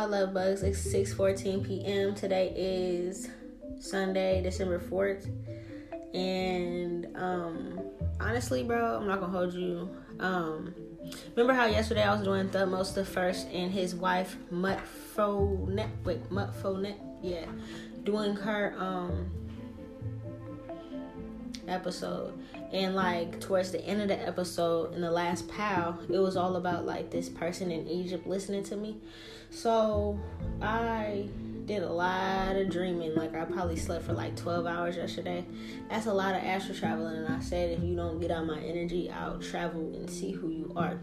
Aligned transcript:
my 0.00 0.06
love 0.06 0.32
bugs? 0.32 0.62
It's 0.62 0.80
6:14 0.80 1.62
p.m. 1.62 2.14
Today 2.14 2.54
is 2.56 3.28
Sunday, 3.80 4.40
December 4.42 4.78
4th. 4.78 5.28
And 6.14 7.14
um 7.14 7.78
honestly, 8.18 8.62
bro, 8.64 8.96
I'm 8.96 9.06
not 9.06 9.20
gonna 9.20 9.30
hold 9.30 9.52
you. 9.52 9.90
Um 10.18 10.74
remember 11.36 11.52
how 11.52 11.66
yesterday 11.66 12.02
I 12.02 12.14
was 12.14 12.22
doing 12.22 12.48
Thutmose 12.48 12.94
the 12.94 13.04
first 13.04 13.48
and 13.48 13.70
his 13.70 13.94
wife 13.94 14.38
Mutfonet 14.50 15.90
wait, 16.02 16.30
Mutfonet? 16.30 16.96
Yeah. 17.20 17.44
Doing 18.02 18.36
her 18.36 18.74
um 18.78 19.30
episode 21.68 22.39
and 22.72 22.94
like 22.94 23.40
towards 23.40 23.72
the 23.72 23.84
end 23.84 24.00
of 24.00 24.08
the 24.08 24.26
episode 24.26 24.94
in 24.94 25.00
the 25.00 25.10
last 25.10 25.48
pal 25.48 25.98
it 26.08 26.18
was 26.18 26.36
all 26.36 26.56
about 26.56 26.86
like 26.86 27.10
this 27.10 27.28
person 27.28 27.70
in 27.70 27.86
egypt 27.88 28.26
listening 28.26 28.62
to 28.62 28.76
me. 28.76 28.96
So 29.50 30.18
i 30.62 31.28
did 31.66 31.82
a 31.82 31.92
lot 31.92 32.56
of 32.56 32.68
dreaming. 32.70 33.14
Like 33.14 33.34
i 33.34 33.44
probably 33.44 33.76
slept 33.76 34.04
for 34.04 34.12
like 34.12 34.36
12 34.36 34.66
hours 34.66 34.96
yesterday. 34.96 35.44
That's 35.88 36.06
a 36.06 36.12
lot 36.12 36.34
of 36.34 36.42
astral 36.42 36.76
traveling 36.76 37.16
and 37.16 37.28
i 37.34 37.40
said 37.40 37.70
if 37.70 37.82
you 37.82 37.96
don't 37.96 38.20
get 38.20 38.30
out 38.30 38.46
my 38.46 38.60
energy 38.60 39.10
i'll 39.10 39.38
travel 39.38 39.92
and 39.94 40.08
see 40.08 40.30
who 40.30 40.50
you 40.50 40.72
are. 40.76 41.00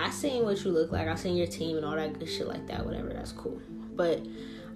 I 0.00 0.10
seen 0.10 0.44
what 0.44 0.62
you 0.64 0.70
look 0.70 0.92
like. 0.92 1.08
I 1.08 1.16
seen 1.16 1.36
your 1.36 1.48
team 1.48 1.76
and 1.76 1.84
all 1.84 1.96
that 1.96 2.18
good 2.18 2.28
shit 2.28 2.46
like 2.46 2.66
that 2.68 2.84
whatever. 2.84 3.08
That's 3.08 3.32
cool. 3.32 3.60
But 3.94 4.20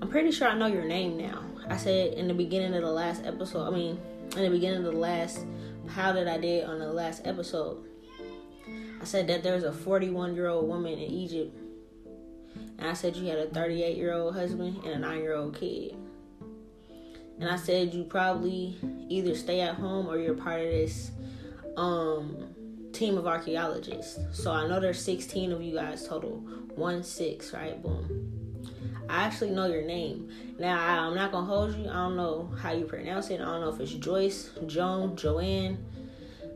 i'm 0.00 0.08
pretty 0.08 0.32
sure 0.32 0.48
i 0.48 0.54
know 0.54 0.66
your 0.66 0.84
name 0.84 1.18
now. 1.18 1.42
I 1.68 1.76
said 1.76 2.14
in 2.14 2.26
the 2.28 2.34
beginning 2.34 2.74
of 2.74 2.82
the 2.82 2.90
last 2.90 3.22
episode 3.24 3.66
i 3.66 3.70
mean 3.70 3.98
in 4.36 4.44
the 4.44 4.50
beginning 4.50 4.78
of 4.78 4.92
the 4.92 4.98
last 4.98 5.44
how 5.88 6.12
that 6.12 6.28
I 6.28 6.38
did 6.38 6.64
on 6.64 6.78
the 6.78 6.92
last 6.92 7.22
episode. 7.24 7.84
I 9.00 9.04
said 9.04 9.26
that 9.28 9.42
there's 9.42 9.64
a 9.64 9.72
41 9.72 10.34
year 10.34 10.48
old 10.48 10.68
woman 10.68 10.92
in 10.92 11.10
Egypt, 11.10 11.56
and 12.78 12.88
I 12.88 12.94
said 12.94 13.16
you 13.16 13.26
had 13.28 13.38
a 13.38 13.48
38 13.48 13.96
year 13.96 14.12
old 14.12 14.34
husband 14.34 14.82
and 14.84 14.94
a 14.94 14.98
9 14.98 15.18
year 15.18 15.34
old 15.34 15.56
kid. 15.56 15.96
And 17.40 17.50
I 17.50 17.56
said 17.56 17.92
you 17.92 18.04
probably 18.04 18.76
either 19.08 19.34
stay 19.34 19.60
at 19.60 19.74
home 19.74 20.06
or 20.06 20.18
you're 20.18 20.34
part 20.34 20.60
of 20.60 20.68
this 20.68 21.10
um, 21.76 22.54
team 22.92 23.18
of 23.18 23.26
archaeologists. 23.26 24.18
So 24.32 24.52
I 24.52 24.68
know 24.68 24.78
there's 24.78 25.02
16 25.02 25.50
of 25.52 25.62
you 25.62 25.74
guys 25.74 26.06
total. 26.06 26.36
One 26.76 27.02
six, 27.02 27.52
right? 27.52 27.82
Boom. 27.82 28.32
I 29.08 29.24
actually 29.24 29.50
know 29.50 29.66
your 29.66 29.82
name. 29.82 30.28
Now 30.58 31.06
I'm 31.06 31.14
not 31.14 31.32
gonna 31.32 31.46
hold 31.46 31.76
you. 31.76 31.88
I 31.88 31.94
don't 31.94 32.16
know 32.16 32.50
how 32.60 32.72
you 32.72 32.84
pronounce 32.84 33.30
it. 33.30 33.40
I 33.40 33.44
don't 33.44 33.60
know 33.60 33.70
if 33.70 33.80
it's 33.80 33.92
Joyce, 33.92 34.50
Joan, 34.66 35.16
Joanne, 35.16 35.84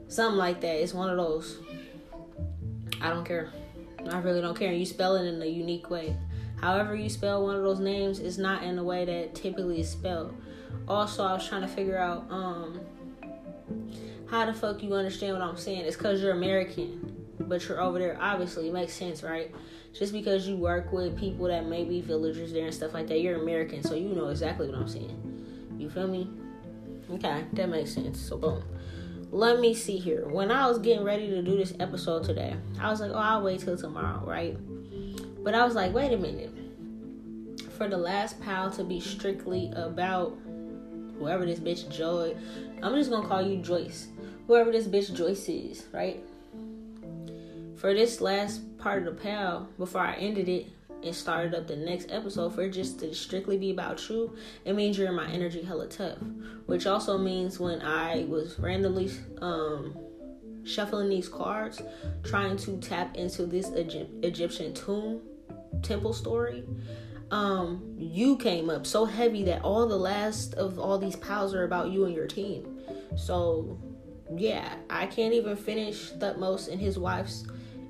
something 0.09 0.39
like 0.39 0.61
that. 0.61 0.83
It's 0.83 0.95
one 0.95 1.11
of 1.11 1.17
those. 1.17 1.59
I 3.01 3.11
don't 3.11 3.25
care. 3.25 3.51
I 4.11 4.19
really 4.19 4.41
don't 4.41 4.57
care. 4.57 4.73
You 4.73 4.87
spell 4.87 5.17
it 5.17 5.27
in 5.27 5.43
a 5.43 5.47
unique 5.47 5.91
way. 5.91 6.17
However 6.61 6.95
you 6.95 7.09
spell 7.09 7.43
one 7.45 7.57
of 7.57 7.63
those 7.63 7.81
names 7.81 8.19
is 8.19 8.39
not 8.39 8.63
in 8.63 8.77
the 8.77 8.85
way 8.85 9.05
that 9.05 9.35
typically 9.35 9.81
is 9.81 9.91
spelled. 9.91 10.35
Also, 10.89 11.25
I 11.25 11.35
was 11.35 11.47
trying 11.47 11.63
to 11.63 11.69
figure 11.69 11.99
out 11.99 12.27
um 12.31 12.81
how 14.31 14.47
the 14.47 14.55
fuck 14.55 14.83
you 14.83 14.95
understand 14.95 15.35
what 15.35 15.43
I'm 15.43 15.57
saying. 15.57 15.81
It's 15.85 15.97
cause 15.97 16.23
you're 16.23 16.33
American, 16.33 17.27
but 17.41 17.67
you're 17.69 17.81
over 17.81 17.99
there. 17.99 18.19
Obviously, 18.21 18.69
it 18.69 18.73
makes 18.73 18.93
sense, 18.93 19.23
right? 19.23 19.55
Just 19.99 20.13
because 20.13 20.47
you 20.47 20.57
work 20.57 20.93
with 20.93 21.19
people 21.19 21.47
that 21.47 21.67
may 21.67 21.85
be 21.85 22.01
villagers 22.01 22.53
there 22.53 22.67
and 22.67 22.75
stuff 22.75 22.93
like 22.93 23.07
that, 23.09 23.21
you're 23.21 23.41
American, 23.41 23.83
so 23.83 23.95
you 23.95 24.11
know 24.11 24.29
exactly 24.29 24.69
what 24.69 24.77
I'm 24.77 24.89
saying. 24.89 25.75
You 25.79 25.89
feel 25.89 26.09
me? 26.09 26.29
Okay, 27.11 27.45
that 27.53 27.69
makes 27.69 27.93
sense. 27.93 28.21
So 28.21 28.37
boom. 28.37 28.63
Let 29.31 29.61
me 29.61 29.75
see 29.75 29.99
here. 29.99 30.29
When 30.29 30.51
I 30.51 30.67
was 30.67 30.79
getting 30.79 31.05
ready 31.05 31.29
to 31.31 31.43
do 31.43 31.57
this 31.57 31.75
episode 31.81 32.25
today, 32.25 32.55
I 32.81 32.91
was 32.91 33.01
like, 33.01 33.11
oh, 33.11 33.19
I'll 33.19 33.43
wait 33.43 33.61
till 33.61 33.77
tomorrow, 33.77 34.23
right? 34.25 34.57
But 35.43 35.55
I 35.55 35.65
was 35.65 35.75
like, 35.75 35.93
wait 35.93 36.13
a 36.13 36.17
minute. 36.17 36.51
For 37.77 37.89
the 37.89 37.97
last 37.97 38.41
pal 38.41 38.71
to 38.73 38.85
be 38.85 39.01
strictly 39.01 39.71
about 39.75 40.37
whoever 41.19 41.47
this 41.47 41.59
bitch 41.59 41.91
Joy, 41.91 42.37
I'm 42.83 42.95
just 42.95 43.11
gonna 43.11 43.27
call 43.27 43.43
you 43.43 43.63
Joyce. 43.63 44.09
Whoever 44.47 44.71
this 44.73 44.87
bitch 44.87 45.15
Joyce 45.15 45.49
is, 45.49 45.87
right? 45.93 46.23
For 47.77 47.93
this 47.93 48.21
last 48.21 48.79
part 48.79 49.07
of 49.07 49.17
the 49.17 49.21
pal 49.21 49.69
before 49.79 50.01
I 50.01 50.15
ended 50.15 50.49
it 50.49 50.67
and 51.03 51.15
started 51.15 51.55
up 51.55 51.67
the 51.67 51.77
next 51.77 52.11
episode 52.11 52.55
for 52.55 52.63
it 52.63 52.71
just 52.71 52.99
to 53.01 53.15
strictly 53.15 53.59
be 53.59 53.71
about 53.71 54.09
you, 54.09 54.35
it 54.65 54.75
means 54.75 54.97
you're 54.97 55.09
in 55.09 55.15
my 55.15 55.31
energy 55.31 55.63
hella 55.63 55.87
tough. 55.87 56.19
Which 56.65 56.87
also 56.87 57.19
means 57.19 57.61
when 57.61 57.83
I 57.83 58.25
was 58.25 58.59
randomly 58.59 59.11
um 59.43 59.97
shuffling 60.65 61.09
these 61.09 61.29
cards, 61.29 61.83
trying 62.25 62.57
to 62.57 62.79
tap 62.79 63.15
into 63.15 63.47
this 63.47 63.71
Egypt- 63.77 64.25
Egyptian 64.25 64.75
tomb 64.75 65.21
temple 65.83 66.13
story, 66.13 66.65
um, 67.31 67.95
you 67.99 68.37
came 68.37 68.71
up 68.71 68.87
so 68.87 69.05
heavy 69.05 69.45
that 69.45 69.63
all 69.63 69.87
the 69.87 69.97
last 69.97 70.55
of 70.55 70.79
all 70.79 70.99
these 70.99 71.17
pals 71.17 71.55
are 71.55 71.65
about 71.65 71.91
you 71.91 72.05
and 72.05 72.15
your 72.15 72.27
team. 72.27 72.81
So 73.17 73.79
yeah, 74.35 74.75
I 74.91 75.07
can't 75.07 75.35
even 75.35 75.57
finish 75.57 76.11
Thutmose 76.13 76.69
and 76.69 76.81
his 76.81 76.99
wife's 76.99 77.45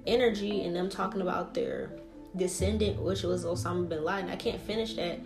energy 0.06 0.64
and 0.64 0.74
them 0.74 0.88
talking 0.88 1.20
about 1.20 1.54
their 1.54 1.90
descendant, 2.36 3.00
which 3.00 3.22
was 3.22 3.44
Osama 3.44 3.88
bin 3.88 4.04
Laden. 4.04 4.30
I 4.30 4.36
can't 4.36 4.60
finish 4.60 4.94
that 4.94 5.20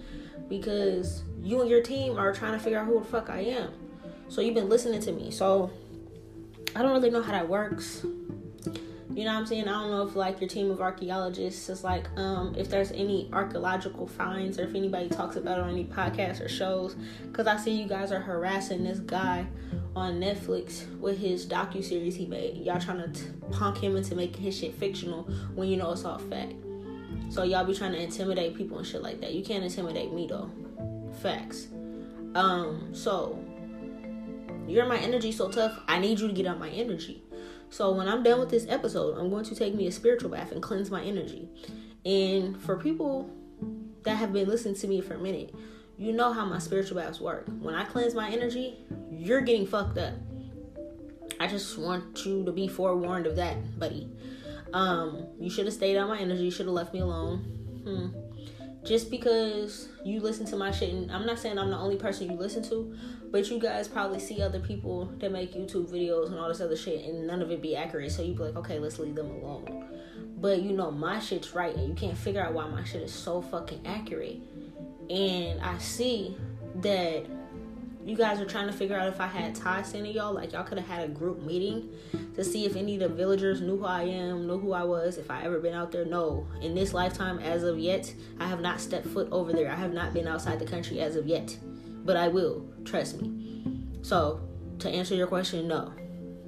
because 0.48 1.22
you 1.42 1.60
and 1.60 1.70
your 1.70 1.82
team 1.82 2.18
are 2.18 2.32
trying 2.32 2.52
to 2.52 2.58
figure 2.58 2.78
out 2.78 2.86
who 2.86 2.98
the 2.98 3.04
fuck 3.04 3.30
I 3.30 3.40
am. 3.40 3.70
So 4.28 4.40
you've 4.40 4.54
been 4.54 4.68
listening 4.68 5.00
to 5.02 5.12
me. 5.12 5.30
So 5.30 5.70
I 6.74 6.82
don't 6.82 6.92
really 6.92 7.10
know 7.10 7.22
how 7.22 7.32
that 7.32 7.48
works. 7.48 8.04
You 9.12 9.24
know 9.24 9.32
what 9.32 9.40
I'm 9.40 9.46
saying? 9.46 9.66
I 9.66 9.72
don't 9.72 9.90
know 9.90 10.06
if 10.06 10.14
like 10.14 10.40
your 10.40 10.48
team 10.48 10.70
of 10.70 10.80
archaeologists 10.80 11.68
is 11.68 11.82
like 11.82 12.06
um 12.16 12.54
if 12.56 12.70
there's 12.70 12.92
any 12.92 13.28
archaeological 13.32 14.06
finds 14.06 14.58
or 14.58 14.64
if 14.64 14.74
anybody 14.74 15.08
talks 15.08 15.34
about 15.34 15.58
it 15.58 15.62
on 15.62 15.70
any 15.70 15.84
podcasts 15.84 16.44
or 16.44 16.48
shows. 16.48 16.94
Cause 17.32 17.48
I 17.48 17.56
see 17.56 17.72
you 17.72 17.88
guys 17.88 18.12
are 18.12 18.20
harassing 18.20 18.84
this 18.84 19.00
guy 19.00 19.46
on 19.96 20.20
Netflix 20.20 20.86
with 21.00 21.18
his 21.18 21.44
docu 21.44 21.82
series 21.82 22.14
he 22.14 22.26
made. 22.26 22.58
Y'all 22.58 22.80
trying 22.80 22.98
to 22.98 23.08
t- 23.08 23.30
punk 23.50 23.78
him 23.78 23.96
into 23.96 24.14
making 24.14 24.42
his 24.42 24.56
shit 24.56 24.74
fictional 24.76 25.24
when 25.54 25.68
you 25.68 25.76
know 25.76 25.90
it's 25.90 26.04
all 26.04 26.18
fact. 26.18 26.54
So 27.30 27.42
y'all 27.42 27.64
be 27.64 27.74
trying 27.74 27.92
to 27.92 28.00
intimidate 28.00 28.56
people 28.56 28.78
and 28.78 28.86
shit 28.86 29.02
like 29.02 29.20
that. 29.22 29.34
You 29.34 29.42
can't 29.44 29.64
intimidate 29.64 30.12
me 30.12 30.28
though. 30.28 30.50
Facts. 31.20 31.66
Um, 32.36 32.94
so 32.94 33.42
you're 34.68 34.86
my 34.86 34.98
energy 34.98 35.32
so 35.32 35.48
tough. 35.48 35.80
I 35.88 35.98
need 35.98 36.20
you 36.20 36.28
to 36.28 36.32
get 36.32 36.46
out 36.46 36.60
my 36.60 36.70
energy. 36.70 37.24
So 37.70 37.92
when 37.92 38.08
I'm 38.08 38.22
done 38.22 38.40
with 38.40 38.50
this 38.50 38.66
episode, 38.68 39.16
I'm 39.16 39.30
going 39.30 39.44
to 39.44 39.54
take 39.54 39.74
me 39.74 39.86
a 39.86 39.92
spiritual 39.92 40.30
bath 40.30 40.52
and 40.52 40.60
cleanse 40.60 40.90
my 40.90 41.02
energy. 41.02 41.48
And 42.04 42.60
for 42.60 42.76
people 42.76 43.30
that 44.02 44.16
have 44.16 44.32
been 44.32 44.48
listening 44.48 44.74
to 44.76 44.88
me 44.88 45.00
for 45.00 45.14
a 45.14 45.18
minute, 45.18 45.54
you 45.96 46.12
know 46.12 46.32
how 46.32 46.44
my 46.44 46.58
spiritual 46.58 46.96
baths 46.96 47.20
work. 47.20 47.46
When 47.60 47.74
I 47.74 47.84
cleanse 47.84 48.14
my 48.14 48.28
energy, 48.30 48.78
you're 49.10 49.40
getting 49.42 49.66
fucked 49.66 49.98
up. 49.98 50.14
I 51.38 51.46
just 51.46 51.78
want 51.78 52.26
you 52.26 52.44
to 52.44 52.52
be 52.52 52.68
forewarned 52.68 53.26
of 53.26 53.36
that, 53.36 53.78
buddy. 53.78 54.08
Um, 54.72 55.26
you 55.38 55.48
should 55.48 55.66
have 55.66 55.74
stayed 55.74 55.96
on 55.96 56.08
my 56.08 56.18
energy. 56.18 56.42
You 56.42 56.50
should 56.50 56.66
have 56.66 56.74
left 56.74 56.92
me 56.92 57.00
alone. 57.00 57.38
Hmm. 57.84 58.86
Just 58.86 59.10
because 59.10 59.88
you 60.04 60.20
listen 60.20 60.46
to 60.46 60.56
my 60.56 60.70
shit, 60.70 60.92
and 60.92 61.12
I'm 61.12 61.26
not 61.26 61.38
saying 61.38 61.58
I'm 61.58 61.70
the 61.70 61.76
only 61.76 61.96
person 61.96 62.30
you 62.30 62.36
listen 62.36 62.62
to, 62.70 62.96
but 63.30 63.48
you 63.48 63.58
guys 63.58 63.88
probably 63.88 64.18
see 64.18 64.42
other 64.42 64.60
people 64.60 65.06
that 65.18 65.30
make 65.30 65.54
YouTube 65.54 65.88
videos 65.88 66.26
and 66.26 66.38
all 66.38 66.48
this 66.48 66.60
other 66.60 66.76
shit, 66.76 67.04
and 67.04 67.26
none 67.26 67.42
of 67.42 67.50
it 67.50 67.62
be 67.62 67.76
accurate. 67.76 68.10
So 68.10 68.22
you 68.22 68.34
be 68.34 68.42
like, 68.44 68.56
okay, 68.56 68.78
let's 68.78 68.98
leave 68.98 69.14
them 69.14 69.30
alone. 69.30 69.86
But 70.38 70.62
you 70.62 70.72
know 70.72 70.90
my 70.90 71.20
shit's 71.20 71.54
right, 71.54 71.74
and 71.74 71.88
you 71.88 71.94
can't 71.94 72.16
figure 72.16 72.42
out 72.42 72.54
why 72.54 72.66
my 72.66 72.82
shit 72.84 73.02
is 73.02 73.12
so 73.12 73.42
fucking 73.42 73.82
accurate. 73.86 74.40
And 75.08 75.60
I 75.60 75.78
see 75.78 76.36
that 76.76 77.26
you 78.04 78.16
guys 78.16 78.40
are 78.40 78.46
trying 78.46 78.66
to 78.66 78.72
figure 78.72 78.96
out 78.96 79.08
if 79.08 79.20
I 79.20 79.26
had 79.26 79.54
ties 79.54 79.92
to 79.92 79.98
any 79.98 80.12
y'all. 80.12 80.32
Like 80.32 80.52
y'all 80.52 80.64
could 80.64 80.78
have 80.78 80.86
had 80.86 81.08
a 81.08 81.12
group 81.12 81.42
meeting 81.42 81.90
to 82.34 82.42
see 82.42 82.64
if 82.64 82.74
any 82.74 82.94
of 82.94 83.00
the 83.00 83.08
villagers 83.08 83.60
knew 83.60 83.76
who 83.76 83.84
I 83.84 84.02
am, 84.02 84.46
knew 84.46 84.58
who 84.58 84.72
I 84.72 84.84
was, 84.84 85.18
if 85.18 85.30
I 85.30 85.42
ever 85.42 85.60
been 85.60 85.74
out 85.74 85.92
there. 85.92 86.04
No, 86.04 86.46
in 86.62 86.74
this 86.74 86.94
lifetime, 86.94 87.38
as 87.40 87.62
of 87.62 87.78
yet, 87.78 88.12
I 88.38 88.46
have 88.46 88.60
not 88.60 88.80
stepped 88.80 89.06
foot 89.06 89.28
over 89.30 89.52
there. 89.52 89.70
I 89.70 89.76
have 89.76 89.92
not 89.92 90.14
been 90.14 90.26
outside 90.26 90.58
the 90.58 90.64
country 90.64 91.00
as 91.00 91.16
of 91.16 91.26
yet, 91.26 91.56
but 92.04 92.16
I 92.16 92.28
will. 92.28 92.66
Trust 92.84 93.20
me. 93.20 93.76
So 94.02 94.40
to 94.78 94.88
answer 94.88 95.14
your 95.14 95.26
question, 95.26 95.68
no, 95.68 95.92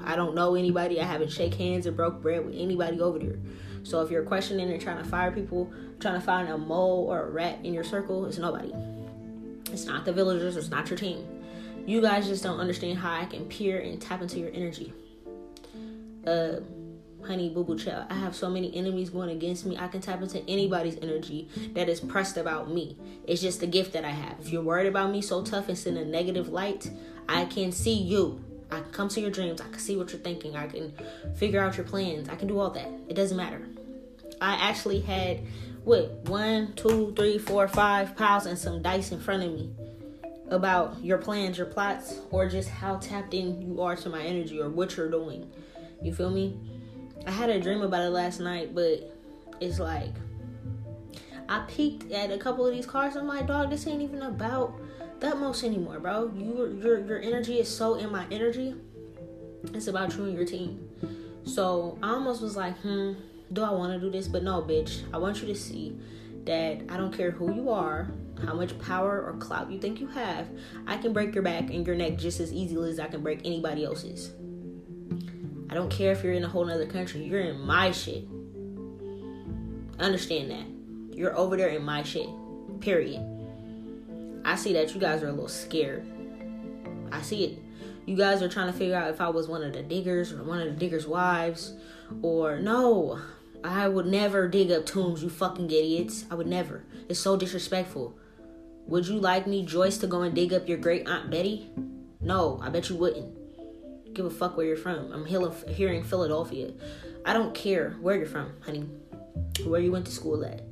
I 0.00 0.16
don't 0.16 0.34
know 0.34 0.54
anybody. 0.54 1.00
I 1.00 1.04
haven't 1.04 1.30
shake 1.30 1.54
hands 1.54 1.86
or 1.86 1.92
broke 1.92 2.22
bread 2.22 2.44
with 2.44 2.54
anybody 2.56 3.00
over 3.00 3.18
there. 3.18 3.38
So 3.82 4.00
if 4.00 4.10
you're 4.10 4.24
questioning 4.24 4.70
and 4.70 4.80
trying 4.80 5.02
to 5.02 5.08
fire 5.08 5.30
people, 5.30 5.72
trying 6.00 6.14
to 6.14 6.24
find 6.24 6.48
a 6.48 6.58
mole 6.58 7.06
or 7.08 7.22
a 7.22 7.30
rat 7.30 7.58
in 7.64 7.74
your 7.74 7.84
circle, 7.84 8.26
it's 8.26 8.38
nobody. 8.38 8.72
It's 9.72 9.84
not 9.84 10.04
the 10.04 10.12
villagers. 10.12 10.56
It's 10.56 10.70
not 10.70 10.88
your 10.88 10.98
team 10.98 11.26
you 11.86 12.00
guys 12.00 12.26
just 12.26 12.42
don't 12.42 12.60
understand 12.60 12.98
how 12.98 13.12
I 13.12 13.24
can 13.24 13.46
peer 13.46 13.80
and 13.80 14.00
tap 14.00 14.22
into 14.22 14.38
your 14.38 14.50
energy. 14.52 14.92
Uh, 16.26 16.60
honey, 17.24 17.48
boo 17.48 17.64
boo 17.64 17.78
child. 17.78 18.06
I 18.10 18.14
have 18.14 18.34
so 18.34 18.50
many 18.50 18.74
enemies 18.74 19.10
going 19.10 19.30
against 19.30 19.64
me. 19.66 19.76
I 19.76 19.88
can 19.88 20.00
tap 20.00 20.22
into 20.22 20.40
anybody's 20.48 20.96
energy 21.00 21.48
that 21.74 21.88
is 21.88 22.00
pressed 22.00 22.36
about 22.36 22.70
me. 22.70 22.96
It's 23.26 23.40
just 23.40 23.62
a 23.62 23.66
gift 23.66 23.92
that 23.92 24.04
I 24.04 24.10
have. 24.10 24.40
If 24.40 24.50
you're 24.50 24.62
worried 24.62 24.86
about 24.86 25.10
me 25.10 25.22
so 25.22 25.42
tough 25.42 25.68
and 25.68 25.86
in 25.86 25.96
a 25.96 26.04
negative 26.04 26.48
light, 26.48 26.90
I 27.28 27.44
can 27.46 27.72
see 27.72 27.94
you. 27.94 28.44
I 28.70 28.80
can 28.80 28.90
come 28.90 29.08
to 29.10 29.20
your 29.20 29.30
dreams. 29.30 29.60
I 29.60 29.64
can 29.64 29.78
see 29.78 29.96
what 29.96 30.12
you're 30.12 30.20
thinking. 30.20 30.56
I 30.56 30.66
can 30.66 30.94
figure 31.36 31.60
out 31.60 31.76
your 31.76 31.86
plans. 31.86 32.28
I 32.28 32.36
can 32.36 32.48
do 32.48 32.58
all 32.58 32.70
that. 32.70 32.88
It 33.08 33.14
doesn't 33.14 33.36
matter. 33.36 33.68
I 34.40 34.54
actually 34.54 35.00
had 35.00 35.40
what 35.84 36.10
one, 36.28 36.74
two, 36.74 37.12
three, 37.16 37.38
four, 37.38 37.68
five 37.68 38.16
piles 38.16 38.46
and 38.46 38.58
some 38.58 38.82
dice 38.82 39.12
in 39.12 39.20
front 39.20 39.42
of 39.42 39.52
me 39.52 39.72
about 40.48 41.02
your 41.02 41.18
plans, 41.18 41.56
your 41.56 41.66
plots, 41.66 42.20
or 42.30 42.48
just 42.48 42.68
how 42.68 42.96
tapped 42.96 43.34
in 43.34 43.62
you 43.62 43.80
are 43.80 43.96
to 43.96 44.08
my 44.08 44.22
energy 44.22 44.60
or 44.60 44.68
what 44.68 44.96
you're 44.96 45.10
doing. 45.10 45.50
You 46.02 46.14
feel 46.14 46.30
me? 46.30 46.58
I 47.26 47.30
had 47.30 47.50
a 47.50 47.60
dream 47.60 47.82
about 47.82 48.02
it 48.02 48.10
last 48.10 48.40
night, 48.40 48.74
but 48.74 49.16
it's 49.60 49.78
like 49.78 50.14
I 51.48 51.64
peeked 51.68 52.10
at 52.12 52.30
a 52.30 52.38
couple 52.38 52.66
of 52.66 52.74
these 52.74 52.86
cards. 52.86 53.16
I'm 53.16 53.26
like, 53.26 53.46
dog, 53.46 53.70
this 53.70 53.86
ain't 53.86 54.02
even 54.02 54.22
about 54.22 54.74
Thutmose 55.20 55.62
anymore, 55.62 56.00
bro. 56.00 56.32
You, 56.34 56.80
your 56.82 56.98
your 56.98 57.20
energy 57.20 57.60
is 57.60 57.68
so 57.68 57.94
in 57.94 58.10
my 58.10 58.26
energy. 58.30 58.74
It's 59.72 59.86
about 59.86 60.16
you 60.16 60.24
and 60.24 60.34
your 60.34 60.44
team. 60.44 60.88
So 61.44 61.98
I 62.02 62.10
almost 62.10 62.42
was 62.42 62.56
like, 62.56 62.76
hmm, 62.78 63.12
do 63.52 63.62
I 63.62 63.70
want 63.70 63.92
to 63.92 64.00
do 64.00 64.10
this? 64.10 64.26
But 64.26 64.42
no, 64.42 64.62
bitch. 64.62 65.02
I 65.12 65.18
want 65.18 65.40
you 65.40 65.46
to 65.46 65.54
see 65.54 65.96
that 66.44 66.82
I 66.88 66.96
don't 66.96 67.12
care 67.12 67.30
who 67.30 67.54
you 67.54 67.70
are, 67.70 68.10
how 68.44 68.54
much 68.54 68.76
power 68.80 69.22
or 69.22 69.34
clout 69.34 69.70
you 69.70 69.78
think 69.78 70.00
you 70.00 70.08
have. 70.08 70.48
I 70.86 70.96
can 70.96 71.12
break 71.12 71.34
your 71.34 71.44
back 71.44 71.70
and 71.70 71.86
your 71.86 71.94
neck 71.94 72.16
just 72.16 72.40
as 72.40 72.52
easily 72.52 72.90
as 72.90 72.98
I 72.98 73.06
can 73.06 73.22
break 73.22 73.40
anybody 73.44 73.84
else's. 73.84 74.32
I 75.72 75.74
don't 75.74 75.88
care 75.88 76.12
if 76.12 76.22
you're 76.22 76.34
in 76.34 76.44
a 76.44 76.48
whole 76.48 76.70
other 76.70 76.84
country. 76.84 77.24
You're 77.24 77.40
in 77.40 77.58
my 77.58 77.92
shit. 77.92 78.26
Understand 79.98 80.50
that. 80.50 81.16
You're 81.16 81.34
over 81.34 81.56
there 81.56 81.70
in 81.70 81.82
my 81.82 82.02
shit. 82.02 82.28
Period. 82.80 83.22
I 84.44 84.54
see 84.56 84.74
that 84.74 84.92
you 84.92 85.00
guys 85.00 85.22
are 85.22 85.28
a 85.28 85.32
little 85.32 85.48
scared. 85.48 86.04
I 87.10 87.22
see 87.22 87.44
it. 87.44 87.58
You 88.04 88.18
guys 88.18 88.42
are 88.42 88.50
trying 88.50 88.70
to 88.70 88.78
figure 88.78 88.96
out 88.96 89.08
if 89.08 89.22
I 89.22 89.30
was 89.30 89.48
one 89.48 89.62
of 89.62 89.72
the 89.72 89.82
diggers 89.82 90.30
or 90.30 90.42
one 90.42 90.60
of 90.60 90.66
the 90.66 90.78
diggers' 90.78 91.06
wives. 91.06 91.72
Or, 92.20 92.58
no, 92.58 93.18
I 93.64 93.88
would 93.88 94.04
never 94.04 94.48
dig 94.48 94.70
up 94.70 94.84
tombs, 94.84 95.22
you 95.22 95.30
fucking 95.30 95.70
idiots. 95.70 96.26
I 96.30 96.34
would 96.34 96.48
never. 96.48 96.84
It's 97.08 97.18
so 97.18 97.38
disrespectful. 97.38 98.14
Would 98.88 99.06
you 99.06 99.18
like 99.18 99.46
me, 99.46 99.64
Joyce, 99.64 99.96
to 99.98 100.06
go 100.06 100.20
and 100.20 100.34
dig 100.34 100.52
up 100.52 100.68
your 100.68 100.76
great 100.76 101.08
Aunt 101.08 101.30
Betty? 101.30 101.70
No, 102.20 102.60
I 102.62 102.68
bet 102.68 102.90
you 102.90 102.96
wouldn't 102.96 103.41
give 104.12 104.26
a 104.26 104.30
fuck 104.30 104.56
where 104.56 104.66
you're 104.66 104.76
from. 104.76 105.12
I'm 105.12 105.24
here 105.24 105.88
in 105.92 106.02
Philadelphia. 106.02 106.72
I 107.24 107.32
don't 107.32 107.54
care 107.54 107.96
where 108.00 108.16
you're 108.16 108.26
from, 108.26 108.52
honey. 108.60 108.88
Where 109.64 109.80
you 109.80 109.92
went 109.92 110.06
to 110.06 110.12
school 110.12 110.44
at. 110.44 110.62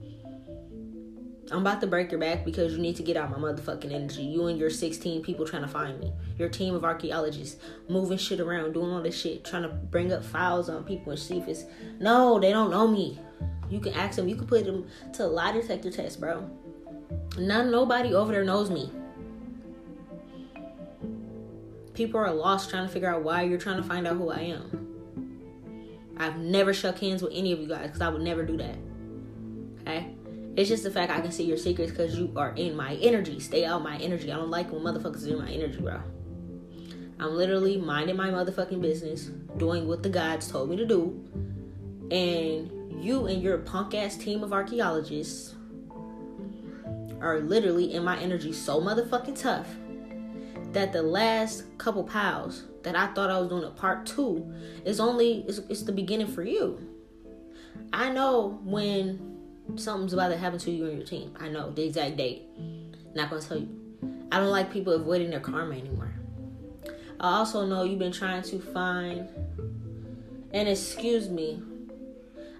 I'm 1.53 1.63
about 1.63 1.81
to 1.81 1.89
break 1.89 2.13
your 2.13 2.21
back 2.21 2.45
because 2.45 2.73
you 2.73 2.79
need 2.79 2.95
to 2.97 3.03
get 3.03 3.17
out 3.17 3.31
my 3.31 3.39
motherfucking 3.39 3.93
energy. 3.93 4.23
You 4.23 4.47
and 4.47 4.59
your 4.59 4.71
16 4.71 5.23
people 5.23 5.45
trying 5.45 5.63
to 5.63 5.69
find 5.69 5.99
me. 5.99 6.13
Your 6.39 6.49
team 6.49 6.75
of 6.75 6.85
archaeologists 6.85 7.61
moving 7.89 8.19
shit 8.19 8.39
around, 8.39 8.73
doing 8.73 8.93
all 8.93 9.03
this 9.03 9.19
shit, 9.19 9.45
trying 9.45 9.63
to 9.63 9.69
bring 9.69 10.13
up 10.13 10.25
files 10.25 10.69
on 10.69 10.85
people 10.85 11.11
and 11.11 11.21
see 11.21 11.39
if 11.39 11.49
it's. 11.49 11.65
No, 11.99 12.39
they 12.39 12.53
don't 12.53 12.71
know 12.71 12.87
me. 12.87 13.19
You 13.69 13.81
can 13.81 13.95
ask 13.95 14.17
them. 14.17 14.29
You 14.29 14.37
can 14.37 14.47
put 14.47 14.65
them 14.65 14.87
to 15.15 15.25
a 15.25 15.27
lie 15.27 15.53
detector 15.53 15.91
test, 15.91 16.21
bro. 16.21 16.49
None, 17.37 17.71
nobody 17.71 18.15
over 18.15 18.31
there 18.31 18.45
knows 18.45 18.71
me 18.71 18.91
people 22.01 22.19
are 22.19 22.33
lost 22.33 22.71
trying 22.71 22.87
to 22.87 22.91
figure 22.91 23.15
out 23.15 23.23
why 23.23 23.43
you're 23.43 23.59
trying 23.59 23.77
to 23.77 23.87
find 23.87 24.07
out 24.07 24.17
who 24.17 24.31
I 24.31 24.39
am. 24.39 24.89
I've 26.17 26.39
never 26.39 26.73
shook 26.73 26.99
hands 26.99 27.21
with 27.21 27.31
any 27.35 27.53
of 27.53 27.61
you 27.61 27.69
guys 27.69 27.89
because 27.89 28.01
I 28.01 28.09
would 28.09 28.23
never 28.23 28.43
do 28.43 28.57
that. 28.57 28.77
Okay? 29.83 30.15
It's 30.57 30.71
just 30.71 30.83
the 30.83 30.91
fact 30.91 31.13
I 31.13 31.21
can 31.21 31.31
see 31.31 31.45
your 31.45 31.59
secrets 31.59 31.91
because 31.91 32.19
you 32.19 32.33
are 32.37 32.53
in 32.53 32.75
my 32.75 32.95
energy. 32.95 33.39
Stay 33.39 33.67
out 33.67 33.83
my 33.83 33.99
energy. 33.99 34.33
I 34.33 34.37
don't 34.37 34.49
like 34.49 34.73
when 34.73 34.81
motherfuckers 34.81 35.29
in 35.29 35.37
my 35.37 35.51
energy, 35.51 35.79
bro. 35.79 36.01
I'm 37.19 37.35
literally 37.37 37.77
minding 37.77 38.17
my 38.17 38.31
motherfucking 38.31 38.81
business, 38.81 39.25
doing 39.59 39.87
what 39.87 40.03
the 40.03 40.09
gods 40.09 40.51
told 40.51 40.71
me 40.71 40.77
to 40.77 40.87
do. 40.87 41.23
And 42.11 43.05
you 43.05 43.27
and 43.27 43.43
your 43.43 43.59
punk 43.59 43.95
ass 43.95 44.17
team 44.17 44.43
of 44.43 44.55
archaeologists 44.55 45.55
are 47.21 47.41
literally 47.41 47.93
in 47.93 48.03
my 48.03 48.19
energy 48.21 48.55
so 48.55 48.81
motherfucking 48.81 49.39
tough 49.39 49.69
that 50.73 50.93
the 50.93 51.03
last 51.03 51.65
couple 51.79 52.05
pals 52.05 52.65
that 52.83 52.97
I 52.97 53.09
thought 53.09 53.31
I 53.31 53.39
was 53.39 53.49
doing 53.49 53.65
a 53.65 53.71
part 53.71 54.07
two 54.07 54.53
is 54.85 55.01
only 55.01 55.45
it's, 55.49 55.59
it's 55.69 55.83
the 55.83 55.93
beginning 55.93 56.29
for 56.29 56.43
you. 56.43 56.79
I 57.93 58.11
know 58.11 58.61
when 58.63 59.39
something's 59.77 60.13
about 60.13 60.29
to 60.29 60.37
happen 60.37 60.59
to 60.61 60.71
you 60.71 60.87
and 60.87 60.99
your 60.99 61.07
team. 61.07 61.35
I 61.39 61.49
know 61.49 61.71
the 61.71 61.85
exact 61.85 62.17
date. 62.17 62.43
Not 63.15 63.31
gonna 63.31 63.43
tell 63.43 63.59
you. 63.59 63.69
I 64.33 64.39
don't 64.39 64.51
like 64.51 64.73
people 64.73 64.93
avoiding 64.93 65.31
their 65.31 65.41
karma 65.41 65.77
anymore. 65.77 66.13
I 67.19 67.39
also 67.39 67.67
know 67.67 67.83
you've 67.83 67.99
been 67.99 68.13
trying 68.13 68.43
to 68.43 68.59
find 68.61 69.29
and 70.53 70.69
excuse 70.69 71.29
me. 71.29 71.63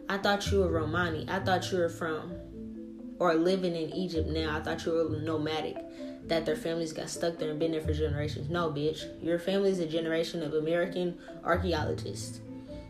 I 0.09 0.19
thought 0.19 0.51
you 0.51 0.59
were 0.59 0.69
Romani. 0.69 1.25
I 1.29 1.39
thought 1.39 1.71
you 1.71 1.79
were 1.79 1.89
from 1.89 2.35
or 3.21 3.35
living 3.35 3.77
in 3.77 3.91
Egypt 3.91 4.29
now. 4.29 4.57
I 4.57 4.61
thought 4.61 4.85
you 4.85 4.93
were 4.93 5.21
nomadic 5.21 5.77
that 6.27 6.47
their 6.47 6.57
families 6.57 6.93
got 6.93 7.11
stuck 7.11 7.39
there 7.39 7.51
and 7.51 7.59
been 7.59 7.73
there 7.73 7.81
for 7.81 7.93
generations. 7.93 8.49
No, 8.49 8.71
bitch. 8.71 9.05
Your 9.23 9.39
family 9.39 9.71
is 9.71 9.81
a 9.81 9.87
generation 9.87 10.43
of 10.43 10.55
American 10.55 11.19
archaeologists. 11.45 12.41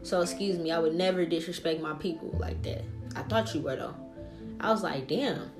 So, 0.02 0.20
excuse 0.20 0.58
me, 0.58 0.70
I 0.70 0.78
would 0.78 0.94
never 0.94 1.24
disrespect 1.24 1.80
my 1.80 1.94
people 1.94 2.34
like 2.38 2.62
that. 2.62 2.82
I 3.16 3.22
thought 3.22 3.54
you 3.54 3.60
were, 3.60 3.76
though. 3.76 3.94
I 4.60 4.70
was 4.70 4.82
like, 4.82 5.08
damn. 5.08 5.50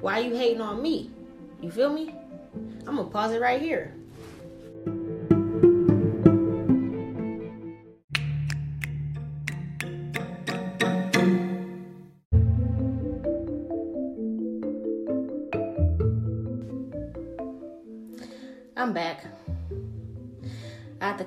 Why 0.00 0.20
you 0.20 0.34
hating 0.34 0.60
on 0.60 0.82
me? 0.82 1.10
You 1.60 1.70
feel 1.70 1.92
me? 1.92 2.14
I'm 2.86 2.96
gonna 2.96 3.04
pause 3.04 3.32
it 3.32 3.40
right 3.40 3.60
here. 3.60 3.94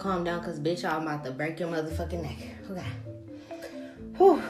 Calm 0.04 0.26
down 0.26 0.40
because, 0.40 0.60
bitch, 0.60 0.84
I'm 0.84 1.04
about 1.04 1.24
to 1.24 1.32
break 1.32 1.60
your 1.60 1.70
motherfucking 1.70 2.22
neck. 2.22 2.38
Okay. 2.70 2.86
Whew. 4.18 4.44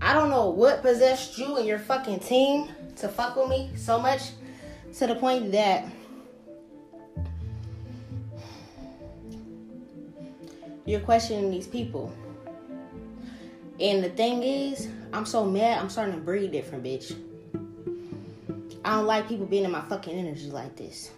I 0.00 0.14
don't 0.14 0.30
know 0.30 0.48
what 0.48 0.80
possessed 0.80 1.36
you 1.36 1.56
and 1.56 1.66
your 1.66 1.80
fucking 1.80 2.20
team 2.20 2.68
to 2.96 3.08
fuck 3.08 3.36
with 3.36 3.48
me 3.48 3.70
so 3.76 3.98
much 4.00 4.30
to 4.98 5.08
the 5.08 5.16
point 5.16 5.50
that 5.52 5.84
you're 10.86 11.00
questioning 11.00 11.50
these 11.50 11.66
people. 11.66 12.12
And 13.80 14.04
the 14.04 14.10
thing 14.10 14.44
is, 14.44 14.88
I'm 15.12 15.26
so 15.26 15.44
mad, 15.44 15.78
I'm 15.78 15.90
starting 15.90 16.14
to 16.14 16.20
breathe 16.20 16.52
different, 16.52 16.84
bitch. 16.84 17.16
I 18.84 18.96
don't 18.96 19.06
like 19.06 19.28
people 19.28 19.46
being 19.46 19.64
in 19.64 19.72
my 19.72 19.82
fucking 19.82 20.16
energy 20.16 20.50
like 20.50 20.76
this. 20.76 21.10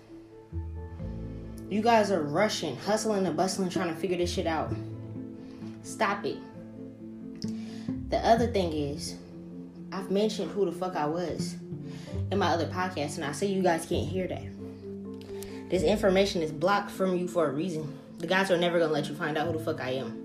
You 1.70 1.82
guys 1.82 2.10
are 2.10 2.22
rushing, 2.22 2.76
hustling 2.76 3.26
and 3.26 3.36
bustling, 3.36 3.70
trying 3.70 3.88
to 3.88 4.00
figure 4.00 4.16
this 4.16 4.32
shit 4.32 4.46
out. 4.46 4.72
Stop 5.82 6.24
it. 6.24 6.38
The 8.10 8.18
other 8.18 8.46
thing 8.46 8.72
is, 8.72 9.16
I've 9.90 10.10
mentioned 10.10 10.50
who 10.50 10.66
the 10.66 10.72
fuck 10.72 10.94
I 10.94 11.06
was 11.06 11.56
in 12.30 12.38
my 12.38 12.48
other 12.48 12.66
podcast, 12.66 13.16
and 13.16 13.24
I 13.24 13.32
say 13.32 13.46
you 13.46 13.62
guys 13.62 13.86
can't 13.86 14.08
hear 14.08 14.28
that. 14.28 14.44
This 15.70 15.82
information 15.82 16.42
is 16.42 16.52
blocked 16.52 16.90
from 16.90 17.16
you 17.16 17.26
for 17.26 17.46
a 17.48 17.52
reason. 17.52 17.98
The 18.18 18.26
guys 18.26 18.50
are 18.50 18.56
never 18.56 18.78
gonna 18.78 18.92
let 18.92 19.08
you 19.08 19.14
find 19.14 19.36
out 19.36 19.46
who 19.46 19.54
the 19.54 19.64
fuck 19.64 19.80
I 19.80 19.90
am. 19.90 20.23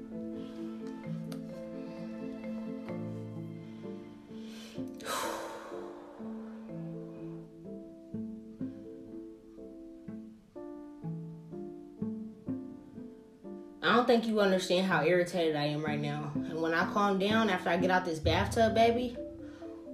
Think 14.10 14.26
you 14.26 14.40
understand 14.40 14.88
how 14.88 15.04
irritated 15.04 15.56
I 15.56 15.66
am 15.66 15.86
right 15.86 16.00
now. 16.00 16.32
And 16.34 16.60
when 16.60 16.74
I 16.74 16.92
calm 16.94 17.20
down 17.20 17.48
after 17.48 17.70
I 17.70 17.78
get 17.78 17.92
out 17.92 18.06
this 18.06 18.18
bathtub, 18.18 18.74
baby, 18.74 19.16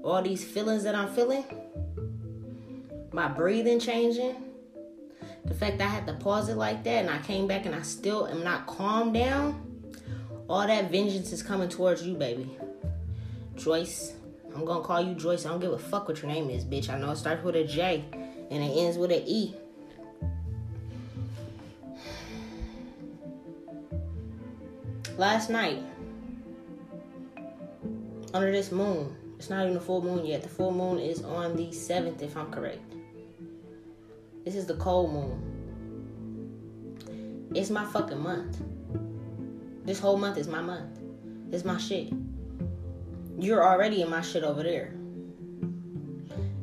all 0.06 0.22
these 0.22 0.42
feelings 0.42 0.84
that 0.84 0.96
I'm 0.96 1.14
feeling, 1.14 1.44
my 3.12 3.28
breathing 3.28 3.78
changing, 3.78 4.38
the 5.44 5.54
fact 5.54 5.82
I 5.82 5.88
had 5.88 6.08
to 6.08 6.14
pause 6.14 6.48
it 6.48 6.56
like 6.56 6.82
that 6.86 7.04
and 7.04 7.10
I 7.10 7.18
came 7.24 7.46
back 7.46 7.66
and 7.66 7.76
I 7.76 7.82
still 7.82 8.26
am 8.28 8.42
not 8.42 8.68
calmed 8.68 9.16
down, 9.16 9.84
all 10.48 10.66
that 10.66 10.90
vengeance 10.90 11.34
is 11.34 11.44
coming 11.44 11.68
towards 11.68 12.02
you, 12.08 12.16
baby. 12.16 12.50
Joyce, 13.58 14.14
I'm 14.56 14.64
gonna 14.64 14.82
call 14.82 15.02
you 15.02 15.16
Joyce. 15.16 15.46
I 15.46 15.50
don't 15.50 15.60
give 15.60 15.74
a 15.74 15.78
fuck 15.78 16.08
what 16.08 16.22
your 16.22 16.32
name 16.32 16.50
is, 16.50 16.64
bitch. 16.64 16.88
I 16.88 16.98
know 16.98 17.12
it 17.12 17.18
starts 17.18 17.44
with 17.44 17.58
a 17.58 17.66
J 17.66 18.06
and 18.14 18.64
it 18.64 18.78
ends 18.78 18.98
with 18.98 19.12
an 19.12 19.24
E. 19.26 19.56
last 25.18 25.50
night 25.50 25.82
under 28.34 28.52
this 28.52 28.72
moon. 28.72 29.16
It's 29.38 29.50
not 29.50 29.66
even 29.66 29.78
a 29.78 29.82
full 29.82 30.02
moon 30.02 30.26
yet. 30.26 30.44
The 30.44 30.50
full 30.50 30.72
moon 30.72 31.00
is 31.00 31.24
on 31.24 31.56
the 31.56 31.68
7th, 31.68 32.22
if 32.22 32.36
I'm 32.38 32.52
correct. 32.52 32.80
This 34.44 34.56
is 34.56 34.66
the 34.66 34.76
cold 34.76 35.12
moon. 35.14 35.52
It's 37.54 37.70
my 37.70 37.86
fucking 37.86 38.22
month. 38.22 38.62
This 39.86 40.00
whole 40.00 40.18
month 40.18 40.38
is 40.38 40.48
my 40.48 40.62
month. 40.62 41.00
It's 41.52 41.64
my 41.64 41.78
shit. 41.78 42.12
you're 43.38 43.64
already 43.64 44.02
in 44.02 44.10
my 44.10 44.22
shit 44.22 44.44
over 44.44 44.64
there. 44.64 44.88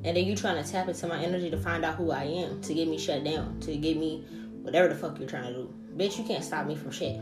And 0.05 0.17
then 0.17 0.25
you 0.25 0.35
trying 0.35 0.63
to 0.63 0.69
tap 0.69 0.89
into 0.89 1.07
my 1.07 1.23
energy 1.23 1.51
to 1.51 1.57
find 1.57 1.85
out 1.85 1.95
who 1.95 2.11
I 2.11 2.25
am, 2.25 2.61
to 2.63 2.75
get 2.75 2.89
me 2.89 2.99
shut 2.99 3.23
down, 3.23 3.61
to 3.61 3.77
get 3.77 3.97
me 3.97 4.25
whatever 4.63 4.89
the 4.89 4.95
fuck 4.95 5.19
you're 5.19 5.29
trying 5.29 5.45
to 5.45 5.53
do. 5.53 5.75
Bitch, 5.97 6.19
you 6.19 6.25
can't 6.25 6.43
stop 6.43 6.67
me 6.67 6.75
from 6.75 6.91
shit. 6.91 7.21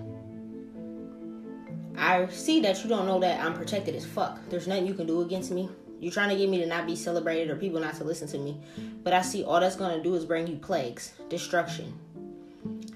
I 1.96 2.26
see 2.28 2.60
that 2.60 2.82
you 2.82 2.88
don't 2.88 3.06
know 3.06 3.20
that 3.20 3.44
I'm 3.44 3.54
protected 3.54 3.94
as 3.94 4.06
fuck. 4.06 4.38
There's 4.48 4.66
nothing 4.66 4.86
you 4.86 4.94
can 4.94 5.06
do 5.06 5.22
against 5.22 5.50
me. 5.50 5.68
You're 6.00 6.12
trying 6.12 6.30
to 6.30 6.36
get 6.36 6.48
me 6.48 6.58
to 6.58 6.66
not 6.66 6.86
be 6.86 6.96
celebrated 6.96 7.50
or 7.50 7.56
people 7.56 7.78
not 7.80 7.94
to 7.96 8.04
listen 8.04 8.26
to 8.28 8.38
me. 8.38 8.58
But 9.02 9.12
I 9.12 9.20
see 9.20 9.44
all 9.44 9.60
that's 9.60 9.76
going 9.76 9.96
to 9.96 10.02
do 10.02 10.14
is 10.14 10.24
bring 10.24 10.46
you 10.46 10.56
plagues, 10.56 11.12
destruction. 11.28 11.92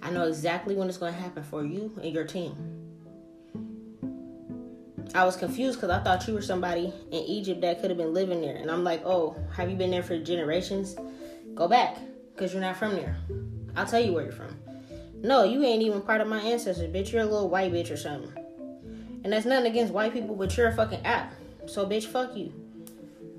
I 0.02 0.10
know 0.10 0.24
exactly 0.26 0.74
when 0.74 0.88
it's 0.88 0.98
going 0.98 1.14
to 1.14 1.20
happen 1.20 1.42
for 1.42 1.64
you 1.64 1.92
and 2.02 2.14
your 2.14 2.24
team. 2.24 2.54
I 5.14 5.24
was 5.24 5.36
confused 5.36 5.80
because 5.80 5.90
I 5.90 6.02
thought 6.02 6.26
you 6.26 6.34
were 6.34 6.42
somebody 6.42 6.92
in 7.10 7.22
Egypt 7.24 7.60
that 7.60 7.80
could 7.80 7.90
have 7.90 7.98
been 7.98 8.14
living 8.14 8.40
there. 8.40 8.56
And 8.56 8.70
I'm 8.70 8.84
like, 8.84 9.02
oh, 9.04 9.36
have 9.54 9.70
you 9.70 9.76
been 9.76 9.90
there 9.90 10.02
for 10.02 10.18
generations? 10.18 10.96
Go 11.54 11.68
back 11.68 11.98
because 12.34 12.52
you're 12.52 12.62
not 12.62 12.76
from 12.76 12.96
there. 12.96 13.16
I'll 13.76 13.86
tell 13.86 14.00
you 14.00 14.12
where 14.12 14.24
you're 14.24 14.32
from. 14.32 14.56
No, 15.16 15.44
you 15.44 15.62
ain't 15.62 15.82
even 15.82 16.02
part 16.02 16.20
of 16.20 16.26
my 16.26 16.40
ancestors, 16.40 16.90
bitch. 16.90 17.12
You're 17.12 17.22
a 17.22 17.26
little 17.26 17.48
white 17.48 17.72
bitch 17.72 17.90
or 17.90 17.96
something. 17.96 18.32
And 19.24 19.32
that's 19.32 19.46
nothing 19.46 19.70
against 19.70 19.92
white 19.92 20.12
people, 20.12 20.36
but 20.36 20.54
you're 20.56 20.68
a 20.68 20.76
fucking 20.76 21.04
app. 21.04 21.32
So, 21.66 21.86
bitch, 21.86 22.04
fuck 22.04 22.36
you. 22.36 22.52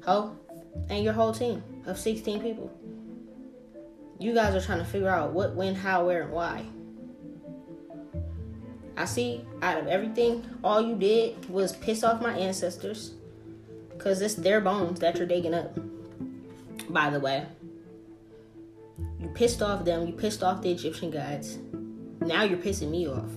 Ho. 0.03 0.35
And 0.89 1.03
your 1.03 1.13
whole 1.13 1.31
team 1.31 1.63
of 1.85 1.97
16 1.97 2.41
people. 2.41 2.71
You 4.19 4.33
guys 4.33 4.55
are 4.55 4.65
trying 4.65 4.79
to 4.79 4.85
figure 4.85 5.09
out 5.09 5.31
what, 5.31 5.55
when, 5.55 5.75
how, 5.75 6.07
where, 6.07 6.23
and 6.23 6.31
why. 6.31 6.65
I 8.97 9.05
see 9.05 9.45
out 9.61 9.77
of 9.77 9.87
everything, 9.87 10.43
all 10.63 10.81
you 10.81 10.95
did 10.95 11.49
was 11.49 11.73
piss 11.73 12.03
off 12.03 12.21
my 12.21 12.35
ancestors. 12.35 13.13
Because 13.89 14.21
it's 14.21 14.35
their 14.35 14.61
bones 14.61 14.99
that 15.01 15.17
you're 15.17 15.27
digging 15.27 15.53
up. 15.53 15.77
By 16.89 17.09
the 17.09 17.19
way, 17.19 17.45
you 19.19 19.27
pissed 19.29 19.61
off 19.61 19.85
them, 19.85 20.07
you 20.07 20.13
pissed 20.13 20.43
off 20.43 20.61
the 20.61 20.71
Egyptian 20.71 21.11
gods. 21.11 21.59
Now 22.21 22.43
you're 22.43 22.57
pissing 22.57 22.89
me 22.89 23.07
off. 23.07 23.29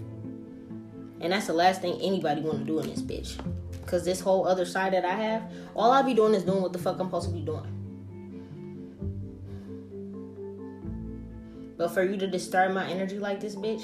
And 1.21 1.33
that's 1.33 1.47
the 1.47 1.53
last 1.53 1.81
thing 1.81 2.01
anybody 2.01 2.43
want 2.43 2.61
to 2.61 2.65
do 2.65 2.79
in 2.81 2.89
this 2.89 3.03
bitch. 3.03 3.39
Cause 3.87 4.05
this 4.05 4.21
whole 4.21 4.47
other 4.47 4.67
side 4.67 4.93
that 4.93 5.05
I 5.05 5.15
have, 5.15 5.51
all 5.75 5.91
I 5.91 6.03
be 6.03 6.13
doing 6.13 6.35
is 6.35 6.45
doing 6.45 6.61
what 6.61 6.73
the 6.73 6.79
fuck 6.79 6.99
I'm 7.01 7.07
supposed 7.07 7.29
to 7.29 7.35
be 7.35 7.41
doing. 7.41 7.79
But 11.79 11.93
for 11.93 12.03
you 12.03 12.17
to 12.19 12.27
disturb 12.27 12.73
my 12.73 12.87
energy 12.91 13.19
like 13.19 13.41
this, 13.41 13.55
bitch, 13.57 13.83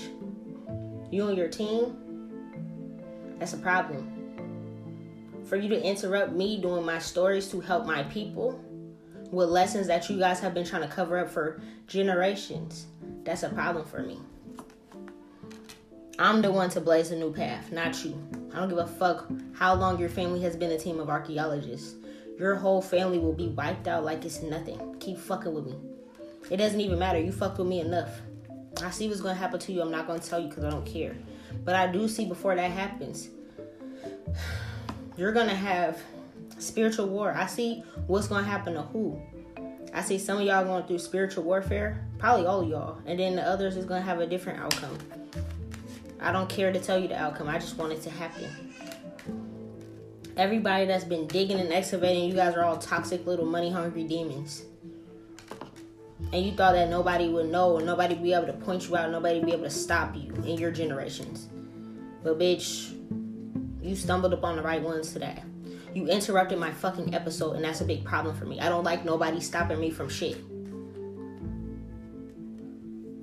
you 1.11 1.29
and 1.29 1.39
your 1.39 1.49
team, 1.49 1.97
that's 3.39 3.55
a 3.55 3.57
problem. 3.57 4.11
For 5.45 5.57
you 5.57 5.69
to 5.69 5.83
interrupt 5.83 6.33
me 6.33 6.61
doing 6.61 6.85
my 6.85 6.99
stories 6.99 7.49
to 7.49 7.61
help 7.61 7.87
my 7.87 8.03
people 8.05 8.61
with 9.31 9.49
lessons 9.49 9.87
that 9.87 10.11
you 10.11 10.19
guys 10.19 10.41
have 10.41 10.55
been 10.55 10.67
trying 10.67 10.83
to 10.83 10.89
cover 10.89 11.19
up 11.19 11.31
for 11.31 11.63
generations, 11.87 12.87
that's 13.23 13.43
a 13.43 13.49
problem 13.49 13.87
for 13.87 14.03
me. 14.03 14.19
I'm 16.17 16.43
the 16.43 16.53
one 16.53 16.71
to 16.71 16.81
blaze 16.81 17.11
a 17.11 17.17
new 17.17 17.33
path, 17.33 17.73
not 17.73 18.05
you. 18.05 18.17
I 18.53 18.61
don't 18.61 18.69
give 18.69 18.79
a 18.79 18.87
fuck 18.87 19.27
how 19.53 19.75
long 19.75 19.99
your 19.99 20.09
family 20.09 20.41
has 20.43 20.55
been 20.55 20.71
a 20.71 20.79
team 20.79 21.01
of 21.01 21.11
archaeologists. 21.11 21.97
Your 22.39 22.55
whole 22.55 22.81
family 22.81 23.19
will 23.19 23.33
be 23.33 23.49
wiped 23.49 23.89
out 23.89 24.05
like 24.05 24.25
it's 24.25 24.41
nothing. 24.41 24.97
Keep 25.01 25.19
fucking 25.19 25.53
with 25.53 25.67
me. 25.67 25.77
It 26.51 26.59
doesn't 26.59 26.81
even 26.81 27.01
matter. 27.01 27.19
You 27.19 27.33
fucked 27.33 27.59
with 27.59 27.67
me 27.67 27.81
enough. 27.81 28.21
I 28.81 28.91
see 28.91 29.09
what's 29.09 29.23
gonna 29.23 29.35
happen 29.35 29.59
to 29.59 29.73
you. 29.73 29.83
I'm 29.83 29.91
not 29.91 30.07
gonna 30.07 30.21
tell 30.21 30.39
you 30.39 30.47
because 30.47 30.63
I 30.63 30.71
don't 30.71 30.87
care. 30.87 31.17
But 31.65 31.75
I 31.75 31.89
do 31.89 32.07
see 32.07 32.27
before 32.27 32.55
that 32.55 32.71
happens, 32.71 33.31
you're 35.17 35.33
gonna 35.33 35.55
have 35.55 36.01
spiritual 36.59 37.09
war. 37.09 37.33
I 37.33 37.47
see 37.47 37.83
what's 38.07 38.29
gonna 38.29 38.47
happen 38.47 38.75
to 38.75 38.83
who. 38.83 39.21
I 39.93 40.01
see 40.03 40.19
some 40.19 40.39
of 40.39 40.45
y'all 40.45 40.65
going 40.65 40.85
through 40.85 40.99
spiritual 41.01 41.43
warfare, 41.43 42.07
probably 42.19 42.47
all 42.47 42.61
of 42.61 42.69
y'all, 42.69 42.99
and 43.05 43.19
then 43.19 43.35
the 43.35 43.43
others 43.43 43.77
is 43.77 43.85
gonna 43.85 44.03
have 44.03 44.21
a 44.21 44.27
different 44.29 44.61
outcome. 44.61 44.97
I 46.25 46.33
don't 46.33 46.49
care 46.49 46.73
to 46.73 46.81
tell 46.81 46.99
you 46.99 47.07
the 47.07 47.21
outcome. 47.21 47.49
I 47.49 47.59
just 47.59 47.77
want 47.77 47.93
it 47.93 48.01
to 48.03 48.11
happen. 48.11 48.49
Everybody 50.39 50.87
that's 50.87 51.05
been 51.05 51.27
digging 51.27 51.61
and 51.61 51.71
excavating, 51.71 52.25
you 52.25 52.35
guys 52.35 52.55
are 52.55 52.65
all 52.65 52.79
toxic 52.79 53.27
little 53.27 53.45
money 53.45 53.71
hungry 53.71 54.05
demons. 54.05 54.65
And 56.33 56.45
you 56.45 56.53
thought 56.53 56.73
that 56.73 56.89
nobody 56.89 57.29
would 57.29 57.51
know, 57.51 57.77
and 57.77 57.85
nobody 57.85 58.15
be 58.15 58.33
able 58.33 58.47
to 58.47 58.55
point 58.55 58.89
you 58.89 58.97
out, 58.97 59.11
nobody 59.11 59.45
be 59.45 59.53
able 59.53 59.65
to 59.65 59.71
stop 59.71 60.17
you 60.17 60.33
in 60.47 60.59
your 60.59 60.71
generations. 60.71 61.49
But 62.23 62.39
bitch, 62.39 62.99
you 63.83 63.95
stumbled 63.95 64.33
upon 64.33 64.57
the 64.57 64.63
right 64.63 64.81
ones 64.81 65.13
today. 65.13 65.43
You 65.93 66.09
interrupted 66.09 66.59
my 66.59 66.73
fucking 66.73 67.15
episode, 67.15 67.57
and 67.57 67.65
that's 67.65 67.83
a 67.83 67.85
big 67.85 68.03
problem 68.03 68.35
for 68.35 68.47
me. 68.47 68.61
I 68.61 68.71
don't 68.71 68.83
like 68.83 69.05
nobody 69.05 69.41
stopping 69.41 69.79
me 69.79 69.91
from 69.91 70.09
shit. 70.09 70.39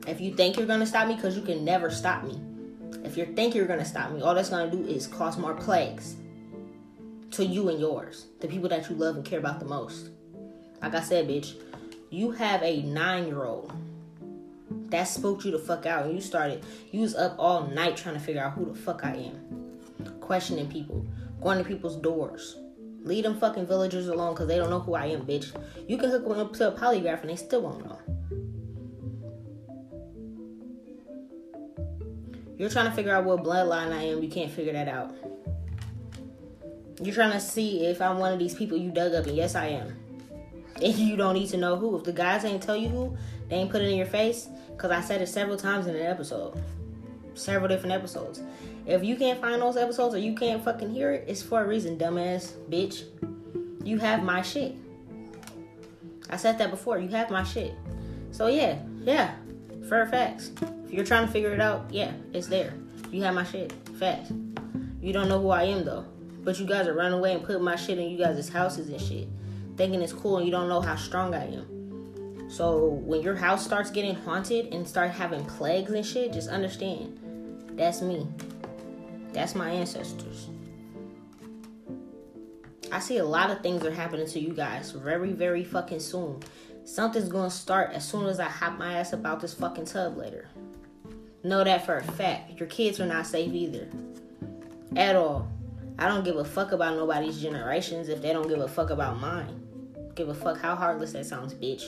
If 0.08 0.22
you 0.22 0.36
think 0.36 0.56
you're 0.56 0.68
gonna 0.68 0.86
stop 0.86 1.08
me, 1.08 1.16
because 1.16 1.36
you 1.36 1.42
can 1.42 1.66
never 1.66 1.90
stop 1.90 2.24
me. 2.24 2.40
If 3.04 3.18
you 3.18 3.26
think 3.26 3.56
you're 3.56 3.66
gonna 3.66 3.86
stop 3.86 4.12
me, 4.12 4.22
all 4.22 4.36
that's 4.36 4.50
gonna 4.50 4.72
do 4.72 4.84
is 4.86 5.08
cause 5.08 5.38
more 5.38 5.54
plagues 5.54 6.16
to 7.32 7.46
you 7.46 7.70
and 7.70 7.80
yours, 7.80 8.28
the 8.40 8.48
people 8.48 8.70
that 8.70 8.90
you 8.90 8.96
love 8.96 9.16
and 9.16 9.26
care 9.26 9.40
about 9.40 9.60
the 9.60 9.66
most. 9.66 10.10
Like 10.82 10.96
I 10.96 11.02
said, 11.02 11.28
bitch, 11.28 11.56
you 12.10 12.32
have 12.32 12.62
a 12.62 12.82
nine 12.82 13.28
year 13.28 13.46
old 13.46 13.72
that 14.90 15.06
spooked 15.06 15.46
you 15.46 15.52
the 15.52 15.60
fuck 15.60 15.86
out 15.86 16.06
and 16.06 16.14
you 16.14 16.22
started, 16.22 16.64
you 16.92 17.02
was 17.02 17.16
up 17.16 17.36
all 17.40 17.68
night 17.68 17.98
trying 17.98 18.16
to 18.16 18.20
figure 18.20 18.42
out 18.42 18.54
who 18.54 18.66
the 18.66 18.76
fuck 18.76 19.06
I 19.06 19.16
am, 19.16 20.20
questioning 20.20 20.70
people, 20.70 21.06
going 21.42 21.58
to 21.58 21.64
people's 21.64 21.96
doors. 21.96 22.58
Leave 23.04 23.24
them 23.24 23.40
fucking 23.40 23.66
villagers 23.66 24.08
alone 24.08 24.34
because 24.34 24.48
they 24.48 24.58
don't 24.58 24.70
know 24.70 24.80
who 24.80 24.94
I 24.94 25.08
am, 25.08 25.26
bitch. 25.26 25.56
You 25.88 25.98
can 25.98 26.12
hook 26.12 26.28
them 26.28 26.38
up 26.38 26.54
to 26.54 26.68
a 26.68 26.78
polygraph 26.78 27.22
and 27.22 27.30
they 27.30 27.36
still 27.36 27.62
won't 27.62 27.86
know. 27.86 28.00
You're 32.62 32.70
trying 32.70 32.86
to 32.86 32.92
figure 32.92 33.12
out 33.12 33.24
what 33.24 33.44
bloodline 33.44 33.92
I 33.92 34.04
am. 34.04 34.22
You 34.22 34.30
can't 34.30 34.52
figure 34.52 34.74
that 34.74 34.88
out. 34.88 35.16
You're 37.02 37.16
trying 37.16 37.32
to 37.32 37.40
see 37.40 37.88
if 37.88 38.00
I'm 38.00 38.20
one 38.20 38.34
of 38.34 38.38
these 38.38 38.54
people 38.54 38.78
you 38.78 38.92
dug 38.92 39.16
up, 39.16 39.26
and 39.26 39.36
yes, 39.36 39.56
I 39.56 39.66
am. 39.70 39.98
And 40.76 40.94
you 40.96 41.18
don't 41.18 41.34
need 41.34 41.50
to 41.50 41.58
know 41.58 41.76
who. 41.76 41.98
If 41.98 42.04
the 42.04 42.14
guys 42.14 42.46
ain't 42.46 42.62
tell 42.62 42.78
you 42.78 42.90
who, 42.90 43.18
they 43.50 43.56
ain't 43.56 43.72
put 43.72 43.82
it 43.82 43.90
in 43.90 43.98
your 43.98 44.06
face. 44.06 44.48
Because 44.70 44.92
I 44.92 45.02
said 45.02 45.24
it 45.24 45.28
several 45.28 45.58
times 45.58 45.88
in 45.88 45.96
an 45.96 46.04
episode. 46.04 46.64
Several 47.34 47.68
different 47.68 47.94
episodes. 47.94 48.44
If 48.86 49.04
you 49.04 49.16
can't 49.16 49.42
find 49.42 49.60
those 49.60 49.76
episodes 49.76 50.14
or 50.14 50.20
you 50.20 50.36
can't 50.36 50.64
fucking 50.64 50.92
hear 50.92 51.14
it, 51.14 51.26
it's 51.28 51.42
for 51.42 51.64
a 51.64 51.68
reason, 51.68 51.98
dumbass 51.98 52.52
bitch. 52.70 53.06
You 53.84 53.98
have 53.98 54.22
my 54.22 54.44
shit. 54.44 54.76
I 56.30 56.38
said 56.38 56.60
that 56.60 56.70
before. 56.70 57.00
You 57.00 57.10
have 57.10 57.32
my 57.32 57.44
shit. 57.44 57.74
So 58.30 58.46
yeah, 58.46 58.78
yeah, 59.00 59.34
for 59.90 60.06
facts. 60.06 60.52
If 60.92 60.98
you're 60.98 61.06
trying 61.06 61.26
to 61.26 61.32
figure 61.32 61.54
it 61.54 61.62
out, 61.62 61.86
yeah, 61.90 62.12
it's 62.34 62.48
there. 62.48 62.74
You 63.12 63.24
have 63.24 63.34
my 63.34 63.46
shit. 63.46 63.72
Facts. 63.98 64.34
You 65.02 65.14
don't 65.14 65.30
know 65.30 65.40
who 65.40 65.48
I 65.48 65.64
am 65.64 65.86
though. 65.86 66.04
But 66.44 66.60
you 66.60 66.66
guys 66.66 66.86
are 66.86 66.94
running 66.94 67.18
away 67.18 67.34
and 67.34 67.42
putting 67.42 67.64
my 67.64 67.78
shit 67.78 67.98
in 67.98 68.10
you 68.10 68.18
guys' 68.18 68.50
houses 68.50 68.90
and 68.90 69.00
shit. 69.00 69.30
Thinking 69.78 70.02
it's 70.02 70.12
cool 70.12 70.36
and 70.36 70.46
you 70.46 70.52
don't 70.52 70.68
know 70.68 70.82
how 70.82 70.98
strong 70.98 71.34
I 71.34 71.46
am. 71.46 72.50
So 72.50 72.88
when 73.06 73.22
your 73.22 73.38
house 73.38 73.64
starts 73.64 73.90
getting 73.90 74.16
haunted 74.16 74.74
and 74.74 74.86
start 74.86 75.12
having 75.12 75.46
plagues 75.46 75.94
and 75.94 76.06
shit, 76.06 76.34
just 76.34 76.50
understand. 76.50 77.18
That's 77.78 78.02
me. 78.02 78.28
That's 79.32 79.56
my 79.56 79.70
ancestors. 79.70 80.50
I 82.92 83.00
see 83.00 83.20
a 83.20 83.24
lot 83.24 83.50
of 83.50 83.62
things 83.62 83.86
are 83.86 83.92
happening 83.92 84.28
to 84.28 84.40
you 84.42 84.54
guys 84.54 84.92
very, 84.92 85.32
very 85.32 85.64
fucking 85.64 86.02
soon. 86.02 86.42
Something's 86.84 87.30
gonna 87.30 87.50
start 87.50 87.92
as 87.94 88.06
soon 88.06 88.26
as 88.26 88.42
I 88.42 88.50
hop 88.50 88.78
my 88.78 88.96
ass 88.96 89.14
about 89.14 89.40
this 89.40 89.54
fucking 89.54 89.86
tub 89.86 90.18
later. 90.18 90.50
Know 91.44 91.64
that 91.64 91.86
for 91.86 91.98
a 91.98 92.04
fact. 92.04 92.60
Your 92.60 92.68
kids 92.68 93.00
are 93.00 93.06
not 93.06 93.26
safe 93.26 93.52
either. 93.54 93.88
At 94.96 95.16
all. 95.16 95.48
I 95.98 96.08
don't 96.08 96.24
give 96.24 96.36
a 96.36 96.46
fuck 96.46 96.72
about 96.72 96.96
nobody's 96.96 97.42
generations 97.42 98.10
if 98.10 98.22
they 98.22 98.34
don't 98.34 98.48
give 98.48 98.60
a 98.60 98.68
fuck 98.68 98.90
about 98.90 99.20
mine. 99.20 99.62
Give 100.16 100.30
a 100.30 100.34
fuck 100.34 100.60
how 100.60 100.76
heartless 100.76 101.14
that 101.14 101.26
sounds, 101.26 101.54
bitch. 101.54 101.84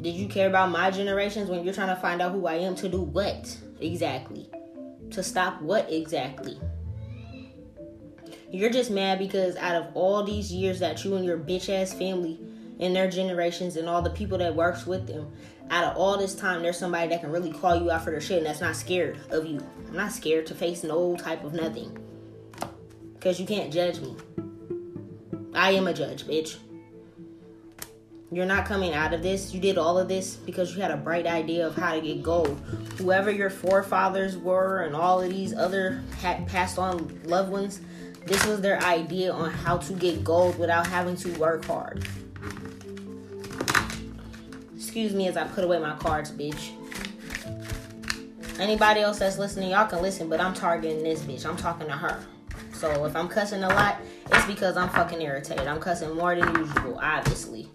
Did 0.00 0.14
you 0.14 0.28
care 0.28 0.48
about 0.48 0.70
my 0.70 0.90
generations 0.90 1.48
when 1.48 1.64
you're 1.64 1.72
trying 1.72 1.94
to 1.94 2.00
find 2.00 2.20
out 2.20 2.32
who 2.32 2.46
I 2.46 2.54
am 2.54 2.74
to 2.76 2.88
do 2.88 3.00
what 3.00 3.56
exactly? 3.80 4.50
To 5.12 5.22
stop 5.22 5.62
what 5.62 5.90
exactly? 5.90 6.58
You're 8.50 8.70
just 8.70 8.90
mad 8.90 9.18
because 9.18 9.56
out 9.56 9.74
of 9.74 9.96
all 9.96 10.22
these 10.22 10.52
years 10.52 10.78
that 10.80 11.04
you 11.04 11.16
and 11.16 11.24
your 11.24 11.38
bitch 11.38 11.68
ass 11.68 11.92
family 11.92 12.38
and 12.80 12.94
their 12.94 13.10
generations 13.10 13.76
and 13.76 13.88
all 13.88 14.02
the 14.02 14.10
people 14.10 14.38
that 14.38 14.54
works 14.54 14.86
with 14.86 15.06
them 15.06 15.30
out 15.70 15.84
of 15.84 15.96
all 15.96 16.18
this 16.18 16.34
time, 16.34 16.62
there's 16.62 16.78
somebody 16.78 17.08
that 17.08 17.20
can 17.20 17.30
really 17.30 17.52
call 17.52 17.76
you 17.76 17.90
out 17.90 18.04
for 18.04 18.10
their 18.10 18.20
shit 18.20 18.38
and 18.38 18.46
that's 18.46 18.60
not 18.60 18.76
scared 18.76 19.18
of 19.30 19.46
you. 19.46 19.60
I'm 19.88 19.96
not 19.96 20.12
scared 20.12 20.46
to 20.46 20.54
face 20.54 20.84
no 20.84 21.16
type 21.16 21.44
of 21.44 21.54
nothing. 21.54 21.96
Because 23.14 23.40
you 23.40 23.46
can't 23.46 23.72
judge 23.72 24.00
me. 24.00 24.14
I 25.54 25.72
am 25.72 25.86
a 25.86 25.94
judge, 25.94 26.26
bitch. 26.26 26.56
You're 28.30 28.46
not 28.46 28.66
coming 28.66 28.92
out 28.92 29.14
of 29.14 29.22
this. 29.22 29.54
You 29.54 29.60
did 29.60 29.78
all 29.78 29.96
of 29.96 30.08
this 30.08 30.34
because 30.34 30.74
you 30.74 30.82
had 30.82 30.90
a 30.90 30.96
bright 30.96 31.26
idea 31.26 31.66
of 31.66 31.76
how 31.76 31.94
to 31.94 32.00
get 32.00 32.22
gold. 32.22 32.60
Whoever 32.98 33.30
your 33.30 33.50
forefathers 33.50 34.36
were 34.36 34.82
and 34.82 34.94
all 34.94 35.22
of 35.22 35.30
these 35.30 35.54
other 35.54 36.02
passed 36.48 36.78
on 36.78 37.20
loved 37.24 37.50
ones, 37.50 37.80
This 38.26 38.44
was 38.46 38.62
their 38.62 38.80
idea 38.82 39.32
on 39.32 39.50
how 39.50 39.76
to 39.78 39.92
get 39.92 40.24
gold 40.24 40.58
without 40.58 40.86
having 40.86 41.14
to 41.16 41.30
work 41.38 41.64
hard. 41.66 42.06
Excuse 44.94 45.12
me 45.12 45.26
as 45.26 45.36
I 45.36 45.42
put 45.42 45.64
away 45.64 45.80
my 45.80 45.96
cards, 45.96 46.30
bitch. 46.30 46.70
Anybody 48.60 49.00
else 49.00 49.18
that's 49.18 49.38
listening, 49.38 49.70
y'all 49.70 49.88
can 49.88 50.00
listen, 50.00 50.28
but 50.28 50.40
I'm 50.40 50.54
targeting 50.54 51.02
this 51.02 51.20
bitch. 51.22 51.44
I'm 51.44 51.56
talking 51.56 51.88
to 51.88 51.94
her. 51.94 52.24
So 52.74 53.04
if 53.04 53.16
I'm 53.16 53.26
cussing 53.26 53.64
a 53.64 53.68
lot, 53.70 53.96
it's 54.30 54.46
because 54.46 54.76
I'm 54.76 54.88
fucking 54.90 55.20
irritated. 55.20 55.66
I'm 55.66 55.80
cussing 55.80 56.14
more 56.14 56.36
than 56.36 56.48
usual, 56.54 57.00
obviously. 57.02 57.68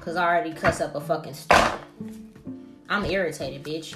Cause 0.00 0.16
I 0.16 0.24
already 0.26 0.52
cuss 0.52 0.80
up 0.80 0.96
a 0.96 1.00
fucking 1.00 1.34
storm. 1.34 1.78
I'm 2.88 3.04
irritated, 3.04 3.62
bitch. 3.62 3.94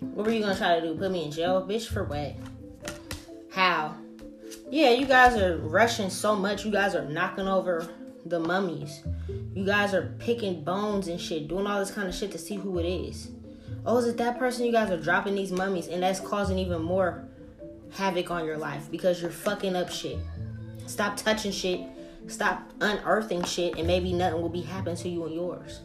What 0.00 0.26
were 0.26 0.32
you 0.32 0.40
gonna 0.40 0.56
try 0.56 0.80
to 0.80 0.84
do? 0.84 0.96
Put 0.96 1.12
me 1.12 1.26
in 1.26 1.30
jail, 1.30 1.64
bitch, 1.64 1.86
for 1.86 2.02
what? 2.02 2.34
How? 3.52 3.94
Yeah, 4.68 4.90
you 4.90 5.06
guys 5.06 5.36
are 5.36 5.58
rushing 5.58 6.10
so 6.10 6.34
much. 6.34 6.64
You 6.64 6.72
guys 6.72 6.96
are 6.96 7.04
knocking 7.04 7.46
over 7.46 7.88
the 8.24 8.40
mummies. 8.40 9.02
You 9.54 9.64
guys 9.64 9.94
are 9.94 10.14
picking 10.18 10.64
bones 10.64 11.08
and 11.08 11.20
shit, 11.20 11.48
doing 11.48 11.66
all 11.66 11.78
this 11.78 11.90
kind 11.90 12.08
of 12.08 12.14
shit 12.14 12.32
to 12.32 12.38
see 12.38 12.56
who 12.56 12.78
it 12.78 12.86
is. 12.86 13.30
Oh, 13.86 13.98
is 13.98 14.06
it 14.06 14.16
that 14.16 14.38
person? 14.38 14.64
You 14.64 14.72
guys 14.72 14.90
are 14.90 15.00
dropping 15.00 15.34
these 15.34 15.52
mummies, 15.52 15.88
and 15.88 16.02
that's 16.02 16.20
causing 16.20 16.58
even 16.58 16.82
more 16.82 17.28
havoc 17.92 18.30
on 18.30 18.44
your 18.44 18.56
life 18.56 18.90
because 18.90 19.20
you're 19.20 19.30
fucking 19.30 19.76
up 19.76 19.90
shit. 19.90 20.18
Stop 20.86 21.16
touching 21.16 21.52
shit. 21.52 21.80
Stop 22.26 22.62
unearthing 22.80 23.44
shit, 23.44 23.76
and 23.76 23.86
maybe 23.86 24.12
nothing 24.12 24.40
will 24.40 24.48
be 24.48 24.62
happening 24.62 24.96
to 24.96 25.08
you 25.08 25.26
and 25.26 25.34
yours. 25.34 25.80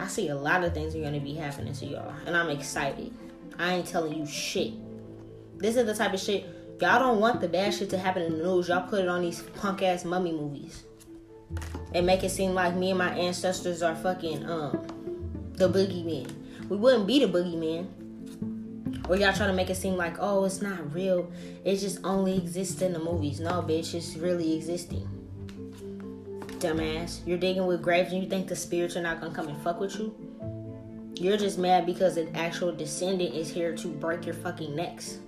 I 0.00 0.08
see 0.08 0.28
a 0.28 0.36
lot 0.36 0.64
of 0.64 0.74
things 0.74 0.94
are 0.96 1.00
gonna 1.00 1.20
be 1.20 1.34
happening 1.34 1.72
to 1.74 1.86
y'all, 1.86 2.12
and 2.26 2.36
I'm 2.36 2.50
excited. 2.50 3.12
I 3.58 3.74
ain't 3.74 3.86
telling 3.86 4.14
you 4.14 4.26
shit. 4.26 4.72
This 5.58 5.76
is 5.76 5.86
the 5.86 5.94
type 5.94 6.12
of 6.12 6.20
shit 6.20 6.46
y'all 6.80 7.00
don't 7.00 7.20
want 7.20 7.40
the 7.40 7.48
bad 7.48 7.74
shit 7.74 7.90
to 7.90 7.98
happen 7.98 8.22
in 8.22 8.38
the 8.38 8.44
news. 8.44 8.68
Y'all 8.68 8.88
put 8.88 9.00
it 9.00 9.08
on 9.08 9.22
these 9.22 9.42
punk 9.42 9.82
ass 9.82 10.04
mummy 10.04 10.32
movies 10.32 10.84
and 11.94 12.06
make 12.06 12.22
it 12.24 12.30
seem 12.30 12.54
like 12.54 12.74
me 12.74 12.90
and 12.90 12.98
my 12.98 13.10
ancestors 13.16 13.82
are 13.82 13.96
fucking 13.96 14.48
um 14.48 14.86
the 15.54 15.68
boogeyman. 15.68 16.30
We 16.68 16.76
wouldn't 16.76 17.06
be 17.06 17.24
the 17.24 17.26
boogeyman. 17.26 17.88
Or 19.08 19.16
y'all 19.16 19.32
trying 19.32 19.48
to 19.48 19.54
make 19.54 19.70
it 19.70 19.76
seem 19.76 19.96
like, 19.96 20.16
oh, 20.20 20.44
it's 20.44 20.60
not 20.60 20.92
real. 20.92 21.32
It 21.64 21.76
just 21.76 22.04
only 22.04 22.36
exists 22.36 22.82
in 22.82 22.92
the 22.92 22.98
movies. 22.98 23.40
No, 23.40 23.62
bitch, 23.62 23.94
it's 23.94 24.16
really 24.16 24.54
existing 24.54 25.08
dumbass. 26.58 27.26
You're 27.26 27.38
digging 27.38 27.66
with 27.66 27.82
graves 27.82 28.12
and 28.12 28.22
you 28.22 28.28
think 28.28 28.48
the 28.48 28.56
spirits 28.56 28.96
are 28.96 29.02
not 29.02 29.20
gonna 29.20 29.34
come 29.34 29.48
and 29.48 29.60
fuck 29.62 29.80
with 29.80 29.98
you? 29.98 30.14
You're 31.14 31.36
just 31.36 31.58
mad 31.58 31.86
because 31.86 32.16
an 32.16 32.34
actual 32.36 32.72
descendant 32.72 33.34
is 33.34 33.50
here 33.50 33.74
to 33.76 33.88
break 33.88 34.24
your 34.24 34.34
fucking 34.34 34.74
necks. 34.74 35.18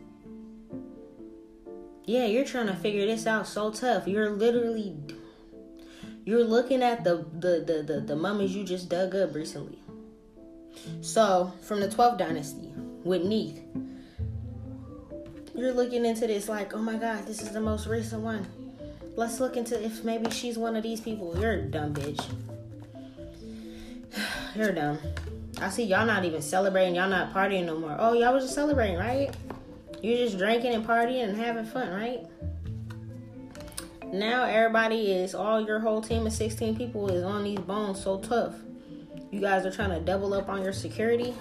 Yeah, 2.04 2.26
you're 2.26 2.44
trying 2.44 2.66
to 2.66 2.74
figure 2.74 3.06
this 3.06 3.26
out 3.26 3.46
so 3.46 3.70
tough. 3.70 4.06
You're 4.06 4.30
literally 4.30 4.96
you're 6.24 6.44
looking 6.44 6.82
at 6.82 7.04
the 7.04 7.24
the 7.38 7.64
the 7.66 7.82
the, 7.82 8.00
the 8.00 8.16
mummies 8.16 8.54
you 8.54 8.64
just 8.64 8.88
dug 8.88 9.14
up 9.14 9.34
recently. 9.34 9.78
So, 11.00 11.52
from 11.62 11.80
the 11.80 11.88
12th 11.88 12.18
dynasty 12.18 12.72
with 13.04 13.22
Neith, 13.24 13.60
you're 15.54 15.72
looking 15.72 16.06
into 16.06 16.26
this 16.26 16.48
like, 16.48 16.74
oh 16.74 16.82
my 16.82 16.96
god, 16.96 17.26
this 17.26 17.42
is 17.42 17.50
the 17.50 17.60
most 17.60 17.86
recent 17.86 18.22
one. 18.22 18.46
Let's 19.16 19.40
look 19.40 19.56
into 19.56 19.82
if 19.84 20.04
maybe 20.04 20.30
she's 20.30 20.56
one 20.56 20.76
of 20.76 20.82
these 20.82 21.00
people. 21.00 21.38
You're 21.38 21.52
a 21.52 21.62
dumb 21.62 21.92
bitch. 21.92 22.24
You're 24.54 24.72
dumb. 24.72 24.98
I 25.60 25.68
see 25.68 25.84
y'all 25.84 26.06
not 26.06 26.24
even 26.24 26.40
celebrating. 26.40 26.94
Y'all 26.94 27.10
not 27.10 27.34
partying 27.34 27.66
no 27.66 27.78
more. 27.78 27.96
Oh, 27.98 28.12
y'all 28.14 28.32
was 28.32 28.44
just 28.44 28.54
celebrating, 28.54 28.96
right? 28.96 29.34
You're 30.02 30.16
just 30.18 30.38
drinking 30.38 30.72
and 30.72 30.86
partying 30.86 31.24
and 31.24 31.36
having 31.36 31.66
fun, 31.66 31.90
right? 31.90 32.24
Now 34.12 34.44
everybody 34.44 35.12
is, 35.12 35.34
all 35.34 35.60
your 35.60 35.80
whole 35.80 36.00
team 36.00 36.26
of 36.26 36.32
16 36.32 36.76
people 36.76 37.08
is 37.10 37.22
on 37.22 37.44
these 37.44 37.60
bones 37.60 38.02
so 38.02 38.18
tough. 38.18 38.54
You 39.30 39.40
guys 39.40 39.64
are 39.64 39.70
trying 39.70 39.90
to 39.90 40.00
double 40.00 40.34
up 40.34 40.48
on 40.48 40.62
your 40.62 40.72
security. 40.72 41.34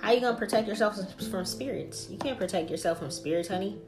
How 0.00 0.12
you 0.12 0.20
gonna 0.20 0.38
protect 0.38 0.68
yourself 0.68 0.96
from 1.30 1.44
spirits? 1.44 2.08
You 2.08 2.18
can't 2.18 2.38
protect 2.38 2.70
yourself 2.70 2.98
from 2.98 3.10
spirits, 3.10 3.48
honey 3.48 3.78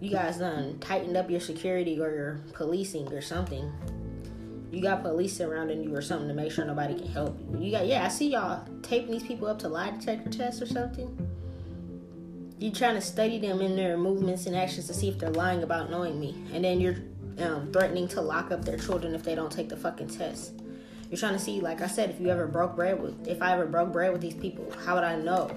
you 0.00 0.10
guys 0.10 0.38
done 0.38 0.78
tightened 0.80 1.16
up 1.16 1.30
your 1.30 1.40
security 1.40 2.00
or 2.00 2.10
your 2.10 2.40
policing 2.54 3.12
or 3.12 3.20
something. 3.20 3.70
You 4.72 4.80
got 4.80 5.02
police 5.02 5.36
surrounding 5.36 5.82
you 5.82 5.94
or 5.94 6.00
something 6.00 6.28
to 6.28 6.34
make 6.34 6.52
sure 6.52 6.64
nobody 6.64 6.94
can 6.94 7.08
help 7.08 7.38
you. 7.38 7.58
You 7.60 7.70
got 7.70 7.86
yeah, 7.86 8.04
I 8.04 8.08
see 8.08 8.30
y'all 8.30 8.64
taping 8.82 9.10
these 9.10 9.22
people 9.22 9.46
up 9.46 9.58
to 9.60 9.68
lie 9.68 9.90
detector 9.90 10.30
tests 10.30 10.62
or 10.62 10.66
something. 10.66 11.29
You 12.60 12.70
trying 12.70 12.94
to 12.94 13.00
study 13.00 13.38
them 13.38 13.62
in 13.62 13.74
their 13.74 13.96
movements 13.96 14.44
and 14.44 14.54
actions 14.54 14.86
to 14.88 14.94
see 14.94 15.08
if 15.08 15.18
they're 15.18 15.30
lying 15.30 15.62
about 15.62 15.90
knowing 15.90 16.20
me, 16.20 16.36
and 16.52 16.62
then 16.62 16.78
you're 16.78 16.96
um, 17.38 17.72
threatening 17.72 18.06
to 18.08 18.20
lock 18.20 18.50
up 18.50 18.66
their 18.66 18.76
children 18.76 19.14
if 19.14 19.22
they 19.22 19.34
don't 19.34 19.50
take 19.50 19.70
the 19.70 19.78
fucking 19.78 20.08
test. 20.08 20.52
You're 21.08 21.16
trying 21.16 21.32
to 21.32 21.38
see, 21.38 21.58
like 21.60 21.80
I 21.80 21.86
said, 21.86 22.10
if 22.10 22.20
you 22.20 22.28
ever 22.28 22.46
broke 22.46 22.76
bread 22.76 23.00
with, 23.00 23.26
if 23.26 23.40
I 23.40 23.54
ever 23.54 23.64
broke 23.64 23.92
bread 23.92 24.12
with 24.12 24.20
these 24.20 24.34
people, 24.34 24.70
how 24.84 24.94
would 24.94 25.04
I 25.04 25.16
know? 25.16 25.50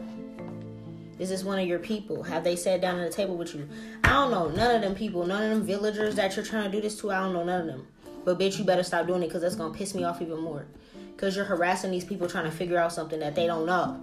Is 1.20 1.28
this 1.28 1.44
one 1.44 1.60
of 1.60 1.68
your 1.68 1.78
people? 1.78 2.24
Have 2.24 2.46
they 2.46 2.56
sat 2.56 2.80
down 2.80 2.98
at 3.00 3.12
the 3.12 3.14
table 3.14 3.36
with 3.36 3.54
you? 3.54 3.68
I 4.06 4.14
don't 4.14 4.32
know. 4.32 4.48
None 4.48 4.74
of 4.78 4.82
them 4.82 4.96
people, 4.96 5.26
none 5.26 5.44
of 5.44 5.50
them 5.50 5.68
villagers 5.68 6.16
that 6.16 6.38
you're 6.38 6.46
trying 6.46 6.72
to 6.72 6.72
do 6.72 6.82
this 6.82 6.98
to, 7.02 7.12
I 7.12 7.20
don't 7.20 7.34
know 7.34 7.44
none 7.44 7.62
of 7.62 7.68
them. 7.68 7.88
But 8.24 8.40
bitch, 8.40 8.58
you 8.58 8.64
better 8.64 8.82
stop 8.82 9.08
doing 9.08 9.22
it 9.24 9.28
because 9.28 9.42
that's 9.42 9.58
to 9.58 9.70
piss 9.72 9.94
me 9.94 10.06
off 10.06 10.22
even 10.22 10.40
more. 10.40 10.68
Because 11.14 11.36
you're 11.36 11.44
harassing 11.44 11.92
these 11.92 12.06
people 12.06 12.30
trying 12.30 12.46
to 12.46 12.52
figure 12.52 12.78
out 12.78 12.94
something 12.94 13.20
that 13.20 13.36
they 13.36 13.46
don't 13.46 13.66
know. 13.66 14.02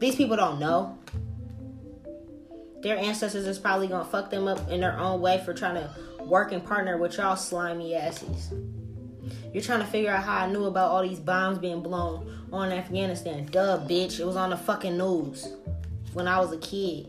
These 0.00 0.16
people 0.16 0.36
don't 0.36 0.58
know. 0.58 0.98
Their 2.82 2.98
ancestors 2.98 3.46
is 3.46 3.58
probably 3.58 3.88
to 3.88 4.04
fuck 4.04 4.30
them 4.30 4.48
up 4.48 4.68
in 4.68 4.80
their 4.80 4.98
own 4.98 5.20
way 5.20 5.40
for 5.44 5.54
trying 5.54 5.76
to 5.76 5.88
work 6.24 6.52
and 6.52 6.64
partner 6.64 6.98
with 6.98 7.16
y'all 7.16 7.36
slimy 7.36 7.94
asses. 7.94 8.52
You're 9.52 9.62
trying 9.62 9.80
to 9.80 9.86
figure 9.86 10.10
out 10.10 10.24
how 10.24 10.38
I 10.38 10.50
knew 10.50 10.64
about 10.64 10.90
all 10.90 11.02
these 11.02 11.20
bombs 11.20 11.58
being 11.58 11.80
blown 11.80 12.48
on 12.52 12.72
Afghanistan. 12.72 13.46
Duh, 13.46 13.78
bitch. 13.86 14.18
It 14.18 14.24
was 14.24 14.36
on 14.36 14.50
the 14.50 14.56
fucking 14.56 14.98
news 14.98 15.46
when 16.12 16.26
I 16.26 16.40
was 16.40 16.52
a 16.52 16.58
kid. 16.58 17.08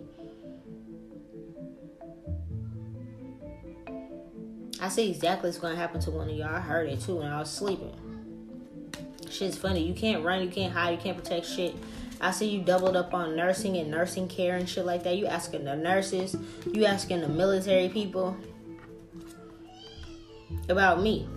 I 4.80 4.90
see 4.90 5.10
exactly 5.10 5.50
what's 5.50 5.60
gonna 5.60 5.76
happen 5.76 6.02
to 6.02 6.12
one 6.12 6.30
of 6.30 6.36
y'all. 6.36 6.54
I 6.54 6.60
heard 6.60 6.90
it 6.90 7.02
too 7.02 7.16
when 7.16 7.28
I 7.28 7.40
was 7.40 7.50
sleeping. 7.50 7.96
Shit's 9.32 9.58
funny. 9.58 9.82
You 9.82 9.94
can't 9.94 10.24
run, 10.24 10.44
you 10.44 10.50
can't 10.50 10.74
hide, 10.74 10.92
you 10.92 10.98
can't 10.98 11.18
protect 11.18 11.46
shit. 11.46 11.74
I 12.24 12.32
see 12.32 12.48
you 12.48 12.62
doubled 12.62 12.96
up 12.96 13.14
on 13.14 13.36
nursing 13.36 13.76
and 13.76 13.92
nursing 13.92 14.30
care 14.30 14.56
and 14.56 14.68
shit 14.68 14.86
like 14.86 15.04
that. 15.04 15.18
You 15.18 15.26
asking 15.26 15.66
the 15.66 15.76
nurses, 15.76 16.38
you 16.72 16.86
asking 16.86 17.20
the 17.20 17.28
military 17.28 17.90
people 17.90 18.38
about 20.70 21.02
me. 21.02 21.28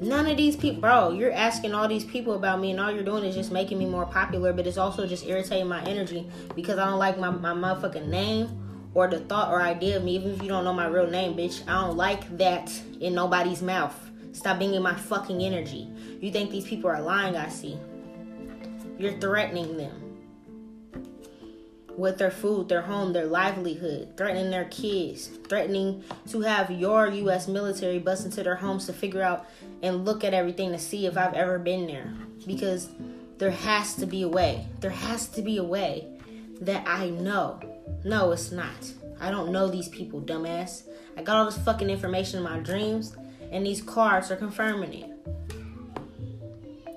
None 0.00 0.26
of 0.26 0.36
these 0.36 0.56
people, 0.56 0.80
bro, 0.80 1.12
you're 1.12 1.32
asking 1.32 1.74
all 1.74 1.86
these 1.86 2.04
people 2.04 2.34
about 2.34 2.60
me, 2.60 2.72
and 2.72 2.80
all 2.80 2.90
you're 2.90 3.04
doing 3.04 3.24
is 3.24 3.36
just 3.36 3.52
making 3.52 3.78
me 3.78 3.86
more 3.86 4.06
popular, 4.06 4.52
but 4.52 4.66
it's 4.66 4.78
also 4.78 5.06
just 5.06 5.24
irritating 5.24 5.68
my 5.68 5.84
energy 5.84 6.28
because 6.56 6.78
I 6.78 6.86
don't 6.86 6.98
like 6.98 7.18
my, 7.18 7.30
my 7.30 7.52
motherfucking 7.52 8.08
name 8.08 8.90
or 8.94 9.06
the 9.06 9.20
thought 9.20 9.52
or 9.52 9.62
idea 9.62 9.96
of 9.96 10.02
me, 10.02 10.16
even 10.16 10.32
if 10.32 10.42
you 10.42 10.48
don't 10.48 10.64
know 10.64 10.72
my 10.72 10.86
real 10.86 11.08
name, 11.08 11.36
bitch. 11.36 11.62
I 11.68 11.86
don't 11.86 11.96
like 11.96 12.36
that 12.38 12.68
in 13.00 13.14
nobody's 13.14 13.62
mouth. 13.62 13.94
Stop 14.32 14.58
being 14.58 14.74
in 14.74 14.82
my 14.82 14.94
fucking 14.94 15.40
energy. 15.40 15.88
You 16.20 16.32
think 16.32 16.50
these 16.50 16.66
people 16.66 16.90
are 16.90 17.00
lying, 17.00 17.36
I 17.36 17.48
see. 17.48 17.78
You're 18.98 19.18
threatening 19.18 19.76
them 19.76 20.08
with 21.96 22.18
their 22.18 22.30
food, 22.30 22.68
their 22.68 22.82
home, 22.82 23.12
their 23.12 23.26
livelihood, 23.26 24.16
threatening 24.16 24.50
their 24.50 24.66
kids, 24.66 25.26
threatening 25.48 26.04
to 26.28 26.40
have 26.42 26.70
your 26.70 27.08
U.S. 27.08 27.48
military 27.48 27.98
bust 27.98 28.24
into 28.24 28.42
their 28.42 28.54
homes 28.54 28.86
to 28.86 28.92
figure 28.92 29.22
out 29.22 29.46
and 29.82 30.04
look 30.04 30.22
at 30.22 30.34
everything 30.34 30.70
to 30.72 30.78
see 30.78 31.06
if 31.06 31.16
I've 31.16 31.34
ever 31.34 31.58
been 31.58 31.86
there. 31.86 32.12
Because 32.46 32.88
there 33.38 33.50
has 33.50 33.94
to 33.96 34.06
be 34.06 34.22
a 34.22 34.28
way. 34.28 34.66
There 34.80 34.90
has 34.90 35.28
to 35.30 35.42
be 35.42 35.58
a 35.58 35.64
way 35.64 36.06
that 36.60 36.86
I 36.86 37.10
know. 37.10 37.60
No, 38.04 38.32
it's 38.32 38.52
not. 38.52 38.92
I 39.20 39.30
don't 39.30 39.50
know 39.50 39.68
these 39.68 39.88
people, 39.88 40.20
dumbass. 40.20 40.84
I 41.16 41.22
got 41.22 41.36
all 41.36 41.46
this 41.46 41.58
fucking 41.58 41.90
information 41.90 42.38
in 42.38 42.44
my 42.44 42.58
dreams, 42.60 43.16
and 43.50 43.66
these 43.66 43.82
cards 43.82 44.30
are 44.30 44.36
confirming 44.36 44.94
it. 44.94 45.17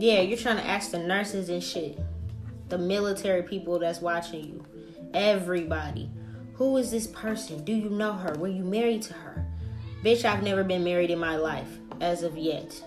Yeah, 0.02 0.22
you're 0.22 0.36
trying 0.36 0.58
to 0.58 0.66
ask 0.66 0.90
the 0.90 0.98
nurses 0.98 1.50
and 1.50 1.64
shit, 1.64 2.00
the 2.70 2.78
military 2.80 3.44
people 3.44 3.78
that's 3.78 4.02
watching 4.02 4.44
you 4.44 4.66
everybody. 5.14 6.10
Who 6.56 6.78
is 6.78 6.90
this 6.90 7.06
person? 7.06 7.64
Do 7.64 7.72
you 7.72 7.88
know 7.92 8.14
her? 8.14 8.34
Were 8.40 8.48
you 8.48 8.64
married 8.64 9.04
to 9.04 9.14
her? 9.14 9.46
Bitch, 10.04 10.26
I've 10.26 10.42
never 10.42 10.64
been 10.64 10.84
married 10.84 11.12
in 11.12 11.20
my 11.20 11.36
life 11.36 11.68
as 12.00 12.24
of 12.24 12.36
yet. 12.36 12.84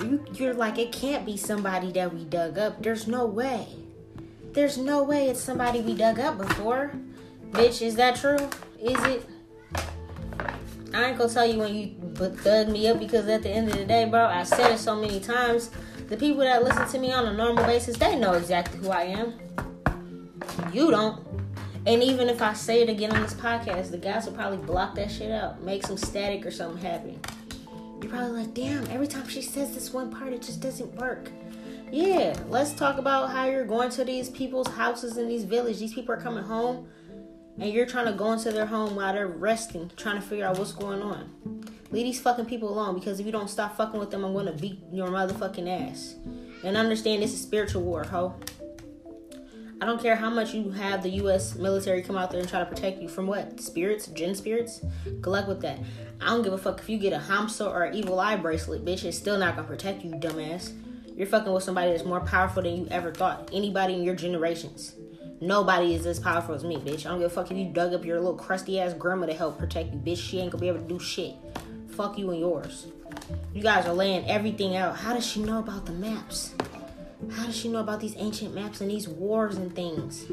You, 0.00 0.24
you're 0.34 0.54
like, 0.54 0.78
it 0.78 0.92
can't 0.92 1.26
be 1.26 1.36
somebody 1.36 1.90
that 1.90 2.14
we 2.14 2.26
dug 2.26 2.58
up. 2.58 2.80
There's 2.80 3.08
no 3.08 3.26
way. 3.26 3.66
There's 4.52 4.78
no 4.78 5.02
way 5.02 5.30
it's 5.30 5.40
somebody 5.40 5.80
we 5.80 5.96
dug 5.96 6.20
up 6.20 6.38
before. 6.38 6.92
Bitch, 7.50 7.82
is 7.82 7.96
that 7.96 8.14
true? 8.14 8.38
Is 8.80 9.02
it? 9.02 9.26
I 10.94 11.06
ain't 11.06 11.18
gonna 11.18 11.28
tell 11.28 11.44
you 11.44 11.58
when 11.58 11.74
you 11.74 11.86
dug 12.14 12.68
me 12.68 12.88
up 12.88 12.98
because 12.98 13.26
at 13.28 13.42
the 13.42 13.50
end 13.50 13.68
of 13.68 13.76
the 13.76 13.84
day, 13.84 14.04
bro, 14.04 14.26
I 14.26 14.42
said 14.44 14.72
it 14.72 14.78
so 14.78 14.96
many 14.96 15.20
times. 15.20 15.70
The 16.08 16.16
people 16.16 16.40
that 16.40 16.62
listen 16.62 16.88
to 16.88 16.98
me 16.98 17.12
on 17.12 17.26
a 17.26 17.32
normal 17.32 17.64
basis, 17.64 17.96
they 17.96 18.16
know 18.16 18.32
exactly 18.32 18.78
who 18.80 18.90
I 18.90 19.02
am. 19.02 19.34
You 20.72 20.90
don't. 20.90 21.26
And 21.84 22.02
even 22.02 22.28
if 22.28 22.40
I 22.42 22.52
say 22.52 22.82
it 22.82 22.88
again 22.88 23.12
on 23.12 23.22
this 23.22 23.34
podcast, 23.34 23.90
the 23.90 23.98
guys 23.98 24.26
will 24.26 24.34
probably 24.34 24.58
block 24.58 24.94
that 24.94 25.10
shit 25.10 25.32
out, 25.32 25.62
make 25.62 25.84
some 25.84 25.96
static 25.96 26.46
or 26.46 26.50
something 26.50 26.82
happen. 26.82 27.18
You're 28.00 28.10
probably 28.10 28.42
like, 28.42 28.54
damn, 28.54 28.86
every 28.88 29.06
time 29.06 29.28
she 29.28 29.42
says 29.42 29.74
this 29.74 29.92
one 29.92 30.10
part, 30.10 30.32
it 30.32 30.42
just 30.42 30.60
doesn't 30.60 30.94
work. 30.94 31.30
Yeah, 31.90 32.36
let's 32.48 32.72
talk 32.72 32.98
about 32.98 33.30
how 33.30 33.46
you're 33.46 33.64
going 33.64 33.90
to 33.90 34.04
these 34.04 34.30
people's 34.30 34.68
houses 34.68 35.16
in 35.18 35.28
these 35.28 35.44
villages. 35.44 35.80
These 35.80 35.94
people 35.94 36.14
are 36.14 36.20
coming 36.20 36.42
home, 36.44 36.88
and 37.58 37.72
you're 37.72 37.86
trying 37.86 38.06
to 38.06 38.12
go 38.12 38.32
into 38.32 38.50
their 38.50 38.66
home 38.66 38.96
while 38.96 39.12
they're 39.12 39.26
resting, 39.26 39.90
trying 39.96 40.16
to 40.16 40.22
figure 40.22 40.46
out 40.46 40.58
what's 40.58 40.72
going 40.72 41.02
on. 41.02 41.61
Leave 41.92 42.06
these 42.06 42.20
fucking 42.20 42.46
people 42.46 42.70
alone 42.70 42.94
because 42.94 43.20
if 43.20 43.26
you 43.26 43.32
don't 43.32 43.50
stop 43.50 43.76
fucking 43.76 44.00
with 44.00 44.10
them, 44.10 44.24
I'm 44.24 44.32
gonna 44.32 44.52
beat 44.52 44.80
your 44.90 45.08
motherfucking 45.08 45.68
ass. 45.68 46.16
And 46.64 46.76
understand 46.76 47.22
this 47.22 47.34
is 47.34 47.42
spiritual 47.42 47.82
war, 47.82 48.02
ho. 48.04 48.34
I 49.80 49.84
don't 49.84 50.00
care 50.00 50.16
how 50.16 50.30
much 50.30 50.54
you 50.54 50.70
have 50.70 51.02
the 51.02 51.10
U.S. 51.10 51.56
military 51.56 52.02
come 52.02 52.16
out 52.16 52.30
there 52.30 52.40
and 52.40 52.48
try 52.48 52.60
to 52.60 52.66
protect 52.66 53.02
you 53.02 53.08
from 53.08 53.26
what 53.26 53.60
spirits, 53.60 54.06
jinn 54.06 54.34
spirits. 54.34 54.80
Good 55.20 55.30
luck 55.30 55.48
with 55.48 55.60
that. 55.62 55.80
I 56.20 56.26
don't 56.26 56.42
give 56.42 56.52
a 56.52 56.58
fuck 56.58 56.78
if 56.78 56.88
you 56.88 56.98
get 56.98 57.12
a 57.12 57.18
Hamsa 57.18 57.68
or 57.68 57.90
evil 57.90 58.18
eye 58.20 58.36
bracelet, 58.36 58.84
bitch. 58.84 59.04
It's 59.04 59.18
still 59.18 59.36
not 59.36 59.56
gonna 59.56 59.68
protect 59.68 60.02
you, 60.02 60.12
dumbass. 60.12 60.72
You're 61.14 61.26
fucking 61.26 61.52
with 61.52 61.64
somebody 61.64 61.90
that's 61.90 62.04
more 62.04 62.20
powerful 62.20 62.62
than 62.62 62.76
you 62.76 62.88
ever 62.90 63.12
thought. 63.12 63.50
Anybody 63.52 63.94
in 63.94 64.02
your 64.02 64.14
generations. 64.14 64.94
Nobody 65.42 65.94
is 65.94 66.06
as 66.06 66.20
powerful 66.20 66.54
as 66.54 66.64
me, 66.64 66.76
bitch. 66.76 67.04
I 67.04 67.10
don't 67.10 67.18
give 67.18 67.30
a 67.32 67.34
fuck 67.34 67.50
if 67.50 67.58
you 67.58 67.66
dug 67.66 67.92
up 67.92 68.04
your 68.04 68.18
little 68.18 68.36
crusty 68.36 68.78
ass 68.78 68.94
grandma 68.94 69.26
to 69.26 69.34
help 69.34 69.58
protect 69.58 69.92
you, 69.92 69.98
bitch. 69.98 70.18
She 70.18 70.38
ain't 70.38 70.52
gonna 70.52 70.60
be 70.60 70.68
able 70.68 70.78
to 70.78 70.88
do 70.88 71.00
shit. 71.00 71.34
Fuck 71.92 72.18
you 72.18 72.30
and 72.30 72.40
yours. 72.40 72.86
You 73.52 73.62
guys 73.62 73.86
are 73.86 73.92
laying 73.92 74.28
everything 74.28 74.76
out. 74.76 74.96
How 74.96 75.14
does 75.14 75.26
she 75.26 75.42
know 75.42 75.58
about 75.58 75.86
the 75.86 75.92
maps? 75.92 76.54
How 77.32 77.46
does 77.46 77.56
she 77.56 77.68
know 77.68 77.80
about 77.80 78.00
these 78.00 78.14
ancient 78.16 78.54
maps 78.54 78.80
and 78.80 78.90
these 78.90 79.08
wars 79.08 79.56
and 79.56 79.74
things? 79.74 80.24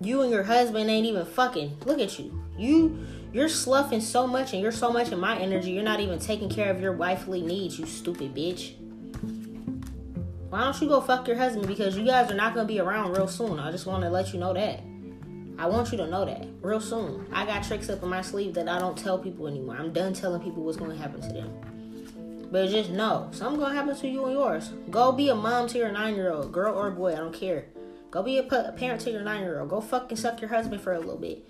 You 0.00 0.22
and 0.22 0.30
your 0.30 0.42
husband 0.42 0.90
ain't 0.90 1.06
even 1.06 1.24
fucking. 1.24 1.78
Look 1.84 2.00
at 2.00 2.18
you. 2.18 2.42
You 2.58 3.06
you're 3.32 3.48
sloughing 3.48 4.00
so 4.00 4.26
much 4.26 4.52
and 4.52 4.60
you're 4.60 4.72
so 4.72 4.92
much 4.92 5.12
in 5.12 5.20
my 5.20 5.38
energy. 5.38 5.70
You're 5.70 5.84
not 5.84 6.00
even 6.00 6.18
taking 6.18 6.48
care 6.48 6.70
of 6.70 6.80
your 6.80 6.92
wifely 6.92 7.42
needs, 7.42 7.78
you 7.78 7.86
stupid 7.86 8.34
bitch. 8.34 8.74
Why 10.48 10.64
don't 10.64 10.80
you 10.82 10.88
go 10.88 11.00
fuck 11.00 11.28
your 11.28 11.36
husband? 11.36 11.68
Because 11.68 11.96
you 11.96 12.04
guys 12.04 12.28
are 12.30 12.34
not 12.34 12.54
gonna 12.54 12.66
be 12.66 12.80
around 12.80 13.12
real 13.12 13.28
soon. 13.28 13.60
I 13.60 13.70
just 13.70 13.86
want 13.86 14.02
to 14.02 14.10
let 14.10 14.32
you 14.32 14.40
know 14.40 14.52
that. 14.52 14.80
I 15.60 15.66
want 15.66 15.92
you 15.92 15.98
to 15.98 16.06
know 16.06 16.24
that 16.24 16.46
real 16.62 16.80
soon. 16.80 17.26
I 17.30 17.44
got 17.44 17.62
tricks 17.62 17.90
up 17.90 18.02
in 18.02 18.08
my 18.08 18.22
sleeve 18.22 18.54
that 18.54 18.66
I 18.66 18.78
don't 18.78 18.96
tell 18.96 19.18
people 19.18 19.46
anymore. 19.46 19.76
I'm 19.76 19.92
done 19.92 20.14
telling 20.14 20.40
people 20.40 20.64
what's 20.64 20.78
gonna 20.78 20.96
happen 20.96 21.20
to 21.20 21.28
them. 21.28 22.48
But 22.50 22.70
just 22.70 22.88
know, 22.88 23.28
something's 23.32 23.62
gonna 23.62 23.74
happen 23.74 23.94
to 23.94 24.08
you 24.08 24.24
and 24.24 24.32
yours. 24.32 24.70
Go 24.88 25.12
be 25.12 25.28
a 25.28 25.34
mom 25.34 25.68
to 25.68 25.76
your 25.76 25.92
nine 25.92 26.14
year 26.14 26.32
old, 26.32 26.50
girl 26.50 26.74
or 26.74 26.90
boy, 26.90 27.12
I 27.12 27.16
don't 27.16 27.34
care. 27.34 27.66
Go 28.10 28.22
be 28.22 28.38
a 28.38 28.42
parent 28.42 29.02
to 29.02 29.10
your 29.10 29.20
nine 29.20 29.42
year 29.42 29.60
old. 29.60 29.68
Go 29.68 29.82
fucking 29.82 30.16
suck 30.16 30.40
your 30.40 30.48
husband 30.48 30.80
for 30.80 30.94
a 30.94 30.98
little 30.98 31.18
bit. 31.18 31.46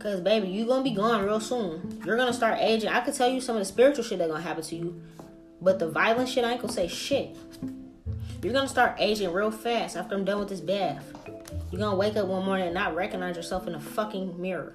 Cause 0.00 0.20
baby, 0.20 0.48
you're 0.48 0.66
gonna 0.66 0.82
be 0.82 0.90
gone 0.90 1.24
real 1.24 1.38
soon. 1.38 2.02
You're 2.04 2.16
gonna 2.16 2.32
start 2.32 2.58
aging. 2.58 2.88
I 2.88 3.02
could 3.02 3.14
tell 3.14 3.30
you 3.30 3.40
some 3.40 3.54
of 3.54 3.60
the 3.60 3.66
spiritual 3.66 4.02
shit 4.02 4.18
that 4.18 4.28
gonna 4.28 4.42
happen 4.42 4.64
to 4.64 4.74
you, 4.74 5.00
but 5.62 5.78
the 5.78 5.88
violent 5.88 6.28
shit 6.28 6.44
I 6.44 6.54
ain't 6.54 6.60
gonna 6.60 6.72
say 6.72 6.88
shit. 6.88 7.36
You're 8.42 8.52
gonna 8.52 8.66
start 8.66 8.96
aging 8.98 9.32
real 9.32 9.52
fast 9.52 9.96
after 9.96 10.16
I'm 10.16 10.24
done 10.24 10.40
with 10.40 10.48
this 10.48 10.60
bath. 10.60 11.14
You're 11.70 11.80
gonna 11.80 11.96
wake 11.96 12.16
up 12.16 12.26
one 12.26 12.44
morning 12.44 12.66
and 12.66 12.74
not 12.74 12.94
recognize 12.94 13.36
yourself 13.36 13.66
in 13.66 13.74
a 13.74 13.80
fucking 13.80 14.40
mirror. 14.40 14.74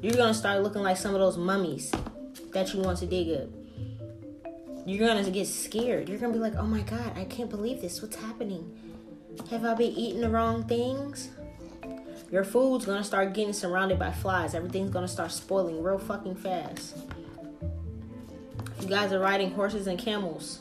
You're 0.00 0.16
gonna 0.16 0.34
start 0.34 0.62
looking 0.62 0.82
like 0.82 0.96
some 0.96 1.14
of 1.14 1.20
those 1.20 1.36
mummies 1.36 1.92
that 2.52 2.74
you 2.74 2.80
want 2.80 2.98
to 2.98 3.06
dig 3.06 3.40
up. 3.40 3.48
You're 4.84 5.06
gonna 5.06 5.30
get 5.30 5.46
scared. 5.46 6.08
You're 6.08 6.18
gonna 6.18 6.32
be 6.32 6.38
like, 6.38 6.56
oh 6.56 6.66
my 6.66 6.80
god, 6.82 7.16
I 7.16 7.24
can't 7.24 7.48
believe 7.48 7.80
this. 7.80 8.02
What's 8.02 8.16
happening? 8.16 8.78
Have 9.50 9.64
I 9.64 9.74
been 9.74 9.92
eating 9.92 10.20
the 10.20 10.28
wrong 10.28 10.64
things? 10.64 11.30
Your 12.30 12.44
food's 12.44 12.86
gonna 12.86 13.04
start 13.04 13.32
getting 13.32 13.52
surrounded 13.52 13.98
by 13.98 14.10
flies. 14.10 14.54
Everything's 14.54 14.90
gonna 14.90 15.08
start 15.08 15.30
spoiling 15.30 15.82
real 15.82 15.98
fucking 15.98 16.36
fast. 16.36 16.96
You 18.80 18.88
guys 18.88 19.12
are 19.12 19.20
riding 19.20 19.52
horses 19.52 19.86
and 19.86 19.98
camels 19.98 20.60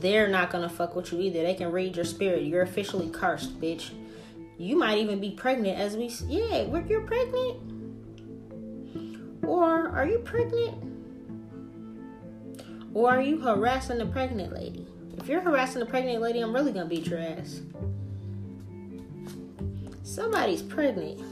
they're 0.00 0.28
not 0.28 0.50
gonna 0.50 0.68
fuck 0.68 0.94
with 0.94 1.12
you 1.12 1.20
either. 1.20 1.42
They 1.42 1.54
can 1.54 1.72
read 1.72 1.96
your 1.96 2.04
spirit. 2.04 2.42
You're 2.42 2.62
officially 2.62 3.08
cursed, 3.08 3.60
bitch. 3.60 3.90
You 4.58 4.78
might 4.78 4.98
even 4.98 5.20
be 5.20 5.30
pregnant 5.30 5.78
as 5.78 5.96
we 5.96 6.08
yeah, 6.26 6.62
you're 6.88 7.00
pregnant. 7.00 7.56
Or 9.42 9.88
are 9.88 10.06
you 10.06 10.18
pregnant? 10.18 10.82
Or 12.94 13.10
are 13.10 13.22
you 13.22 13.40
harassing 13.40 13.98
the 13.98 14.06
pregnant 14.06 14.52
lady? 14.52 14.86
If 15.18 15.28
you're 15.28 15.40
harassing 15.40 15.80
the 15.80 15.86
pregnant 15.86 16.20
lady, 16.20 16.40
I'm 16.40 16.54
really 16.54 16.72
gonna 16.72 16.86
beat 16.86 17.06
your 17.06 17.20
ass. 17.20 17.60
Somebody's 20.02 20.62
pregnant. 20.62 21.22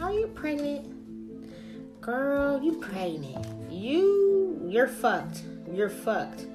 Are 0.00 0.12
you 0.12 0.26
pregnant? 0.28 2.00
Girl, 2.00 2.62
you 2.62 2.72
pregnant. 2.80 3.46
You 3.70 4.66
you're 4.68 4.88
fucked. 4.88 5.42
You're 5.72 5.90
fucked 5.90 6.46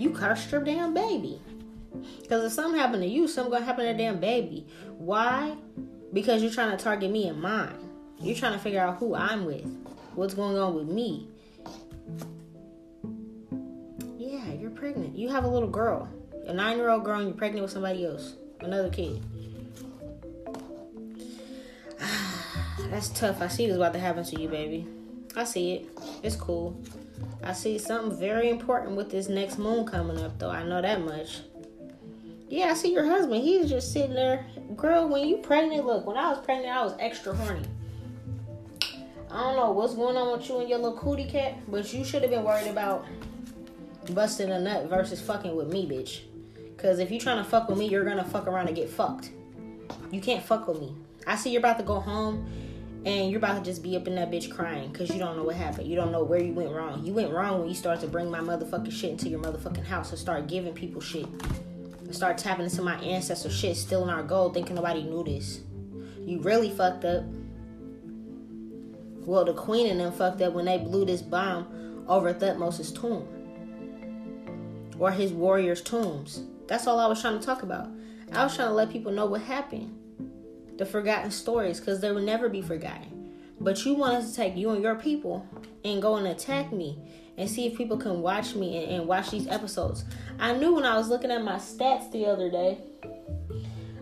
you 0.00 0.10
cursed 0.10 0.50
your 0.50 0.62
damn 0.62 0.94
baby. 0.94 1.38
Because 2.22 2.44
if 2.44 2.52
something 2.52 2.80
happened 2.80 3.02
to 3.02 3.08
you, 3.08 3.28
something 3.28 3.52
gonna 3.52 3.64
happen 3.64 3.84
to 3.84 3.92
damn 3.92 4.18
baby. 4.18 4.66
Why? 4.96 5.54
Because 6.12 6.42
you're 6.42 6.50
trying 6.50 6.74
to 6.74 6.82
target 6.82 7.10
me 7.10 7.28
and 7.28 7.40
mine. 7.40 7.76
You're 8.18 8.36
trying 8.36 8.54
to 8.54 8.58
figure 8.58 8.80
out 8.80 8.96
who 8.96 9.14
I'm 9.14 9.44
with. 9.44 9.66
What's 10.14 10.32
going 10.32 10.56
on 10.56 10.74
with 10.74 10.88
me. 10.88 11.28
Yeah, 14.16 14.52
you're 14.54 14.70
pregnant. 14.70 15.16
You 15.16 15.28
have 15.28 15.44
a 15.44 15.48
little 15.48 15.68
girl. 15.68 16.08
A 16.46 16.52
nine 16.54 16.78
year 16.78 16.88
old 16.88 17.04
girl 17.04 17.18
and 17.18 17.28
you're 17.28 17.36
pregnant 17.36 17.62
with 17.62 17.72
somebody 17.72 18.06
else. 18.06 18.36
Another 18.60 18.88
kid. 18.88 19.22
That's 22.88 23.10
tough. 23.10 23.42
I 23.42 23.48
see 23.48 23.66
this 23.66 23.76
about 23.76 23.92
to 23.92 23.98
happen 23.98 24.24
to 24.24 24.40
you, 24.40 24.48
baby. 24.48 24.86
I 25.36 25.44
see 25.44 25.74
it. 25.74 25.88
It's 26.22 26.36
cool. 26.36 26.80
I 27.42 27.52
see 27.52 27.78
something 27.78 28.18
very 28.18 28.50
important 28.50 28.96
with 28.96 29.10
this 29.10 29.28
next 29.28 29.58
moon 29.58 29.86
coming 29.86 30.18
up, 30.18 30.38
though. 30.38 30.50
I 30.50 30.62
know 30.62 30.82
that 30.82 31.04
much. 31.04 31.40
Yeah, 32.48 32.66
I 32.66 32.74
see 32.74 32.92
your 32.92 33.04
husband. 33.04 33.42
He's 33.42 33.68
just 33.68 33.92
sitting 33.92 34.14
there. 34.14 34.44
Girl, 34.76 35.08
when 35.08 35.26
you 35.26 35.38
pregnant, 35.38 35.86
look, 35.86 36.06
when 36.06 36.16
I 36.16 36.30
was 36.30 36.44
pregnant, 36.44 36.74
I 36.74 36.82
was 36.82 36.94
extra 36.98 37.34
horny. 37.34 37.62
I 39.30 39.42
don't 39.42 39.56
know 39.56 39.70
what's 39.70 39.94
going 39.94 40.16
on 40.16 40.36
with 40.36 40.48
you 40.48 40.58
and 40.58 40.68
your 40.68 40.78
little 40.78 40.98
cootie 40.98 41.30
cat, 41.30 41.54
but 41.68 41.92
you 41.94 42.04
should 42.04 42.22
have 42.22 42.30
been 42.30 42.42
worried 42.42 42.66
about 42.66 43.06
busting 44.12 44.50
a 44.50 44.58
nut 44.58 44.86
versus 44.86 45.20
fucking 45.20 45.54
with 45.54 45.72
me, 45.72 45.86
bitch. 45.86 46.22
Because 46.76 46.98
if 46.98 47.10
you're 47.10 47.20
trying 47.20 47.42
to 47.42 47.48
fuck 47.48 47.68
with 47.68 47.78
me, 47.78 47.88
you're 47.88 48.04
to 48.04 48.24
fuck 48.24 48.46
around 48.46 48.66
and 48.66 48.76
get 48.76 48.88
fucked. 48.88 49.30
You 50.10 50.20
can't 50.20 50.42
fuck 50.42 50.66
with 50.66 50.80
me. 50.80 50.94
I 51.26 51.36
see 51.36 51.50
you're 51.50 51.60
about 51.60 51.78
to 51.78 51.84
go 51.84 52.00
home 52.00 52.50
and 53.04 53.30
you're 53.30 53.38
about 53.38 53.64
to 53.64 53.70
just 53.70 53.82
be 53.82 53.96
up 53.96 54.06
in 54.06 54.14
that 54.16 54.30
bitch 54.30 54.54
crying 54.54 54.90
because 54.90 55.08
you 55.10 55.18
don't 55.18 55.36
know 55.36 55.44
what 55.44 55.56
happened. 55.56 55.88
You 55.88 55.96
don't 55.96 56.12
know 56.12 56.22
where 56.22 56.42
you 56.42 56.52
went 56.52 56.70
wrong. 56.70 57.02
You 57.02 57.14
went 57.14 57.32
wrong 57.32 57.60
when 57.60 57.68
you 57.68 57.74
started 57.74 58.02
to 58.02 58.08
bring 58.08 58.30
my 58.30 58.40
motherfucking 58.40 58.92
shit 58.92 59.12
into 59.12 59.28
your 59.28 59.40
motherfucking 59.40 59.86
house 59.86 60.10
and 60.10 60.18
start 60.18 60.48
giving 60.48 60.74
people 60.74 61.00
shit. 61.00 61.26
And 61.26 62.14
start 62.14 62.36
tapping 62.36 62.66
into 62.66 62.82
my 62.82 62.96
ancestor 62.96 63.48
shit, 63.48 63.76
stealing 63.78 64.10
our 64.10 64.22
gold, 64.22 64.52
thinking 64.52 64.74
nobody 64.74 65.02
knew 65.02 65.24
this. 65.24 65.60
You 66.26 66.40
really 66.40 66.70
fucked 66.70 67.06
up. 67.06 67.24
Well, 69.20 69.46
the 69.46 69.54
queen 69.54 69.86
and 69.86 70.00
them 70.00 70.12
fucked 70.12 70.42
up 70.42 70.52
when 70.52 70.66
they 70.66 70.76
blew 70.76 71.06
this 71.06 71.22
bomb 71.22 72.04
over 72.06 72.34
Thutmose's 72.34 72.92
tomb. 72.92 73.26
Or 74.98 75.10
his 75.10 75.32
warriors' 75.32 75.80
tombs. 75.80 76.42
That's 76.66 76.86
all 76.86 77.00
I 77.00 77.06
was 77.06 77.22
trying 77.22 77.38
to 77.38 77.46
talk 77.46 77.62
about. 77.62 77.88
I 78.34 78.44
was 78.44 78.54
trying 78.54 78.68
to 78.68 78.74
let 78.74 78.90
people 78.90 79.10
know 79.10 79.24
what 79.24 79.40
happened 79.40 79.96
the 80.80 80.86
forgotten 80.86 81.30
stories 81.30 81.78
because 81.78 82.00
they 82.00 82.10
will 82.10 82.22
never 82.22 82.48
be 82.48 82.62
forgotten. 82.62 83.34
But 83.60 83.84
you 83.84 83.92
want 83.92 84.14
us 84.14 84.30
to 84.30 84.36
take 84.36 84.56
you 84.56 84.70
and 84.70 84.82
your 84.82 84.94
people 84.94 85.46
and 85.84 86.00
go 86.00 86.16
and 86.16 86.26
attack 86.26 86.72
me 86.72 86.98
and 87.36 87.48
see 87.50 87.66
if 87.66 87.76
people 87.76 87.98
can 87.98 88.22
watch 88.22 88.54
me 88.54 88.82
and, 88.82 88.92
and 88.92 89.06
watch 89.06 89.30
these 89.30 89.46
episodes. 89.46 90.06
I 90.38 90.54
knew 90.54 90.74
when 90.74 90.86
I 90.86 90.96
was 90.96 91.10
looking 91.10 91.30
at 91.30 91.44
my 91.44 91.56
stats 91.56 92.10
the 92.10 92.24
other 92.24 92.50
day 92.50 92.78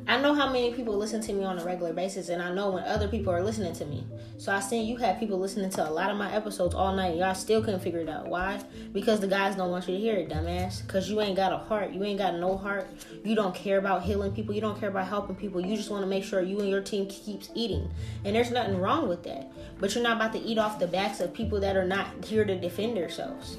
I 0.08 0.18
know 0.18 0.32
how 0.32 0.50
many 0.50 0.72
people 0.72 0.96
listen 0.96 1.20
to 1.20 1.34
me 1.34 1.44
on 1.44 1.58
a 1.58 1.64
regular 1.66 1.92
basis, 1.92 2.30
and 2.30 2.40
I 2.40 2.50
know 2.50 2.70
when 2.70 2.84
other 2.84 3.08
people 3.08 3.30
are 3.30 3.42
listening 3.42 3.74
to 3.74 3.84
me. 3.84 4.06
So 4.38 4.50
I 4.50 4.58
seen 4.58 4.86
you 4.86 4.96
have 4.96 5.20
people 5.20 5.38
listening 5.38 5.68
to 5.72 5.86
a 5.86 5.90
lot 5.90 6.10
of 6.10 6.16
my 6.16 6.32
episodes 6.32 6.74
all 6.74 6.96
night. 6.96 7.16
Y'all 7.16 7.34
still 7.34 7.62
couldn't 7.62 7.80
figure 7.80 8.00
it 8.00 8.08
out. 8.08 8.26
Why? 8.26 8.58
Because 8.94 9.20
the 9.20 9.26
guys 9.26 9.54
don't 9.54 9.70
want 9.70 9.86
you 9.86 9.96
to 9.96 10.00
hear 10.00 10.14
it, 10.14 10.30
dumbass. 10.30 10.80
Because 10.80 11.10
you 11.10 11.20
ain't 11.20 11.36
got 11.36 11.52
a 11.52 11.58
heart. 11.58 11.92
You 11.92 12.02
ain't 12.04 12.18
got 12.18 12.36
no 12.36 12.56
heart. 12.56 12.88
You 13.22 13.34
don't 13.34 13.54
care 13.54 13.76
about 13.76 14.02
healing 14.02 14.32
people. 14.32 14.54
You 14.54 14.62
don't 14.62 14.80
care 14.80 14.88
about 14.88 15.08
helping 15.08 15.36
people. 15.36 15.60
You 15.60 15.76
just 15.76 15.90
want 15.90 16.02
to 16.04 16.08
make 16.08 16.24
sure 16.24 16.40
you 16.40 16.58
and 16.60 16.70
your 16.70 16.80
team 16.80 17.06
keeps 17.08 17.50
eating. 17.54 17.90
And 18.24 18.34
there's 18.34 18.50
nothing 18.50 18.78
wrong 18.78 19.08
with 19.08 19.24
that. 19.24 19.52
But 19.78 19.94
you're 19.94 20.02
not 20.02 20.16
about 20.16 20.32
to 20.32 20.38
eat 20.38 20.56
off 20.56 20.78
the 20.78 20.86
backs 20.86 21.20
of 21.20 21.34
people 21.34 21.60
that 21.60 21.76
are 21.76 21.86
not 21.86 22.24
here 22.24 22.46
to 22.46 22.58
defend 22.58 22.96
themselves. 22.96 23.58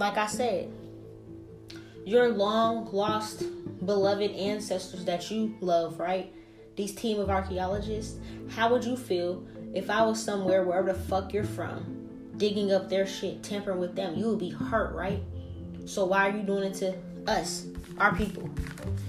Like 0.00 0.18
I 0.18 0.26
said, 0.26 0.68
your 2.06 2.28
long 2.28 2.88
lost 2.92 3.42
beloved 3.84 4.30
ancestors 4.30 5.04
that 5.04 5.28
you 5.28 5.56
love, 5.60 5.98
right? 5.98 6.32
These 6.76 6.94
team 6.94 7.18
of 7.18 7.28
archaeologists, 7.28 8.18
how 8.48 8.70
would 8.70 8.84
you 8.84 8.96
feel 8.96 9.44
if 9.74 9.90
I 9.90 10.02
was 10.02 10.22
somewhere 10.22 10.62
wherever 10.62 10.92
the 10.92 10.98
fuck 10.98 11.34
you're 11.34 11.42
from, 11.42 12.08
digging 12.36 12.70
up 12.70 12.88
their 12.88 13.08
shit, 13.08 13.42
tampering 13.42 13.80
with 13.80 13.96
them? 13.96 14.14
You 14.14 14.28
would 14.30 14.38
be 14.38 14.50
hurt, 14.50 14.94
right? 14.94 15.20
So 15.84 16.04
why 16.04 16.28
are 16.28 16.36
you 16.36 16.44
doing 16.44 16.62
it 16.70 16.74
to 16.74 16.94
us, 17.26 17.66
our 17.98 18.14
people? 18.14 18.48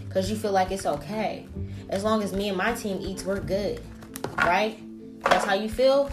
Because 0.08 0.32
you 0.32 0.36
feel 0.36 0.52
like 0.52 0.72
it's 0.72 0.88
okay. 0.88 1.46
As 1.90 2.04
long 2.04 2.24
as 2.24 2.34
me 2.34 2.50
and 2.50 2.58
my 2.58 2.74
team 2.74 2.98
eats, 3.00 3.24
we're 3.24 3.40
good. 3.40 3.80
Right? 4.38 4.80
That's 5.24 5.46
how 5.46 5.54
you 5.54 5.70
feel? 5.70 6.10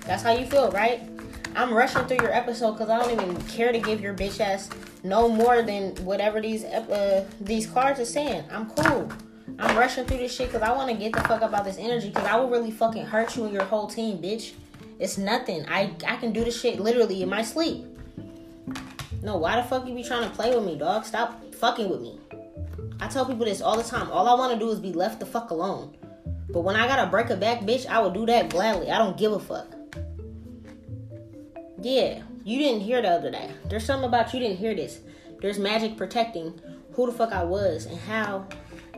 That's 0.00 0.22
how 0.22 0.32
you 0.32 0.44
feel, 0.44 0.70
right? 0.72 1.08
I'm 1.54 1.72
rushing 1.72 2.04
through 2.04 2.18
your 2.18 2.34
episode 2.34 2.72
because 2.72 2.90
I 2.90 2.98
don't 2.98 3.12
even 3.12 3.40
care 3.46 3.72
to 3.72 3.78
give 3.78 4.02
your 4.02 4.12
bitch 4.12 4.40
ass 4.40 4.68
no 5.06 5.28
more 5.28 5.62
than 5.62 5.94
whatever 6.04 6.40
these 6.40 6.64
uh, 6.64 7.24
these 7.40 7.66
cards 7.66 8.00
are 8.00 8.04
saying. 8.04 8.44
I'm 8.50 8.68
cool. 8.70 9.08
I'm 9.58 9.76
rushing 9.76 10.04
through 10.04 10.18
this 10.18 10.34
shit 10.34 10.48
because 10.48 10.62
I 10.62 10.72
want 10.72 10.90
to 10.90 10.96
get 10.96 11.12
the 11.12 11.20
fuck 11.20 11.42
up 11.42 11.50
about 11.50 11.64
this 11.64 11.78
energy 11.78 12.08
because 12.08 12.26
I 12.26 12.36
will 12.36 12.50
really 12.50 12.70
fucking 12.70 13.06
hurt 13.06 13.36
you 13.36 13.44
and 13.44 13.52
your 13.52 13.64
whole 13.64 13.86
team, 13.86 14.18
bitch. 14.18 14.52
It's 14.98 15.18
nothing. 15.18 15.64
I 15.68 15.92
I 16.06 16.16
can 16.16 16.32
do 16.32 16.44
this 16.44 16.60
shit 16.60 16.80
literally 16.80 17.22
in 17.22 17.28
my 17.28 17.42
sleep. 17.42 17.84
No, 19.22 19.36
why 19.38 19.56
the 19.56 19.62
fuck 19.62 19.86
you 19.86 19.94
be 19.94 20.02
trying 20.02 20.28
to 20.28 20.34
play 20.34 20.54
with 20.54 20.64
me, 20.64 20.76
dog? 20.76 21.04
Stop 21.04 21.54
fucking 21.54 21.88
with 21.88 22.00
me. 22.00 22.20
I 23.00 23.08
tell 23.08 23.26
people 23.26 23.44
this 23.44 23.60
all 23.60 23.76
the 23.76 23.82
time. 23.82 24.10
All 24.10 24.28
I 24.28 24.34
want 24.34 24.52
to 24.52 24.58
do 24.58 24.70
is 24.70 24.78
be 24.78 24.92
left 24.92 25.20
the 25.20 25.26
fuck 25.26 25.50
alone. 25.50 25.96
But 26.48 26.60
when 26.60 26.76
I 26.76 26.86
gotta 26.86 27.10
break 27.10 27.30
a 27.30 27.36
back, 27.36 27.60
bitch, 27.60 27.86
I 27.86 27.98
will 28.00 28.10
do 28.10 28.24
that 28.26 28.50
gladly. 28.50 28.90
I 28.90 28.98
don't 28.98 29.16
give 29.16 29.32
a 29.32 29.38
fuck. 29.38 29.66
Yeah, 31.80 32.22
you 32.46 32.60
didn't 32.60 32.82
hear 32.82 33.02
the 33.02 33.08
other 33.08 33.28
day. 33.28 33.50
There's 33.64 33.84
something 33.84 34.08
about 34.08 34.32
you 34.32 34.38
didn't 34.38 34.58
hear 34.58 34.72
this. 34.72 35.00
There's 35.40 35.58
magic 35.58 35.96
protecting 35.96 36.60
who 36.92 37.06
the 37.06 37.12
fuck 37.12 37.32
I 37.32 37.42
was 37.42 37.86
and 37.86 37.98
how 37.98 38.46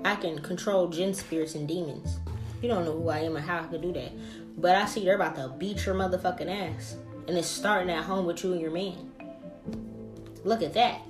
I 0.05 0.17
can 0.17 0.39
control 0.41 0.89
jinn 0.89 1.15
spirits 1.15 1.55
and 1.55 1.67
demons. 1.67 2.19
You 2.61 2.69
don't 2.69 2.85
know 2.85 2.93
who 2.93 3.09
I 3.09 3.21
am 3.21 3.37
and 3.37 3.45
how 3.45 3.61
I 3.61 3.63
could 3.63 3.81
do 3.81 3.91
that. 3.95 4.13
But 4.59 4.77
I 4.77 4.85
see 4.85 5.03
they're 5.03 5.15
about 5.15 5.35
to 5.37 5.49
beat 5.57 5.87
your 5.87 5.95
motherfucking 5.95 6.77
ass. 6.77 6.97
And 7.27 7.39
it's 7.39 7.49
starting 7.49 7.89
at 7.89 8.05
home 8.05 8.27
with 8.27 8.45
you 8.45 8.53
and 8.53 8.61
your 8.61 8.71
man. 8.71 9.13
Look 10.45 10.63
at 10.63 10.75
that. 10.75 11.01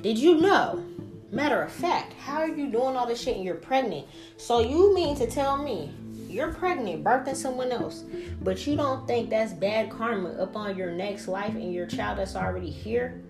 Did 0.00 0.18
you 0.18 0.40
know? 0.40 0.84
Matter 1.30 1.62
of 1.62 1.70
fact, 1.70 2.14
how 2.14 2.38
are 2.38 2.48
you 2.48 2.70
doing 2.72 2.96
all 2.96 3.06
this 3.06 3.20
shit 3.20 3.36
and 3.36 3.44
you're 3.44 3.54
pregnant? 3.54 4.08
So 4.36 4.58
you 4.58 4.92
mean 4.92 5.14
to 5.16 5.30
tell 5.30 5.56
me 5.56 5.94
you're 6.28 6.52
pregnant, 6.52 7.04
birthing 7.04 7.36
someone 7.36 7.72
else, 7.72 8.04
but 8.42 8.66
you 8.66 8.76
don't 8.76 9.06
think 9.06 9.30
that's 9.30 9.52
bad 9.52 9.90
karma 9.90 10.30
upon 10.38 10.76
your 10.76 10.90
next 10.90 11.28
life 11.28 11.54
and 11.54 11.72
your 11.72 11.86
child 11.86 12.18
that's 12.18 12.36
already 12.36 12.70
here? 12.70 13.22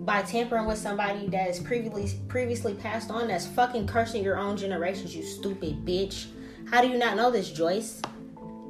By 0.00 0.22
tampering 0.22 0.66
with 0.66 0.78
somebody 0.78 1.28
that 1.28 1.50
is 1.50 1.58
previously 1.58 2.18
previously 2.28 2.74
passed 2.74 3.10
on, 3.10 3.28
that's 3.28 3.46
fucking 3.46 3.86
cursing 3.86 4.24
your 4.24 4.38
own 4.38 4.56
generations, 4.56 5.14
you 5.14 5.22
stupid 5.22 5.84
bitch. 5.84 6.26
How 6.70 6.80
do 6.80 6.88
you 6.88 6.98
not 6.98 7.16
know 7.16 7.30
this, 7.30 7.50
Joyce? 7.50 8.00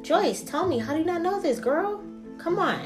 Joyce, 0.03 0.43
tell 0.43 0.67
me, 0.67 0.79
how 0.79 0.95
do 0.95 1.01
you 1.01 1.05
not 1.05 1.23
know 1.23 1.41
this, 1.41 1.61
girl? 1.61 2.03
Come 2.39 2.59
on. 2.59 2.81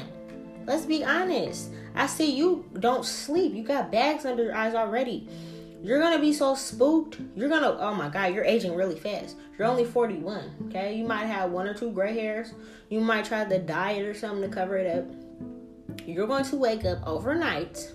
Let's 0.65 0.85
be 0.85 1.03
honest. 1.03 1.71
I 1.95 2.07
see 2.07 2.35
you 2.35 2.65
don't 2.79 3.05
sleep. 3.05 3.53
You 3.53 3.63
got 3.63 3.91
bags 3.91 4.25
under 4.25 4.43
your 4.43 4.55
eyes 4.55 4.75
already. 4.75 5.29
You're 5.85 5.99
gonna 5.99 6.19
be 6.19 6.33
so 6.33 6.55
spooked. 6.55 7.19
You're 7.35 7.47
gonna, 7.47 7.77
oh 7.79 7.93
my 7.93 8.09
God, 8.09 8.33
you're 8.33 8.43
aging 8.43 8.73
really 8.73 8.99
fast. 8.99 9.35
You're 9.55 9.67
only 9.67 9.85
41, 9.85 10.65
okay? 10.65 10.95
You 10.95 11.05
might 11.05 11.27
have 11.27 11.51
one 11.51 11.67
or 11.67 11.75
two 11.75 11.91
gray 11.91 12.15
hairs. 12.15 12.53
You 12.89 13.01
might 13.01 13.25
try 13.25 13.43
the 13.43 13.59
diet 13.59 14.03
or 14.03 14.15
something 14.15 14.49
to 14.49 14.55
cover 14.55 14.77
it 14.77 14.97
up. 14.97 15.05
You're 16.07 16.25
going 16.25 16.43
to 16.45 16.55
wake 16.55 16.85
up 16.85 17.05
overnight 17.05 17.91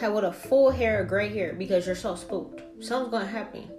have 0.00 0.14
with 0.14 0.24
a 0.24 0.32
full 0.32 0.68
hair 0.68 1.02
of 1.02 1.08
gray 1.08 1.32
hair 1.32 1.52
because 1.52 1.86
you're 1.86 1.94
so 1.94 2.16
spooked. 2.16 2.60
Something's 2.84 3.12
gonna 3.12 3.26
happen. 3.26 3.70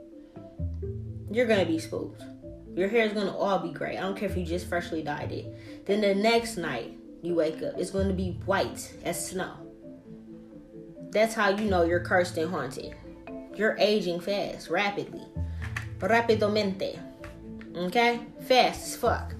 You're 1.29 1.47
gonna 1.47 1.65
be 1.65 1.79
spooked. 1.79 2.23
Your 2.75 2.87
hair 2.87 3.07
is 3.07 3.11
gonna 3.11 3.37
all 3.37 3.59
be 3.59 3.73
gray. 3.73 3.97
I 3.97 4.01
don't 4.03 4.15
care 4.15 4.29
if 4.29 4.37
you 4.37 4.45
just 4.45 4.67
freshly 4.67 5.03
dyed 5.03 5.33
it. 5.33 5.85
Then 5.85 5.99
the 5.99 6.15
next 6.15 6.55
night 6.55 6.97
you 7.21 7.35
wake 7.35 7.61
up, 7.61 7.73
it's 7.77 7.91
gonna 7.91 8.13
be 8.13 8.39
white 8.45 8.93
as 9.03 9.31
snow. 9.31 9.66
That's 11.11 11.33
how 11.33 11.49
you 11.49 11.69
know 11.69 11.83
you're 11.83 11.99
cursed 11.99 12.37
and 12.37 12.49
haunted. 12.49 12.95
You're 13.55 13.75
aging 13.79 14.19
fast, 14.19 14.69
rapidly. 14.69 15.25
Rapidamente. 15.99 16.99
Okay? 17.75 18.19
Fast 18.41 18.81
as 18.81 18.95
fuck. 18.95 19.33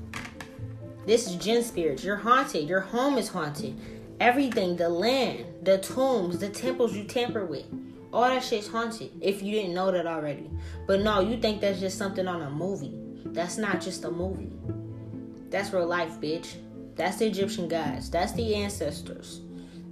This 1.06 1.27
is 1.27 1.36
jinn 1.36 1.63
spirits. 1.63 2.03
You're 2.03 2.15
haunted. 2.15 2.67
Your 2.67 2.82
home 2.82 3.17
is 3.17 3.27
haunted. 3.27 3.80
Everything, 4.19 4.75
the 4.75 4.89
land, 4.89 5.45
the 5.63 5.77
tombs, 5.77 6.39
the 6.39 6.49
temples 6.49 6.95
you 6.95 7.03
tamper 7.03 7.45
with. 7.45 7.65
All 8.12 8.23
that 8.23 8.43
shit's 8.43 8.67
haunted 8.67 9.12
if 9.21 9.43
you 9.43 9.51
didn't 9.51 9.73
know 9.73 9.91
that 9.91 10.08
already. 10.08 10.49
But 10.88 11.01
no, 11.01 11.19
you 11.19 11.38
think 11.38 11.62
that's 11.62 11.80
just 11.80 11.97
something 11.97 12.27
on 12.27 12.41
a 12.41 12.49
movie. 12.49 12.97
That's 13.25 13.58
not 13.58 13.82
just 13.82 14.06
a 14.06 14.12
movie. 14.12 14.51
That's 15.49 15.71
real 15.71 15.88
life, 15.88 16.19
bitch. 16.19 16.56
That's 16.95 17.17
the 17.17 17.27
Egyptian 17.27 17.67
gods. 17.67 18.10
That's 18.10 18.34
the 18.34 18.56
ancestors. 18.56 19.41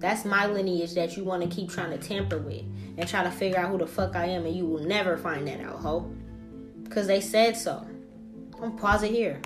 That's 0.05 0.23
my 0.23 0.45
lineage 0.45 0.93
that 0.93 1.17
you 1.17 1.23
want 1.23 1.41
to 1.41 1.49
keep 1.49 1.71
trying 1.71 1.89
to 1.89 1.97
tamper 1.97 2.37
with 2.37 2.61
and 2.95 3.09
try 3.09 3.23
to 3.23 3.31
figure 3.31 3.57
out 3.57 3.71
who 3.71 3.79
the 3.79 3.87
fuck 3.87 4.15
I 4.15 4.25
am, 4.25 4.45
and 4.45 4.55
you 4.55 4.63
will 4.67 4.83
never 4.83 5.17
find 5.17 5.47
that 5.47 5.59
out, 5.61 5.79
ho. 5.79 6.13
Because 6.83 7.07
they 7.07 7.19
said 7.19 7.57
so. 7.57 7.83
I'm 8.61 8.77
pause 8.77 9.01
it 9.01 9.09
here. 9.09 9.41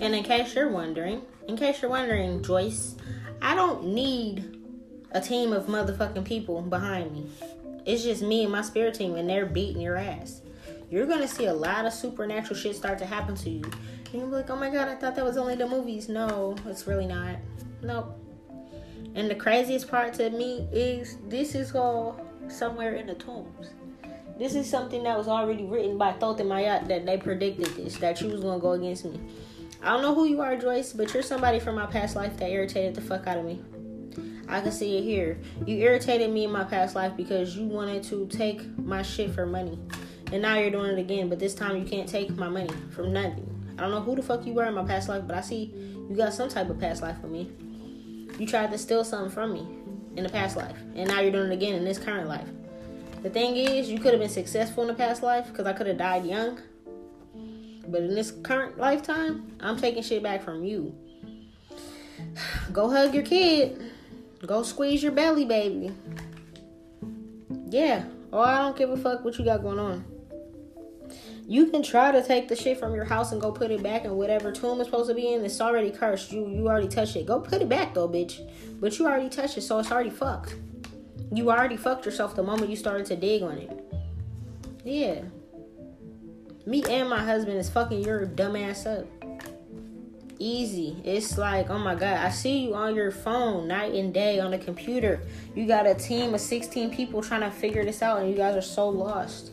And 0.00 0.14
in 0.14 0.22
case 0.24 0.54
you're 0.54 0.70
wondering, 0.70 1.20
in 1.46 1.58
case 1.58 1.82
you're 1.82 1.90
wondering, 1.90 2.42
Joyce, 2.42 2.96
I 3.42 3.54
don't 3.54 3.88
need 3.88 4.62
a 5.10 5.20
team 5.20 5.52
of 5.52 5.66
motherfucking 5.66 6.24
people 6.24 6.62
behind 6.62 7.12
me. 7.12 7.26
It's 7.84 8.02
just 8.02 8.22
me 8.22 8.42
and 8.42 8.52
my 8.52 8.62
spirit 8.62 8.94
team, 8.94 9.16
and 9.16 9.28
they're 9.28 9.46
beating 9.46 9.80
your 9.80 9.96
ass. 9.96 10.42
You're 10.90 11.06
gonna 11.06 11.28
see 11.28 11.46
a 11.46 11.54
lot 11.54 11.86
of 11.86 11.92
supernatural 11.92 12.54
shit 12.54 12.76
start 12.76 12.98
to 12.98 13.06
happen 13.06 13.34
to 13.36 13.50
you. 13.50 13.62
And 13.64 14.14
you'll 14.14 14.28
be 14.28 14.36
like, 14.36 14.50
oh 14.50 14.56
my 14.56 14.70
god, 14.70 14.88
I 14.88 14.94
thought 14.94 15.16
that 15.16 15.24
was 15.24 15.36
only 15.36 15.56
the 15.56 15.66
movies. 15.66 16.08
No, 16.08 16.54
it's 16.66 16.86
really 16.86 17.06
not. 17.06 17.36
Nope. 17.82 18.18
And 19.14 19.30
the 19.30 19.34
craziest 19.34 19.90
part 19.90 20.14
to 20.14 20.30
me 20.30 20.68
is 20.72 21.16
this 21.28 21.54
is 21.54 21.74
all 21.74 22.20
somewhere 22.48 22.94
in 22.94 23.06
the 23.06 23.14
tombs. 23.14 23.70
This 24.38 24.54
is 24.54 24.68
something 24.68 25.02
that 25.04 25.16
was 25.16 25.28
already 25.28 25.64
written 25.64 25.98
by 25.98 26.12
Thoth 26.12 26.40
and 26.40 26.50
Mayat 26.50 26.88
that 26.88 27.06
they 27.06 27.16
predicted 27.16 27.66
this, 27.76 27.96
that 27.98 28.20
you 28.20 28.28
was 28.28 28.40
gonna 28.40 28.60
go 28.60 28.72
against 28.72 29.04
me. 29.04 29.20
I 29.82 29.90
don't 29.90 30.02
know 30.02 30.14
who 30.14 30.26
you 30.26 30.40
are, 30.40 30.56
Joyce, 30.56 30.92
but 30.92 31.12
you're 31.12 31.22
somebody 31.22 31.58
from 31.58 31.74
my 31.74 31.86
past 31.86 32.16
life 32.16 32.36
that 32.38 32.50
irritated 32.50 32.94
the 32.94 33.00
fuck 33.00 33.26
out 33.26 33.38
of 33.38 33.44
me. 33.44 33.60
I 34.48 34.60
can 34.60 34.72
see 34.72 34.98
it 34.98 35.02
here. 35.02 35.38
You 35.66 35.76
irritated 35.78 36.30
me 36.30 36.44
in 36.44 36.52
my 36.52 36.64
past 36.64 36.94
life 36.94 37.16
because 37.16 37.56
you 37.56 37.66
wanted 37.66 38.02
to 38.04 38.26
take 38.26 38.78
my 38.78 39.02
shit 39.02 39.34
for 39.34 39.46
money. 39.46 39.78
And 40.32 40.42
now 40.42 40.56
you're 40.56 40.70
doing 40.70 40.96
it 40.96 40.98
again, 40.98 41.28
but 41.28 41.38
this 41.38 41.54
time 41.54 41.76
you 41.76 41.84
can't 41.84 42.08
take 42.08 42.30
my 42.36 42.48
money 42.48 42.70
from 42.90 43.12
nothing. 43.12 43.48
I 43.78 43.82
don't 43.82 43.90
know 43.90 44.00
who 44.00 44.16
the 44.16 44.22
fuck 44.22 44.46
you 44.46 44.52
were 44.52 44.64
in 44.64 44.74
my 44.74 44.84
past 44.84 45.08
life, 45.08 45.24
but 45.26 45.36
I 45.36 45.40
see 45.40 45.72
you 46.08 46.16
got 46.16 46.32
some 46.32 46.48
type 46.48 46.70
of 46.70 46.78
past 46.78 47.02
life 47.02 47.20
for 47.20 47.26
me. 47.26 47.50
You 48.38 48.46
tried 48.46 48.70
to 48.70 48.78
steal 48.78 49.04
something 49.04 49.30
from 49.30 49.52
me 49.52 49.66
in 50.16 50.24
the 50.24 50.28
past 50.28 50.56
life, 50.56 50.76
and 50.94 51.08
now 51.08 51.20
you're 51.20 51.32
doing 51.32 51.50
it 51.50 51.54
again 51.54 51.74
in 51.74 51.84
this 51.84 51.98
current 51.98 52.28
life. 52.28 52.48
The 53.22 53.30
thing 53.30 53.56
is, 53.56 53.88
you 53.88 53.98
could 53.98 54.12
have 54.12 54.20
been 54.20 54.28
successful 54.28 54.82
in 54.82 54.88
the 54.88 54.94
past 54.94 55.22
life 55.22 55.46
because 55.48 55.66
I 55.66 55.72
could 55.72 55.86
have 55.86 55.98
died 55.98 56.26
young. 56.26 56.58
But 57.86 58.02
in 58.02 58.14
this 58.14 58.30
current 58.30 58.78
lifetime, 58.78 59.52
I'm 59.60 59.76
taking 59.76 60.02
shit 60.02 60.22
back 60.22 60.42
from 60.42 60.64
you. 60.64 60.94
Go 62.72 62.90
hug 62.90 63.14
your 63.14 63.22
kid. 63.22 63.91
Go 64.46 64.62
squeeze 64.62 65.02
your 65.02 65.12
belly, 65.12 65.44
baby. 65.44 65.92
Yeah. 67.68 68.04
Oh, 68.32 68.40
I 68.40 68.58
don't 68.58 68.76
give 68.76 68.90
a 68.90 68.96
fuck 68.96 69.24
what 69.24 69.38
you 69.38 69.44
got 69.44 69.62
going 69.62 69.78
on. 69.78 70.04
You 71.46 71.66
can 71.66 71.82
try 71.82 72.12
to 72.12 72.22
take 72.22 72.48
the 72.48 72.56
shit 72.56 72.78
from 72.78 72.94
your 72.94 73.04
house 73.04 73.32
and 73.32 73.40
go 73.40 73.52
put 73.52 73.70
it 73.70 73.82
back 73.82 74.04
in 74.04 74.14
whatever 74.14 74.52
tomb 74.52 74.80
it's 74.80 74.88
supposed 74.88 75.08
to 75.10 75.14
be 75.14 75.32
in. 75.32 75.44
It's 75.44 75.60
already 75.60 75.90
cursed. 75.90 76.32
You 76.32 76.48
you 76.48 76.68
already 76.68 76.88
touched 76.88 77.16
it. 77.16 77.26
Go 77.26 77.40
put 77.40 77.60
it 77.60 77.68
back 77.68 77.94
though, 77.94 78.08
bitch. 78.08 78.40
But 78.80 78.98
you 78.98 79.06
already 79.06 79.28
touched 79.28 79.58
it, 79.58 79.62
so 79.62 79.78
it's 79.78 79.90
already 79.90 80.10
fucked. 80.10 80.56
You 81.32 81.50
already 81.50 81.76
fucked 81.76 82.06
yourself 82.06 82.34
the 82.36 82.42
moment 82.42 82.70
you 82.70 82.76
started 82.76 83.06
to 83.06 83.16
dig 83.16 83.42
on 83.42 83.58
it. 83.58 83.70
Yeah. 84.84 85.22
Me 86.64 86.82
and 86.88 87.08
my 87.08 87.22
husband 87.22 87.58
is 87.58 87.68
fucking 87.68 88.02
your 88.04 88.26
dumbass 88.26 88.86
up. 88.86 89.06
Easy. 90.42 90.96
It's 91.04 91.38
like, 91.38 91.70
oh 91.70 91.78
my 91.78 91.94
god, 91.94 92.16
I 92.16 92.28
see 92.30 92.64
you 92.64 92.74
on 92.74 92.96
your 92.96 93.12
phone 93.12 93.68
night 93.68 93.94
and 93.94 94.12
day 94.12 94.40
on 94.40 94.50
the 94.50 94.58
computer. 94.58 95.20
You 95.54 95.68
got 95.68 95.86
a 95.86 95.94
team 95.94 96.34
of 96.34 96.40
16 96.40 96.92
people 96.92 97.22
trying 97.22 97.42
to 97.42 97.50
figure 97.52 97.84
this 97.84 98.02
out, 98.02 98.20
and 98.20 98.28
you 98.28 98.34
guys 98.34 98.56
are 98.56 98.60
so 98.60 98.88
lost. 98.88 99.52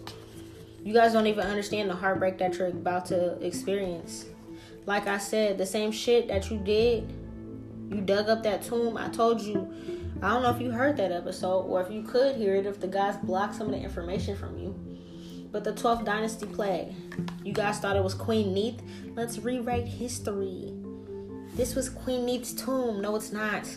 You 0.84 0.92
guys 0.92 1.14
don't 1.14 1.28
even 1.28 1.46
understand 1.46 1.92
the 1.92 1.94
heartbreak 1.94 2.40
that 2.40 2.58
you're 2.58 2.70
about 2.70 3.06
to 3.08 3.34
experience. 3.46 4.26
Like 4.88 5.06
I 5.06 5.20
said, 5.20 5.60
the 5.60 5.66
same 5.68 5.92
shit 5.92 6.28
that 6.30 6.50
you 6.50 6.58
did, 6.58 7.14
you 7.92 8.02
dug 8.02 8.28
up 8.28 8.42
that 8.42 8.64
tomb. 8.64 8.98
I 8.98 9.10
told 9.10 9.42
you, 9.42 9.72
I 10.24 10.30
don't 10.30 10.42
know 10.42 10.50
if 10.50 10.60
you 10.60 10.72
heard 10.72 10.98
that 10.98 11.12
episode 11.12 11.68
or 11.68 11.84
if 11.84 11.92
you 11.92 12.02
could 12.02 12.36
hear 12.36 12.56
it 12.56 12.66
if 12.66 12.80
the 12.80 12.88
guys 12.88 13.16
blocked 13.18 13.54
some 13.54 13.68
of 13.68 13.74
the 13.74 13.80
information 13.80 14.36
from 14.36 14.58
you. 14.58 14.74
But 15.52 15.64
the 15.64 15.74
12th 15.74 16.04
dynasty 16.04 16.48
plague. 16.48 16.96
You 17.44 17.54
guys 17.54 17.78
thought 17.78 17.96
it 17.96 18.04
was 18.04 18.16
Queen 18.16 18.56
Neith? 18.56 18.82
Let's 19.16 19.38
rewrite 19.38 19.88
history. 19.88 20.79
This 21.60 21.76
was 21.76 21.90
Queen 21.90 22.26
Neith's 22.26 22.54
tomb. 22.54 23.02
No, 23.02 23.18
it's 23.18 23.34
not. 23.34 23.68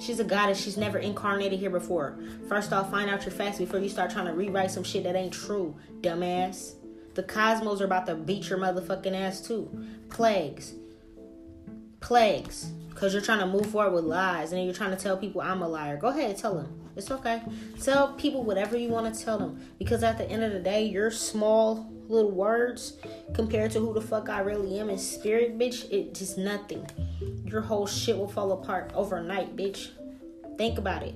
She's 0.00 0.18
a 0.18 0.24
goddess. 0.24 0.60
She's 0.60 0.76
never 0.76 0.98
incarnated 0.98 1.60
here 1.60 1.70
before. 1.70 2.18
First 2.48 2.72
off, 2.72 2.90
find 2.90 3.08
out 3.08 3.24
your 3.24 3.30
facts 3.30 3.58
before 3.58 3.78
you 3.78 3.88
start 3.88 4.10
trying 4.10 4.26
to 4.26 4.32
rewrite 4.32 4.72
some 4.72 4.82
shit 4.82 5.04
that 5.04 5.14
ain't 5.14 5.32
true, 5.32 5.76
dumbass. 6.00 6.74
The 7.14 7.22
cosmos 7.22 7.80
are 7.80 7.84
about 7.84 8.06
to 8.06 8.16
beat 8.16 8.48
your 8.48 8.58
motherfucking 8.58 9.14
ass 9.14 9.40
too. 9.40 9.70
Plagues. 10.10 10.74
Plagues. 12.00 12.72
Because 12.88 13.12
you're 13.12 13.22
trying 13.22 13.38
to 13.38 13.46
move 13.46 13.66
forward 13.66 13.94
with 13.94 14.04
lies 14.06 14.50
and 14.50 14.64
you're 14.64 14.74
trying 14.74 14.90
to 14.90 15.00
tell 15.00 15.16
people 15.16 15.40
I'm 15.40 15.62
a 15.62 15.68
liar. 15.68 15.96
Go 15.96 16.08
ahead, 16.08 16.36
tell 16.36 16.56
them. 16.56 16.90
It's 16.96 17.12
okay. 17.12 17.42
Tell 17.80 18.14
people 18.14 18.42
whatever 18.42 18.76
you 18.76 18.88
want 18.88 19.14
to 19.14 19.24
tell 19.24 19.38
them. 19.38 19.64
Because 19.78 20.02
at 20.02 20.18
the 20.18 20.28
end 20.28 20.42
of 20.42 20.52
the 20.52 20.58
day, 20.58 20.84
your 20.86 21.12
small 21.12 21.93
little 22.08 22.30
words 22.30 22.98
compared 23.34 23.70
to 23.72 23.80
who 23.80 23.92
the 23.92 24.00
fuck 24.00 24.28
I 24.28 24.40
really 24.40 24.78
am 24.78 24.90
in 24.90 24.98
spirit, 24.98 25.58
bitch, 25.58 25.90
it's 25.90 26.18
just 26.18 26.38
nothing. 26.38 26.86
Your 27.44 27.60
whole 27.60 27.86
shit 27.86 28.16
will 28.16 28.28
fall 28.28 28.52
apart 28.52 28.92
overnight, 28.94 29.56
bitch. 29.56 29.90
Think 30.56 30.78
about 30.78 31.02
it. 31.02 31.14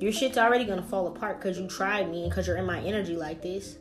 Your 0.00 0.12
shit's 0.12 0.38
already 0.38 0.64
gonna 0.64 0.82
fall 0.82 1.06
apart 1.06 1.40
because 1.40 1.58
you 1.58 1.68
tried 1.68 2.10
me 2.10 2.22
and 2.22 2.30
because 2.30 2.46
you're 2.46 2.56
in 2.56 2.66
my 2.66 2.80
energy 2.80 3.14
like 3.14 3.40
this. 3.40 3.78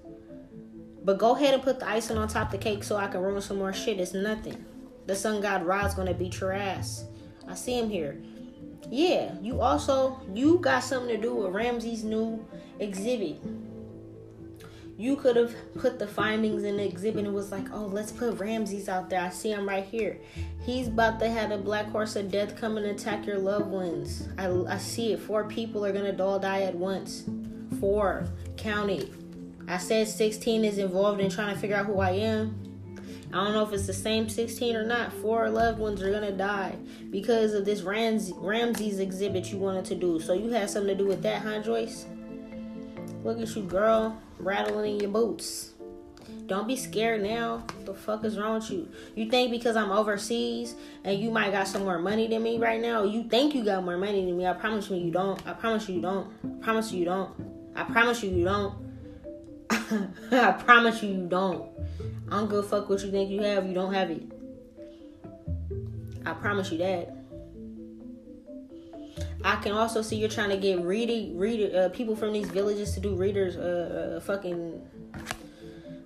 But 1.03 1.17
go 1.17 1.35
ahead 1.35 1.53
and 1.53 1.63
put 1.63 1.79
the 1.79 1.89
icing 1.89 2.17
on 2.17 2.27
top 2.27 2.53
of 2.53 2.59
the 2.59 2.63
cake 2.63 2.83
so 2.83 2.95
I 2.95 3.07
can 3.07 3.21
ruin 3.21 3.41
some 3.41 3.57
more 3.57 3.73
shit. 3.73 3.99
It's 3.99 4.13
nothing. 4.13 4.63
The 5.07 5.15
sun 5.15 5.41
god 5.41 5.65
Ra's 5.65 5.95
gonna 5.95 6.13
beat 6.13 6.39
your 6.39 6.51
ass. 6.51 7.05
I 7.47 7.55
see 7.55 7.77
him 7.77 7.89
here. 7.89 8.21
Yeah, 8.89 9.33
you 9.41 9.61
also 9.61 10.19
you 10.33 10.59
got 10.59 10.83
something 10.83 11.15
to 11.15 11.21
do 11.21 11.33
with 11.33 11.53
Ramses' 11.53 12.03
new 12.03 12.45
exhibit. 12.79 13.41
You 14.97 15.15
could 15.15 15.35
have 15.35 15.55
put 15.79 15.97
the 15.97 16.07
findings 16.07 16.63
in 16.63 16.77
the 16.77 16.83
exhibit 16.85 17.25
and 17.25 17.33
was 17.33 17.51
like, 17.51 17.65
oh, 17.73 17.85
let's 17.85 18.11
put 18.11 18.39
Ramses 18.39 18.87
out 18.87 19.09
there. 19.09 19.21
I 19.21 19.29
see 19.29 19.51
him 19.51 19.67
right 19.67 19.83
here. 19.83 20.19
He's 20.63 20.87
about 20.87 21.19
to 21.19 21.29
have 21.29 21.51
a 21.51 21.57
black 21.57 21.87
horse 21.87 22.15
of 22.15 22.31
death 22.31 22.55
come 22.55 22.77
and 22.77 22.85
attack 22.85 23.25
your 23.25 23.39
loved 23.39 23.67
ones. 23.67 24.27
I, 24.37 24.47
I 24.67 24.77
see 24.77 25.13
it. 25.13 25.19
Four 25.19 25.45
people 25.45 25.83
are 25.85 25.91
gonna 25.91 26.15
all 26.23 26.39
die 26.39 26.61
at 26.61 26.75
once. 26.75 27.23
Four. 27.79 28.27
Count 28.57 28.91
it. 28.91 29.11
I 29.67 29.77
said 29.77 30.07
16 30.07 30.65
is 30.65 30.77
involved 30.77 31.19
in 31.19 31.29
trying 31.29 31.55
to 31.55 31.59
figure 31.59 31.77
out 31.77 31.85
who 31.85 31.99
I 31.99 32.11
am. 32.11 32.57
I 33.33 33.45
don't 33.45 33.53
know 33.53 33.63
if 33.63 33.71
it's 33.71 33.87
the 33.87 33.93
same 33.93 34.27
16 34.27 34.75
or 34.75 34.83
not. 34.83 35.13
Four 35.13 35.49
loved 35.49 35.79
ones 35.79 36.01
are 36.01 36.11
gonna 36.11 36.31
die 36.31 36.75
because 37.09 37.53
of 37.53 37.63
this 37.63 37.81
Rams- 37.81 38.33
Ramses 38.35 38.99
exhibit 38.99 39.51
you 39.51 39.57
wanted 39.57 39.85
to 39.85 39.95
do. 39.95 40.19
So 40.19 40.33
you 40.33 40.49
had 40.49 40.69
something 40.69 40.97
to 40.97 41.03
do 41.03 41.07
with 41.07 41.23
that, 41.23 41.41
huh, 41.41 41.59
Joyce? 41.59 42.05
Look 43.23 43.39
at 43.39 43.55
you, 43.55 43.63
girl, 43.63 44.19
rattling 44.39 44.95
in 44.95 44.99
your 45.01 45.11
boots. 45.11 45.73
Don't 46.47 46.67
be 46.67 46.75
scared 46.75 47.21
now. 47.21 47.63
The 47.85 47.93
fuck 47.93 48.23
is 48.25 48.37
wrong 48.37 48.55
with 48.55 48.71
you? 48.71 48.89
You 49.15 49.29
think 49.29 49.51
because 49.51 49.75
I'm 49.75 49.91
overseas 49.91 50.75
and 51.03 51.19
you 51.19 51.29
might 51.29 51.51
got 51.51 51.67
some 51.67 51.83
more 51.83 51.99
money 51.99 52.27
than 52.27 52.41
me 52.41 52.57
right 52.57 52.81
now? 52.81 53.03
You 53.03 53.23
think 53.23 53.53
you 53.53 53.63
got 53.63 53.83
more 53.83 53.97
money 53.97 54.25
than 54.25 54.37
me? 54.37 54.47
I 54.47 54.53
promise 54.53 54.89
you, 54.89 54.97
you 54.97 55.11
don't. 55.11 55.45
I 55.47 55.53
promise 55.53 55.87
you, 55.87 55.95
you 55.95 56.01
don't. 56.01 56.31
I 56.43 56.63
promise 56.63 56.91
you, 56.91 56.99
you 56.99 57.05
don't. 57.05 57.31
I 57.75 57.83
promise 57.83 58.23
you, 58.23 58.31
you 58.31 58.43
don't. 58.43 58.75
I 60.31 60.51
promise 60.53 61.03
you, 61.03 61.09
you 61.09 61.27
don't. 61.27 61.69
I 62.27 62.39
don't 62.39 62.49
give 62.49 62.59
a 62.59 62.63
fuck 62.63 62.89
what 62.89 63.03
you 63.03 63.11
think 63.11 63.29
you 63.29 63.43
have. 63.43 63.67
You 63.67 63.73
don't 63.73 63.93
have 63.93 64.09
it. 64.09 64.23
I 66.25 66.33
promise 66.33 66.71
you 66.71 66.79
that. 66.79 67.20
I 69.43 69.55
can 69.55 69.71
also 69.71 70.01
see 70.01 70.17
you're 70.17 70.29
trying 70.29 70.49
to 70.49 70.57
get 70.57 70.81
reading 70.81 71.37
reader 71.37 71.85
uh, 71.85 71.89
people 71.89 72.15
from 72.15 72.33
these 72.33 72.47
villages 72.47 72.93
to 72.93 72.99
do 72.99 73.15
readers. 73.15 73.55
Uh, 73.55 74.17
uh, 74.17 74.19
fucking 74.21 74.81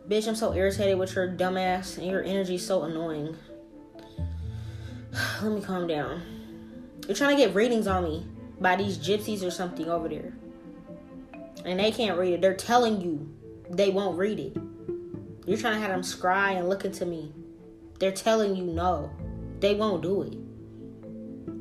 bitch, 0.07 0.27
I'm 0.27 0.35
so 0.35 0.53
irritated 0.53 0.97
with 0.97 1.15
your 1.15 1.27
dumbass 1.27 1.97
and 1.97 2.07
your 2.07 2.23
energy 2.23 2.55
is 2.55 2.65
so 2.65 2.83
annoying. 2.83 3.35
Let 5.41 5.51
me 5.51 5.61
calm 5.61 5.87
down. 5.87 6.21
You're 7.07 7.15
trying 7.15 7.37
to 7.37 7.43
get 7.45 7.53
readings 7.53 7.87
on 7.87 8.03
me 8.03 8.25
by 8.59 8.77
these 8.77 8.97
gypsies 8.97 9.45
or 9.45 9.51
something 9.51 9.89
over 9.89 10.07
there, 10.07 10.33
and 11.65 11.79
they 11.79 11.91
can't 11.91 12.17
read 12.17 12.33
it. 12.33 12.41
They're 12.41 12.55
telling 12.55 13.01
you 13.01 13.29
they 13.69 13.89
won't 13.89 14.17
read 14.17 14.39
it. 14.39 14.57
You're 15.45 15.57
trying 15.57 15.75
to 15.75 15.79
have 15.79 15.91
them 15.91 16.01
scry 16.01 16.57
and 16.57 16.69
look 16.69 16.85
into 16.85 17.05
me. 17.05 17.33
They're 17.99 18.11
telling 18.11 18.55
you 18.55 18.63
no. 18.63 19.11
They 19.59 19.75
won't 19.75 20.01
do 20.01 20.23
it. 20.23 20.33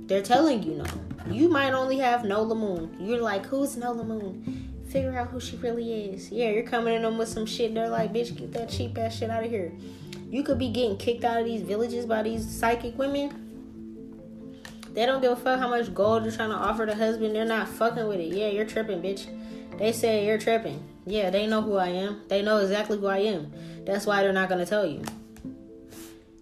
They're 0.06 0.22
telling 0.22 0.62
you 0.62 0.74
no. 0.74 0.84
You 1.30 1.48
might 1.48 1.72
only 1.72 1.98
have 1.98 2.24
Nola 2.24 2.54
Moon. 2.54 2.96
You're 3.00 3.22
like, 3.22 3.46
who's 3.46 3.76
Nola 3.76 4.04
Moon? 4.04 4.72
Figure 4.90 5.16
out 5.16 5.28
who 5.28 5.40
she 5.40 5.56
really 5.56 5.92
is. 5.92 6.30
Yeah, 6.30 6.50
you're 6.50 6.62
coming 6.62 6.94
in 6.94 7.02
them 7.02 7.16
with 7.16 7.28
some 7.28 7.46
shit. 7.46 7.74
They're 7.74 7.88
like, 7.88 8.12
bitch, 8.12 8.36
get 8.36 8.52
that 8.52 8.68
cheap 8.68 8.98
ass 8.98 9.16
shit 9.16 9.30
out 9.30 9.42
of 9.42 9.50
here. 9.50 9.72
You 10.28 10.42
could 10.42 10.58
be 10.58 10.68
getting 10.68 10.96
kicked 10.96 11.24
out 11.24 11.40
of 11.40 11.46
these 11.46 11.62
villages 11.62 12.06
by 12.06 12.22
these 12.22 12.46
psychic 12.46 12.98
women. 12.98 13.40
They 14.92 15.06
don't 15.06 15.20
give 15.20 15.32
a 15.32 15.36
fuck 15.36 15.58
how 15.58 15.68
much 15.68 15.92
gold 15.94 16.22
you're 16.24 16.32
trying 16.32 16.50
to 16.50 16.56
offer 16.56 16.86
the 16.86 16.94
husband. 16.94 17.34
They're 17.34 17.44
not 17.44 17.68
fucking 17.68 18.06
with 18.06 18.20
it. 18.20 18.34
Yeah, 18.34 18.48
you're 18.48 18.66
tripping, 18.66 19.02
bitch. 19.02 19.26
They 19.78 19.90
say 19.92 20.26
you're 20.26 20.38
tripping. 20.38 20.82
Yeah, 21.06 21.30
they 21.30 21.46
know 21.46 21.62
who 21.62 21.76
I 21.76 21.88
am. 21.88 22.22
They 22.28 22.42
know 22.42 22.58
exactly 22.58 22.98
who 22.98 23.06
I 23.06 23.18
am. 23.18 23.52
That's 23.84 24.06
why 24.06 24.22
they're 24.22 24.32
not 24.32 24.48
gonna 24.48 24.66
tell 24.66 24.86
you. 24.86 25.02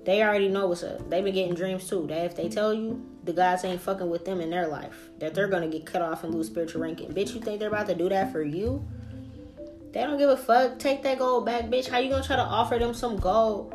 They 0.04 0.22
already 0.22 0.48
know 0.48 0.66
what's 0.66 0.82
up. 0.82 1.08
They've 1.08 1.24
been 1.24 1.34
getting 1.34 1.54
dreams 1.54 1.88
too. 1.88 2.06
That 2.08 2.26
if 2.26 2.36
they 2.36 2.48
tell 2.48 2.74
you, 2.74 3.04
the 3.24 3.32
gods 3.32 3.64
ain't 3.64 3.80
fucking 3.80 4.10
with 4.10 4.24
them 4.24 4.40
in 4.40 4.50
their 4.50 4.66
life. 4.66 5.10
That 5.18 5.34
they're 5.34 5.48
gonna 5.48 5.68
get 5.68 5.86
cut 5.86 6.02
off 6.02 6.24
and 6.24 6.34
lose 6.34 6.48
spiritual 6.48 6.82
ranking. 6.82 7.10
Bitch, 7.12 7.34
you 7.34 7.40
think 7.40 7.60
they're 7.60 7.68
about 7.68 7.86
to 7.88 7.94
do 7.94 8.08
that 8.08 8.32
for 8.32 8.42
you? 8.42 8.84
They 9.92 10.00
don't 10.02 10.18
give 10.18 10.30
a 10.30 10.36
fuck. 10.36 10.78
Take 10.78 11.02
that 11.02 11.18
gold 11.18 11.46
back, 11.46 11.64
bitch. 11.64 11.88
How 11.88 11.98
you 11.98 12.10
gonna 12.10 12.24
try 12.24 12.36
to 12.36 12.42
offer 12.42 12.78
them 12.78 12.94
some 12.94 13.16
gold? 13.16 13.74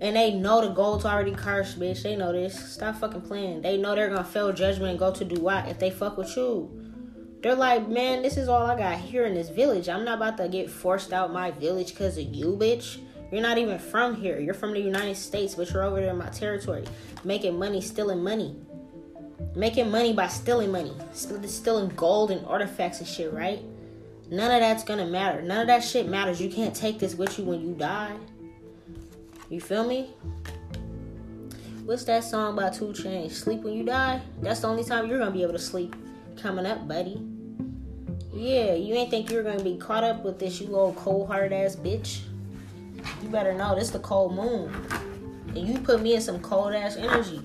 And 0.00 0.16
they 0.16 0.32
know 0.32 0.60
the 0.60 0.74
gold's 0.74 1.04
already 1.04 1.32
cursed, 1.32 1.78
bitch. 1.78 2.02
They 2.02 2.16
know 2.16 2.32
this. 2.32 2.72
Stop 2.72 2.96
fucking 2.96 3.22
playing. 3.22 3.62
They 3.62 3.76
know 3.76 3.94
they're 3.94 4.08
gonna 4.08 4.24
fail 4.24 4.52
judgment 4.52 4.90
and 4.90 4.98
go 4.98 5.12
to 5.12 5.24
do 5.24 5.40
what 5.40 5.68
if 5.68 5.78
they 5.78 5.90
fuck 5.90 6.16
with 6.16 6.36
you. 6.36 6.80
They're 7.42 7.54
like, 7.54 7.88
man, 7.88 8.22
this 8.22 8.38
is 8.38 8.48
all 8.48 8.66
I 8.66 8.76
got 8.76 8.98
here 8.98 9.26
in 9.26 9.34
this 9.34 9.50
village. 9.50 9.88
I'm 9.88 10.04
not 10.04 10.16
about 10.16 10.38
to 10.38 10.48
get 10.48 10.70
forced 10.70 11.12
out 11.12 11.30
my 11.30 11.50
village 11.50 11.90
because 11.90 12.16
of 12.16 12.24
you, 12.34 12.56
bitch. 12.58 12.98
You're 13.34 13.42
not 13.42 13.58
even 13.58 13.80
from 13.80 14.14
here. 14.14 14.38
You're 14.38 14.54
from 14.54 14.74
the 14.74 14.80
United 14.80 15.16
States, 15.16 15.56
but 15.56 15.68
you're 15.72 15.82
over 15.82 16.00
there 16.00 16.10
in 16.10 16.18
my 16.18 16.28
territory, 16.28 16.84
making 17.24 17.58
money, 17.58 17.80
stealing 17.80 18.22
money. 18.22 18.54
Making 19.56 19.90
money 19.90 20.12
by 20.12 20.28
stealing 20.28 20.70
money. 20.70 20.92
Stealing 21.12 21.88
gold 21.96 22.30
and 22.30 22.46
artifacts 22.46 23.00
and 23.00 23.08
shit, 23.08 23.32
right? 23.32 23.60
None 24.30 24.52
of 24.52 24.60
that's 24.60 24.84
gonna 24.84 25.06
matter. 25.06 25.42
None 25.42 25.62
of 25.62 25.66
that 25.66 25.82
shit 25.82 26.08
matters. 26.08 26.40
You 26.40 26.48
can't 26.48 26.76
take 26.76 27.00
this 27.00 27.16
with 27.16 27.36
you 27.36 27.44
when 27.44 27.60
you 27.60 27.74
die. 27.74 28.16
You 29.50 29.60
feel 29.60 29.84
me? 29.84 30.10
What's 31.84 32.04
that 32.04 32.22
song 32.22 32.54
by 32.54 32.70
2 32.70 32.90
Chainz? 32.90 33.32
Sleep 33.32 33.62
when 33.62 33.74
you 33.74 33.82
die? 33.82 34.22
That's 34.42 34.60
the 34.60 34.68
only 34.68 34.84
time 34.84 35.08
you're 35.08 35.18
gonna 35.18 35.32
be 35.32 35.42
able 35.42 35.54
to 35.54 35.58
sleep. 35.58 35.96
Coming 36.40 36.66
up, 36.66 36.86
buddy. 36.86 37.20
Yeah, 38.32 38.74
you 38.74 38.94
ain't 38.94 39.10
think 39.10 39.28
you're 39.28 39.42
gonna 39.42 39.64
be 39.64 39.76
caught 39.76 40.04
up 40.04 40.24
with 40.24 40.38
this, 40.38 40.60
you 40.60 40.68
little 40.68 40.94
cold 40.94 41.26
hearted 41.26 41.52
ass 41.52 41.74
bitch. 41.74 42.20
You 43.22 43.28
better 43.28 43.54
know 43.54 43.74
this 43.74 43.90
the 43.90 43.98
cold 43.98 44.34
moon. 44.34 44.72
And 45.48 45.68
you 45.68 45.78
put 45.78 46.02
me 46.02 46.14
in 46.14 46.20
some 46.20 46.40
cold 46.40 46.74
ass 46.74 46.96
energy. 46.96 47.40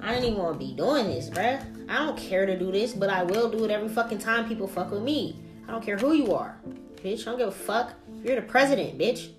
I 0.00 0.14
ain't 0.14 0.24
even 0.24 0.38
wanna 0.38 0.58
be 0.58 0.74
doing 0.74 1.06
this, 1.06 1.30
bruh. 1.30 1.64
I 1.88 2.04
don't 2.04 2.18
care 2.18 2.46
to 2.46 2.58
do 2.58 2.70
this, 2.72 2.92
but 2.92 3.08
I 3.08 3.22
will 3.22 3.50
do 3.50 3.64
it 3.64 3.70
every 3.70 3.88
fucking 3.88 4.18
time 4.18 4.48
people 4.48 4.66
fuck 4.66 4.90
with 4.90 5.02
me. 5.02 5.36
I 5.68 5.72
don't 5.72 5.84
care 5.84 5.96
who 5.96 6.12
you 6.12 6.34
are. 6.34 6.56
Bitch, 6.96 7.22
I 7.22 7.24
don't 7.30 7.38
give 7.38 7.48
a 7.48 7.52
fuck. 7.52 7.94
You're 8.22 8.36
the 8.36 8.42
president, 8.42 8.98
bitch. 8.98 9.30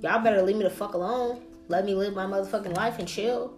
Y'all 0.00 0.22
better 0.22 0.42
leave 0.42 0.56
me 0.56 0.64
the 0.64 0.70
fuck 0.70 0.94
alone. 0.94 1.42
Let 1.68 1.84
me 1.84 1.94
live 1.94 2.14
my 2.14 2.26
motherfucking 2.26 2.76
life 2.76 2.98
and 2.98 3.08
chill. 3.08 3.54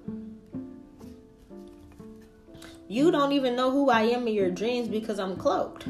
You 2.87 3.11
don't 3.11 3.33
even 3.33 3.57
know 3.57 3.71
who 3.71 3.89
I 3.89 4.03
am 4.03 4.29
in 4.29 4.35
your 4.35 4.51
dreams 4.51 4.89
because 4.89 5.19
I'm 5.19 5.37
cloaked. 5.37 5.87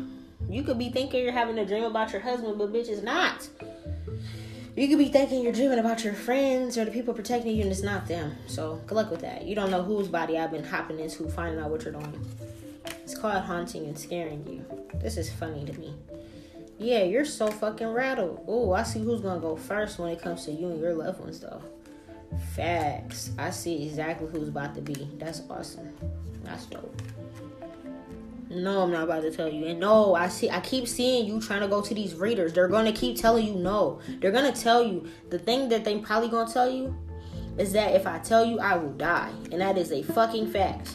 You 0.48 0.62
could 0.62 0.78
be 0.78 0.90
thinking 0.90 1.22
you're 1.22 1.32
having 1.32 1.58
a 1.58 1.66
dream 1.66 1.84
about 1.84 2.12
your 2.12 2.20
husband, 2.20 2.56
but 2.56 2.72
bitch, 2.72 2.88
it's 2.88 3.02
not. 3.02 3.48
You 4.76 4.88
could 4.88 4.98
be 4.98 5.08
thinking 5.08 5.42
you're 5.44 5.52
dreaming 5.52 5.78
about 5.78 6.02
your 6.02 6.14
friends 6.14 6.76
or 6.76 6.84
the 6.84 6.90
people 6.90 7.14
protecting 7.14 7.54
you, 7.54 7.62
and 7.62 7.70
it's 7.70 7.84
not 7.84 8.08
them. 8.08 8.34
So 8.48 8.80
good 8.86 8.96
luck 8.96 9.10
with 9.10 9.20
that. 9.20 9.44
You 9.44 9.54
don't 9.54 9.70
know 9.70 9.84
whose 9.84 10.08
body 10.08 10.36
I've 10.36 10.50
been 10.50 10.64
hopping 10.64 10.98
into, 10.98 11.28
finding 11.28 11.60
out 11.60 11.70
what 11.70 11.84
you're 11.84 11.92
doing. 11.92 12.26
It's 13.04 13.16
called 13.16 13.44
haunting 13.44 13.84
and 13.86 13.96
scaring 13.96 14.44
you. 14.48 14.64
This 14.98 15.16
is 15.16 15.32
funny 15.32 15.64
to 15.64 15.72
me. 15.78 15.94
Yeah, 16.78 17.04
you're 17.04 17.24
so 17.24 17.52
fucking 17.52 17.86
rattled. 17.86 18.44
Oh, 18.48 18.72
I 18.72 18.82
see 18.82 19.00
who's 19.00 19.20
gonna 19.20 19.40
go 19.40 19.54
first 19.54 20.00
when 20.00 20.10
it 20.10 20.20
comes 20.20 20.44
to 20.46 20.50
you 20.50 20.68
and 20.68 20.80
your 20.80 20.94
loved 20.94 21.20
ones, 21.20 21.38
though. 21.38 21.62
Facts. 22.56 23.30
I 23.38 23.50
see 23.50 23.86
exactly 23.86 24.26
who's 24.26 24.48
about 24.48 24.74
to 24.74 24.80
be. 24.80 25.08
That's 25.18 25.42
awesome. 25.48 25.94
That's 26.42 26.66
dope. 26.66 27.00
No, 28.50 28.82
I'm 28.82 28.92
not 28.92 29.04
about 29.04 29.22
to 29.22 29.30
tell 29.30 29.48
you. 29.48 29.66
And 29.66 29.80
no, 29.80 30.14
I 30.14 30.28
see 30.28 30.50
I 30.50 30.60
keep 30.60 30.86
seeing 30.86 31.26
you 31.26 31.40
trying 31.40 31.62
to 31.62 31.68
go 31.68 31.80
to 31.80 31.94
these 31.94 32.14
readers. 32.14 32.52
They're 32.52 32.68
gonna 32.68 32.92
keep 32.92 33.16
telling 33.16 33.46
you 33.46 33.54
no. 33.54 34.00
They're 34.20 34.32
gonna 34.32 34.52
tell 34.52 34.82
you 34.82 35.08
the 35.30 35.38
thing 35.38 35.68
that 35.70 35.84
they 35.84 35.98
probably 35.98 36.28
gonna 36.28 36.52
tell 36.52 36.70
you 36.70 36.94
is 37.58 37.72
that 37.72 37.94
if 37.94 38.06
I 38.06 38.18
tell 38.18 38.44
you 38.44 38.60
I 38.60 38.76
will 38.76 38.92
die. 38.92 39.32
And 39.50 39.60
that 39.60 39.78
is 39.78 39.92
a 39.92 40.02
fucking 40.02 40.50
fact. 40.50 40.94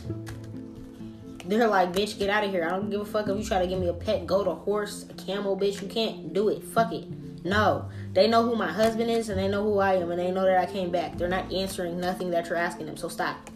They're 1.45 1.67
like, 1.67 1.91
bitch, 1.93 2.19
get 2.19 2.29
out 2.29 2.43
of 2.43 2.51
here. 2.51 2.63
I 2.63 2.69
don't 2.69 2.91
give 2.91 3.01
a 3.01 3.05
fuck 3.05 3.27
if 3.27 3.37
you 3.37 3.43
try 3.43 3.59
to 3.59 3.67
give 3.67 3.79
me 3.79 3.87
a 3.87 3.93
pet 3.93 4.27
goat, 4.27 4.47
a 4.47 4.53
horse, 4.53 5.05
a 5.09 5.13
camel, 5.15 5.57
bitch. 5.57 5.81
You 5.81 5.87
can't 5.87 6.31
do 6.31 6.49
it. 6.49 6.63
Fuck 6.63 6.93
it. 6.93 7.07
No. 7.43 7.89
They 8.13 8.27
know 8.27 8.43
who 8.43 8.55
my 8.55 8.71
husband 8.71 9.09
is 9.09 9.29
and 9.29 9.39
they 9.39 9.47
know 9.47 9.63
who 9.63 9.79
I 9.79 9.95
am 9.95 10.11
and 10.11 10.19
they 10.19 10.29
know 10.29 10.45
that 10.45 10.59
I 10.59 10.71
came 10.71 10.91
back. 10.91 11.17
They're 11.17 11.27
not 11.27 11.51
answering 11.51 11.99
nothing 11.99 12.29
that 12.31 12.49
you're 12.49 12.57
asking 12.57 12.85
them. 12.85 12.97
So 12.97 13.07
stop. 13.07 13.49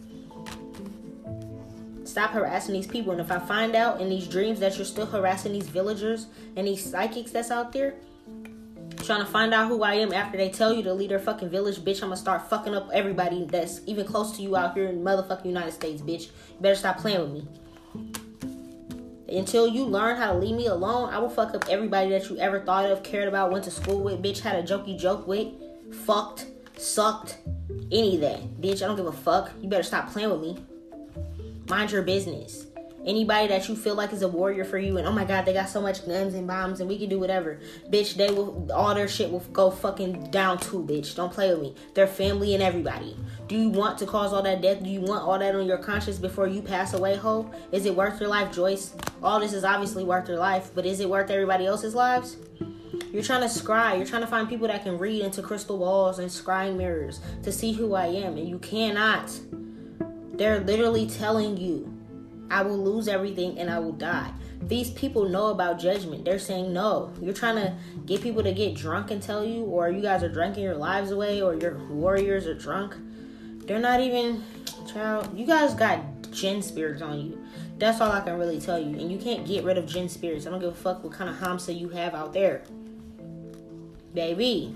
Stop 2.13 2.29
harassing 2.29 2.75
these 2.75 2.85
people. 2.85 3.11
And 3.11 3.19
if 3.19 3.31
I 3.31 3.39
find 3.39 3.75
out 3.75 3.99
in 3.99 4.07
these 4.07 4.27
dreams 4.27 4.59
that 4.59 4.75
you're 4.77 4.85
still 4.85 5.07
harassing 5.07 5.51
these 5.51 5.67
villagers 5.67 6.27
and 6.55 6.67
these 6.67 6.87
psychics 6.87 7.31
that's 7.31 7.49
out 7.49 7.73
there, 7.73 7.95
Trying 8.97 9.21
to 9.21 9.25
find 9.25 9.51
out 9.51 9.67
who 9.67 9.81
I 9.81 9.95
am 9.95 10.13
after 10.13 10.37
they 10.37 10.49
tell 10.49 10.71
you 10.71 10.83
to 10.83 10.93
leave 10.93 11.09
their 11.09 11.17
fucking 11.17 11.49
village, 11.49 11.79
bitch. 11.79 12.03
I'm 12.03 12.09
gonna 12.09 12.17
start 12.17 12.47
fucking 12.49 12.75
up 12.75 12.91
everybody 12.93 13.45
that's 13.45 13.81
even 13.87 14.05
close 14.05 14.35
to 14.37 14.43
you 14.43 14.55
out 14.55 14.75
here 14.75 14.85
in 14.85 15.03
motherfucking 15.03 15.45
United 15.47 15.71
States, 15.71 16.03
bitch. 16.03 16.27
You 16.27 16.61
better 16.61 16.75
stop 16.75 16.99
playing 16.99 17.19
with 17.19 17.31
me. 17.31 17.47
Until 19.35 19.67
you 19.67 19.83
learn 19.83 20.17
how 20.17 20.33
to 20.33 20.37
leave 20.37 20.55
me 20.55 20.67
alone, 20.67 21.09
I 21.09 21.17
will 21.17 21.31
fuck 21.31 21.55
up 21.55 21.65
everybody 21.67 22.11
that 22.11 22.29
you 22.29 22.37
ever 22.37 22.59
thought 22.59 22.85
of, 22.85 23.01
cared 23.01 23.27
about, 23.27 23.51
went 23.51 23.63
to 23.63 23.71
school 23.71 24.03
with, 24.03 24.21
bitch, 24.21 24.39
had 24.39 24.55
a 24.55 24.61
jokey 24.61 24.99
joke 24.99 25.27
with, 25.27 25.47
fucked, 26.05 26.45
sucked, 26.77 27.39
any 27.91 28.15
of 28.15 28.21
that. 28.21 28.61
Bitch, 28.61 28.83
I 28.83 28.85
don't 28.85 28.97
give 28.97 29.07
a 29.07 29.11
fuck. 29.11 29.49
You 29.59 29.67
better 29.67 29.81
stop 29.81 30.11
playing 30.11 30.29
with 30.29 30.41
me. 30.41 30.63
Mind 31.73 31.91
your 31.91 32.03
business. 32.03 32.67
Anybody 33.03 33.47
that 33.47 33.67
you 33.67 33.75
feel 33.75 33.95
like 33.95 34.13
is 34.13 34.21
a 34.21 34.27
warrior 34.27 34.63
for 34.63 34.77
you, 34.77 34.99
and 34.99 35.07
oh 35.07 35.11
my 35.11 35.25
god, 35.25 35.43
they 35.43 35.53
got 35.53 35.69
so 35.69 35.81
much 35.81 36.05
guns 36.05 36.35
and 36.35 36.45
bombs, 36.45 36.79
and 36.79 36.87
we 36.87 36.99
can 36.99 37.09
do 37.09 37.17
whatever, 37.17 37.59
bitch. 37.89 38.13
They 38.13 38.29
will, 38.29 38.71
all 38.71 38.93
their 38.93 39.07
shit 39.07 39.31
will 39.31 39.39
go 39.39 39.71
fucking 39.71 40.29
down 40.29 40.59
too, 40.59 40.85
bitch. 40.87 41.15
Don't 41.15 41.33
play 41.33 41.51
with 41.51 41.63
me. 41.63 41.75
Their 41.95 42.05
family 42.05 42.53
and 42.53 42.61
everybody. 42.61 43.17
Do 43.47 43.57
you 43.57 43.69
want 43.69 43.97
to 43.97 44.05
cause 44.05 44.33
all 44.33 44.43
that 44.43 44.61
death? 44.61 44.83
Do 44.83 44.89
you 44.91 45.01
want 45.01 45.23
all 45.23 45.39
that 45.39 45.55
on 45.55 45.65
your 45.65 45.79
conscience 45.79 46.19
before 46.19 46.45
you 46.47 46.61
pass 46.61 46.93
away, 46.93 47.15
ho? 47.15 47.51
Is 47.71 47.87
it 47.87 47.95
worth 47.95 48.19
your 48.19 48.29
life, 48.29 48.53
Joyce? 48.53 48.93
All 49.23 49.39
this 49.39 49.53
is 49.53 49.63
obviously 49.63 50.03
worth 50.03 50.27
your 50.27 50.37
life, 50.37 50.69
but 50.75 50.85
is 50.85 50.99
it 50.99 51.09
worth 51.09 51.31
everybody 51.31 51.65
else's 51.65 51.95
lives? 51.95 52.37
You're 53.11 53.23
trying 53.23 53.41
to 53.41 53.47
scry. 53.47 53.97
You're 53.97 54.05
trying 54.05 54.21
to 54.21 54.27
find 54.27 54.47
people 54.47 54.67
that 54.67 54.83
can 54.83 54.99
read 54.99 55.23
into 55.23 55.41
crystal 55.41 55.79
balls 55.79 56.19
and 56.19 56.29
scrying 56.29 56.77
mirrors 56.77 57.19
to 57.41 57.51
see 57.51 57.73
who 57.73 57.95
I 57.95 58.05
am, 58.05 58.37
and 58.37 58.47
you 58.47 58.59
cannot. 58.59 59.31
They're 60.33 60.59
literally 60.59 61.07
telling 61.07 61.57
you 61.57 61.91
I 62.49 62.61
will 62.61 62.77
lose 62.77 63.07
everything 63.07 63.57
and 63.59 63.69
I 63.69 63.79
will 63.79 63.93
die. 63.93 64.31
These 64.61 64.91
people 64.91 65.27
know 65.27 65.47
about 65.47 65.79
judgment. 65.79 66.23
They're 66.23 66.39
saying 66.39 66.71
no. 66.71 67.11
You're 67.21 67.33
trying 67.33 67.55
to 67.55 67.75
get 68.05 68.21
people 68.21 68.43
to 68.43 68.53
get 68.53 68.75
drunk 68.75 69.11
and 69.11 69.21
tell 69.21 69.43
you, 69.43 69.63
or 69.63 69.89
you 69.89 70.01
guys 70.01 70.23
are 70.23 70.29
drinking 70.29 70.63
your 70.63 70.75
lives 70.75 71.11
away, 71.11 71.41
or 71.41 71.53
your 71.53 71.77
warriors 71.89 72.47
are 72.47 72.53
drunk. 72.53 72.95
They're 73.65 73.79
not 73.79 73.99
even, 73.99 74.43
child. 74.87 75.37
You 75.37 75.45
guys 75.45 75.73
got 75.73 75.99
jinn 76.31 76.61
spirits 76.61 77.01
on 77.01 77.19
you. 77.19 77.45
That's 77.77 77.99
all 77.99 78.11
I 78.11 78.21
can 78.21 78.37
really 78.37 78.61
tell 78.61 78.79
you. 78.79 78.97
And 78.99 79.11
you 79.11 79.17
can't 79.17 79.45
get 79.45 79.63
rid 79.63 79.77
of 79.77 79.85
jinn 79.85 80.07
spirits. 80.07 80.47
I 80.47 80.51
don't 80.51 80.59
give 80.59 80.69
a 80.69 80.75
fuck 80.75 81.03
what 81.03 81.11
kind 81.11 81.29
of 81.29 81.35
hamsa 81.37 81.77
you 81.77 81.89
have 81.89 82.13
out 82.13 82.31
there. 82.31 82.63
Baby. 84.13 84.75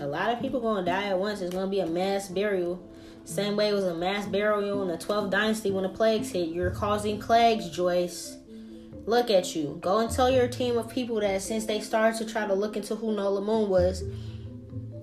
A 0.00 0.06
lot 0.06 0.32
of 0.32 0.40
people 0.40 0.60
gonna 0.60 0.84
die 0.84 1.04
at 1.04 1.18
once. 1.18 1.40
It's 1.40 1.54
gonna 1.54 1.70
be 1.70 1.80
a 1.80 1.86
mass 1.86 2.28
burial 2.28 2.82
same 3.24 3.56
way 3.56 3.68
it 3.68 3.74
was 3.74 3.84
a 3.84 3.94
mass 3.94 4.26
burial 4.26 4.82
in 4.82 4.88
the 4.88 4.98
12th 4.98 5.30
dynasty 5.30 5.70
when 5.70 5.84
the 5.84 5.88
plagues 5.88 6.30
hit. 6.30 6.48
You're 6.48 6.70
causing 6.70 7.20
plagues, 7.20 7.70
Joyce. 7.70 8.36
Look 9.06 9.30
at 9.30 9.54
you. 9.54 9.78
Go 9.80 9.98
and 9.98 10.10
tell 10.10 10.30
your 10.30 10.48
team 10.48 10.76
of 10.76 10.88
people 10.88 11.20
that 11.20 11.42
since 11.42 11.64
they 11.64 11.80
started 11.80 12.18
to 12.18 12.30
try 12.30 12.46
to 12.46 12.54
look 12.54 12.76
into 12.76 12.94
who 12.96 13.14
Nola 13.14 13.40
Moon 13.40 13.68
was, 13.68 14.02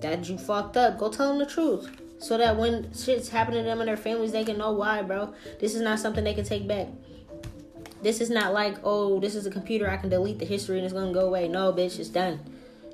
that 0.00 0.28
you 0.28 0.38
fucked 0.38 0.76
up. 0.76 0.98
Go 0.98 1.10
tell 1.10 1.28
them 1.28 1.38
the 1.38 1.46
truth. 1.46 1.90
So 2.18 2.36
that 2.36 2.56
when 2.56 2.92
shit's 2.92 3.30
happening 3.30 3.64
to 3.64 3.64
them 3.64 3.80
and 3.80 3.88
their 3.88 3.96
families, 3.96 4.32
they 4.32 4.44
can 4.44 4.58
know 4.58 4.72
why, 4.72 5.00
bro. 5.02 5.34
This 5.58 5.74
is 5.74 5.80
not 5.80 5.98
something 5.98 6.22
they 6.22 6.34
can 6.34 6.44
take 6.44 6.68
back. 6.68 6.88
This 8.02 8.20
is 8.20 8.28
not 8.28 8.52
like, 8.52 8.76
oh, 8.84 9.20
this 9.20 9.34
is 9.34 9.46
a 9.46 9.50
computer, 9.50 9.90
I 9.90 9.96
can 9.96 10.10
delete 10.10 10.38
the 10.38 10.44
history 10.44 10.76
and 10.76 10.84
it's 10.84 10.94
gonna 10.94 11.12
go 11.12 11.26
away. 11.26 11.48
No, 11.48 11.72
bitch, 11.72 11.98
it's 11.98 12.08
done. 12.08 12.40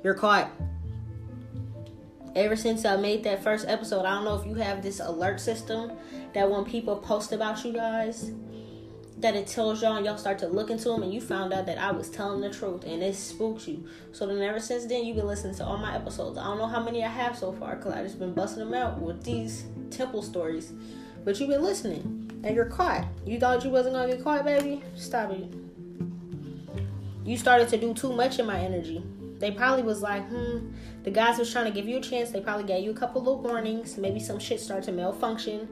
You're 0.03 0.13
caught 0.13 0.49
ever 2.37 2.55
since 2.55 2.85
I 2.85 2.95
made 2.95 3.23
that 3.23 3.43
first 3.43 3.67
episode, 3.67 4.05
I 4.05 4.13
don't 4.13 4.23
know 4.23 4.35
if 4.35 4.45
you 4.45 4.53
have 4.55 4.83
this 4.83 4.99
alert 4.99 5.39
system 5.39 5.91
that 6.33 6.49
when 6.49 6.63
people 6.65 6.95
post 6.95 7.31
about 7.31 7.65
you 7.65 7.73
guys, 7.73 8.31
that 9.17 9.35
it 9.35 9.47
tells 9.47 9.81
y'all 9.81 9.95
and 9.95 10.05
y'all 10.05 10.17
start 10.17 10.37
to 10.39 10.47
look 10.47 10.69
into 10.69 10.89
them 10.89 11.01
and 11.01 11.11
you 11.11 11.19
found 11.19 11.51
out 11.51 11.65
that 11.65 11.79
I 11.79 11.91
was 11.91 12.09
telling 12.09 12.39
the 12.39 12.51
truth 12.51 12.83
and 12.83 13.01
it 13.01 13.15
spooked 13.15 13.67
you. 13.67 13.83
So 14.11 14.27
then 14.27 14.39
ever 14.41 14.59
since 14.59 14.85
then, 14.85 15.05
you've 15.05 15.17
been 15.17 15.25
listening 15.25 15.55
to 15.55 15.65
all 15.65 15.77
my 15.77 15.95
episodes. 15.95 16.37
I 16.37 16.43
don't 16.43 16.59
know 16.59 16.67
how 16.67 16.83
many 16.83 17.03
I 17.03 17.07
have 17.07 17.35
so 17.35 17.51
far 17.51 17.75
because 17.75 17.93
I 17.93 18.03
just 18.03 18.19
been 18.19 18.33
busting 18.33 18.59
them 18.59 18.75
out 18.75 19.01
with 19.01 19.23
these 19.23 19.65
temple 19.89 20.21
stories. 20.21 20.71
But 21.25 21.39
you've 21.39 21.49
been 21.49 21.63
listening 21.63 22.29
and 22.43 22.55
you're 22.55 22.65
caught. 22.65 23.05
You 23.25 23.39
thought 23.39 23.65
you 23.65 23.71
wasn't 23.71 23.95
going 23.95 24.11
to 24.11 24.15
get 24.15 24.23
caught, 24.23 24.45
baby? 24.45 24.83
Stop 24.95 25.31
it. 25.31 25.51
You 27.25 27.37
started 27.37 27.67
to 27.69 27.77
do 27.77 27.95
too 27.95 28.13
much 28.13 28.37
in 28.37 28.45
my 28.45 28.59
energy. 28.59 29.03
They 29.39 29.51
probably 29.51 29.83
was 29.83 30.01
like, 30.01 30.27
hmm, 30.27 30.71
the 31.03 31.11
guys 31.11 31.37
was 31.37 31.51
trying 31.51 31.65
to 31.65 31.71
give 31.71 31.87
you 31.87 31.97
a 31.97 32.01
chance. 32.01 32.31
They 32.31 32.41
probably 32.41 32.65
gave 32.65 32.83
you 32.83 32.91
a 32.91 32.95
couple 32.95 33.21
little 33.21 33.41
warnings. 33.41 33.97
Maybe 33.97 34.19
some 34.19 34.39
shit 34.39 34.59
started 34.59 34.85
to 34.85 34.91
malfunction. 34.91 35.67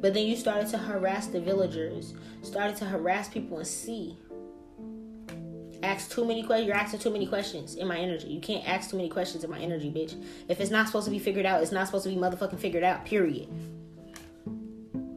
But 0.00 0.14
then 0.14 0.26
you 0.26 0.36
started 0.36 0.68
to 0.68 0.78
harass 0.78 1.26
the 1.26 1.40
villagers, 1.40 2.14
started 2.42 2.76
to 2.76 2.86
harass 2.86 3.28
people 3.28 3.58
and 3.58 3.66
see. 3.66 4.16
Ask 5.82 6.10
too 6.10 6.24
many 6.24 6.42
questions. 6.42 6.68
You're 6.68 6.76
asking 6.76 7.00
too 7.00 7.10
many 7.10 7.26
questions 7.26 7.74
in 7.74 7.86
my 7.86 7.98
energy. 7.98 8.28
You 8.28 8.40
can't 8.40 8.66
ask 8.68 8.90
too 8.90 8.96
many 8.96 9.08
questions 9.08 9.44
in 9.44 9.50
my 9.50 9.58
energy, 9.58 9.90
bitch. 9.90 10.22
If 10.48 10.60
it's 10.60 10.70
not 10.70 10.86
supposed 10.86 11.06
to 11.06 11.10
be 11.10 11.18
figured 11.18 11.46
out, 11.46 11.62
it's 11.62 11.72
not 11.72 11.86
supposed 11.86 12.04
to 12.04 12.10
be 12.10 12.16
motherfucking 12.16 12.58
figured 12.58 12.84
out, 12.84 13.04
period. 13.04 13.48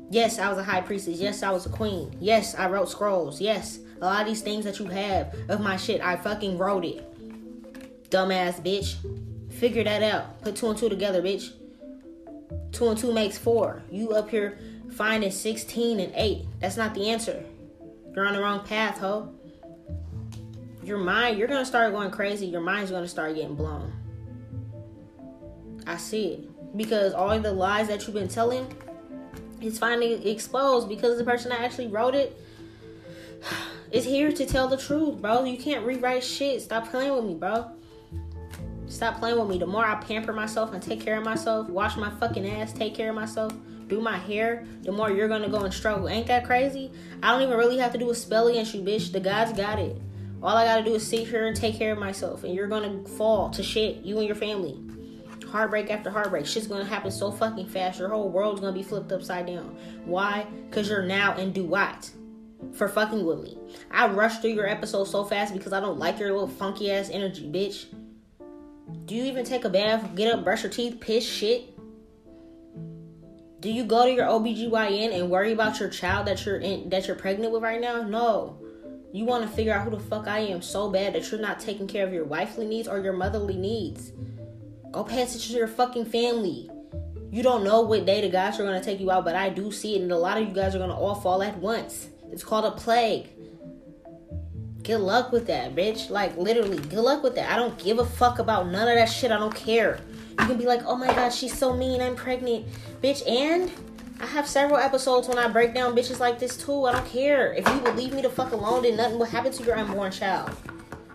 Yes, 0.09 0.37
I 0.37 0.49
was 0.49 0.57
a 0.57 0.63
high 0.63 0.81
priestess. 0.81 1.19
Yes, 1.19 1.43
I 1.43 1.51
was 1.51 1.65
a 1.65 1.69
queen. 1.69 2.15
Yes, 2.19 2.55
I 2.55 2.69
wrote 2.69 2.89
scrolls. 2.89 3.41
Yes, 3.41 3.79
a 4.01 4.05
lot 4.05 4.21
of 4.21 4.27
these 4.27 4.41
things 4.41 4.63
that 4.65 4.79
you 4.79 4.85
have 4.85 5.33
of 5.49 5.59
my 5.59 5.75
shit, 5.75 6.01
I 6.01 6.15
fucking 6.17 6.57
wrote 6.57 6.85
it. 6.85 7.12
Dumbass 8.13 8.61
bitch. 8.61 8.97
Figure 9.51 9.83
that 9.83 10.03
out. 10.03 10.39
Put 10.43 10.55
two 10.55 10.69
and 10.69 10.77
two 10.77 10.87
together, 10.87 11.19
bitch. 11.19 11.51
Two 12.71 12.89
and 12.89 12.97
two 12.97 13.11
makes 13.11 13.39
four. 13.39 13.81
You 13.89 14.11
up 14.11 14.29
here 14.29 14.59
finding 14.91 15.31
16 15.31 15.99
and 15.99 16.13
8. 16.15 16.45
That's 16.59 16.77
not 16.77 16.93
the 16.93 17.09
answer. 17.09 17.43
You're 18.15 18.27
on 18.27 18.33
the 18.33 18.39
wrong 18.39 18.63
path, 18.65 18.99
ho. 18.99 19.33
Your 20.83 20.99
mind, 20.99 21.39
you're 21.39 21.47
gonna 21.47 21.65
start 21.65 21.91
going 21.91 22.11
crazy. 22.11 22.45
Your 22.45 22.61
mind's 22.61 22.91
gonna 22.91 23.07
start 23.07 23.33
getting 23.33 23.55
blown. 23.55 23.91
I 25.87 25.97
see 25.97 26.33
it. 26.33 26.77
Because 26.77 27.13
all 27.13 27.39
the 27.39 27.51
lies 27.51 27.87
that 27.87 28.05
you've 28.05 28.13
been 28.13 28.27
telling 28.27 28.67
is 29.59 29.79
finally 29.79 30.29
exposed 30.29 30.87
because 30.87 31.17
the 31.17 31.23
person 31.23 31.49
that 31.49 31.61
actually 31.61 31.87
wrote 31.87 32.13
it 32.13 32.39
is 33.91 34.05
here 34.05 34.31
to 34.31 34.45
tell 34.45 34.67
the 34.67 34.77
truth, 34.77 35.19
bro. 35.19 35.45
You 35.45 35.57
can't 35.57 35.83
rewrite 35.83 36.23
shit. 36.23 36.61
Stop 36.61 36.89
playing 36.89 37.15
with 37.15 37.25
me, 37.25 37.33
bro. 37.33 37.71
Stop 38.93 39.17
playing 39.17 39.39
with 39.39 39.49
me. 39.49 39.57
The 39.57 39.65
more 39.65 39.83
I 39.83 39.95
pamper 39.95 40.33
myself 40.33 40.71
and 40.71 40.81
take 40.81 41.01
care 41.01 41.17
of 41.17 41.25
myself, 41.25 41.67
wash 41.67 41.97
my 41.97 42.11
fucking 42.19 42.47
ass, 42.47 42.71
take 42.71 42.93
care 42.93 43.09
of 43.09 43.15
myself, 43.15 43.51
do 43.87 43.99
my 43.99 44.19
hair, 44.19 44.65
the 44.83 44.91
more 44.91 45.09
you're 45.11 45.27
gonna 45.27 45.49
go 45.49 45.61
and 45.61 45.73
struggle. 45.73 46.07
Ain't 46.07 46.27
that 46.27 46.45
crazy? 46.45 46.91
I 47.23 47.31
don't 47.31 47.41
even 47.41 47.57
really 47.57 47.79
have 47.79 47.91
to 47.93 47.97
do 47.97 48.11
a 48.11 48.15
spell 48.15 48.47
against 48.49 48.75
you, 48.75 48.81
bitch. 48.81 49.11
The 49.11 49.19
gods 49.19 49.51
got 49.53 49.79
it. 49.79 49.99
All 50.43 50.55
I 50.55 50.65
gotta 50.65 50.83
do 50.83 50.93
is 50.93 51.07
sit 51.07 51.27
here 51.27 51.47
and 51.47 51.55
take 51.55 51.75
care 51.75 51.91
of 51.91 51.97
myself, 51.97 52.43
and 52.43 52.53
you're 52.53 52.67
gonna 52.67 53.03
fall 53.17 53.49
to 53.49 53.63
shit, 53.63 54.03
you 54.03 54.19
and 54.19 54.27
your 54.27 54.35
family. 54.35 54.79
Heartbreak 55.49 55.89
after 55.89 56.11
heartbreak. 56.11 56.45
Shit's 56.45 56.67
gonna 56.67 56.85
happen 56.85 57.09
so 57.09 57.31
fucking 57.31 57.69
fast. 57.69 57.99
Your 57.99 58.09
whole 58.09 58.29
world's 58.29 58.61
gonna 58.61 58.73
be 58.73 58.83
flipped 58.83 59.11
upside 59.11 59.47
down. 59.47 59.75
Why? 60.05 60.45
Because 60.69 60.87
you're 60.87 61.01
now 61.01 61.35
in 61.35 61.51
do 61.51 61.63
what? 61.63 62.11
For 62.73 62.87
fucking 62.87 63.25
with 63.25 63.41
me. 63.41 63.57
I 63.89 64.07
rushed 64.07 64.41
through 64.41 64.51
your 64.51 64.67
episode 64.67 65.05
so 65.05 65.23
fast 65.23 65.51
because 65.51 65.73
I 65.73 65.79
don't 65.79 65.97
like 65.97 66.19
your 66.19 66.31
little 66.31 66.47
funky 66.47 66.91
ass 66.91 67.09
energy, 67.11 67.49
bitch. 67.51 67.85
Do 69.05 69.15
you 69.15 69.25
even 69.25 69.45
take 69.45 69.65
a 69.65 69.69
bath, 69.69 70.15
get 70.15 70.33
up, 70.33 70.43
brush 70.43 70.63
your 70.63 70.71
teeth, 70.71 70.99
piss 70.99 71.25
shit? 71.25 71.69
Do 73.59 73.71
you 73.71 73.85
go 73.85 74.05
to 74.05 74.11
your 74.11 74.25
OBGYN 74.25 75.17
and 75.17 75.29
worry 75.29 75.53
about 75.53 75.79
your 75.79 75.89
child 75.89 76.27
that 76.27 76.45
you're 76.45 76.57
in 76.57 76.89
that 76.89 77.07
you're 77.07 77.15
pregnant 77.15 77.53
with 77.53 77.63
right 77.63 77.79
now? 77.79 78.01
No. 78.01 78.59
You 79.13 79.25
want 79.25 79.43
to 79.43 79.55
figure 79.55 79.73
out 79.73 79.83
who 79.83 79.91
the 79.91 79.99
fuck 79.99 80.27
I 80.27 80.39
am 80.39 80.61
so 80.61 80.89
bad 80.89 81.13
that 81.13 81.31
you're 81.31 81.39
not 81.39 81.59
taking 81.59 81.87
care 81.87 82.05
of 82.05 82.13
your 82.13 82.25
wifely 82.25 82.65
needs 82.65 82.87
or 82.87 82.99
your 82.99 83.13
motherly 83.13 83.55
needs. 83.55 84.11
Go 84.91 85.03
pay 85.03 85.21
attention 85.21 85.53
to 85.53 85.57
your 85.57 85.67
fucking 85.67 86.05
family. 86.05 86.69
You 87.31 87.41
don't 87.41 87.63
know 87.63 87.81
what 87.81 88.05
day 88.05 88.21
the 88.21 88.29
guys 88.29 88.59
are 88.59 88.63
gonna 88.63 88.83
take 88.83 88.99
you 88.99 89.11
out, 89.11 89.25
but 89.25 89.35
I 89.35 89.49
do 89.49 89.71
see 89.71 89.95
it, 89.95 90.01
and 90.01 90.11
a 90.11 90.17
lot 90.17 90.37
of 90.37 90.47
you 90.47 90.53
guys 90.53 90.75
are 90.75 90.79
gonna 90.79 90.97
all 90.97 91.15
fall 91.15 91.41
at 91.41 91.57
once. 91.57 92.09
It's 92.31 92.43
called 92.43 92.65
a 92.65 92.71
plague. 92.71 93.29
Good 94.83 94.99
luck 94.99 95.31
with 95.31 95.47
that, 95.47 95.75
bitch. 95.75 96.09
Like 96.09 96.35
literally, 96.37 96.77
good 96.77 96.99
luck 96.99 97.23
with 97.23 97.35
that. 97.35 97.49
I 97.49 97.55
don't 97.55 97.77
give 97.81 97.99
a 97.99 98.05
fuck 98.05 98.39
about 98.39 98.67
none 98.67 98.87
of 98.87 98.95
that 98.95 99.05
shit. 99.05 99.31
I 99.31 99.37
don't 99.37 99.55
care. 99.55 99.99
You 100.31 100.45
can 100.45 100.57
be 100.57 100.65
like, 100.65 100.81
oh 100.85 100.97
my 100.97 101.07
god, 101.07 101.29
she's 101.29 101.57
so 101.57 101.73
mean. 101.75 102.01
I'm 102.01 102.15
pregnant, 102.15 102.65
bitch. 103.01 103.25
And 103.27 103.71
I 104.19 104.25
have 104.25 104.45
several 104.47 104.77
episodes 104.77 105.27
when 105.29 105.37
I 105.37 105.47
break 105.47 105.73
down 105.73 105.95
bitches 105.95 106.19
like 106.19 106.37
this 106.37 106.57
too. 106.57 106.85
I 106.85 106.91
don't 106.91 107.05
care. 107.05 107.53
If 107.53 107.67
you 107.67 107.79
would 107.79 107.95
leave 107.95 108.13
me 108.13 108.21
the 108.21 108.29
fuck 108.29 108.51
alone, 108.51 108.83
then 108.83 108.97
nothing 108.97 109.19
will 109.19 109.25
happen 109.25 109.53
to 109.53 109.63
your 109.63 109.77
unborn 109.77 110.11
child. 110.11 110.51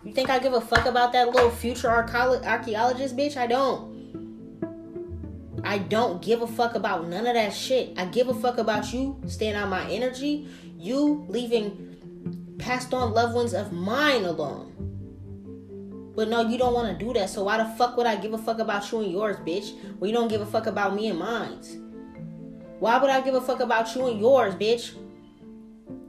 You 0.02 0.14
think 0.14 0.30
I 0.30 0.38
give 0.38 0.54
a 0.54 0.60
fuck 0.60 0.86
about 0.86 1.12
that 1.12 1.28
little 1.28 1.50
future 1.50 1.90
archaeologist, 1.90 3.16
bitch? 3.16 3.36
I 3.36 3.46
don't. 3.46 3.98
I 5.62 5.78
don't 5.78 6.22
give 6.22 6.40
a 6.40 6.46
fuck 6.46 6.74
about 6.74 7.08
none 7.08 7.26
of 7.26 7.34
that 7.34 7.52
shit. 7.52 7.98
I 7.98 8.06
give 8.06 8.28
a 8.28 8.34
fuck 8.34 8.56
about 8.56 8.92
you 8.94 9.20
staying 9.26 9.56
on 9.56 9.68
my 9.68 9.86
energy, 9.90 10.48
you 10.78 11.26
leaving 11.28 11.87
passed 12.58 12.92
on 12.92 13.14
loved 13.14 13.34
ones 13.34 13.54
of 13.54 13.72
mine 13.72 14.24
alone. 14.24 14.74
But 16.14 16.28
no, 16.28 16.42
you 16.48 16.58
don't 16.58 16.74
want 16.74 16.98
to 16.98 17.04
do 17.04 17.12
that. 17.14 17.30
So 17.30 17.44
why 17.44 17.58
the 17.58 17.64
fuck 17.76 17.96
would 17.96 18.06
I 18.06 18.16
give 18.16 18.32
a 18.34 18.38
fuck 18.38 18.58
about 18.58 18.90
you 18.90 19.00
and 19.00 19.12
yours, 19.12 19.36
bitch? 19.36 19.72
Well, 19.98 20.08
you 20.10 20.14
don't 20.14 20.28
give 20.28 20.40
a 20.40 20.46
fuck 20.46 20.66
about 20.66 20.94
me 20.94 21.08
and 21.08 21.18
mine. 21.18 21.60
Why 22.80 22.98
would 22.98 23.10
I 23.10 23.20
give 23.20 23.34
a 23.34 23.40
fuck 23.40 23.60
about 23.60 23.94
you 23.94 24.06
and 24.06 24.20
yours, 24.20 24.54
bitch? 24.54 24.94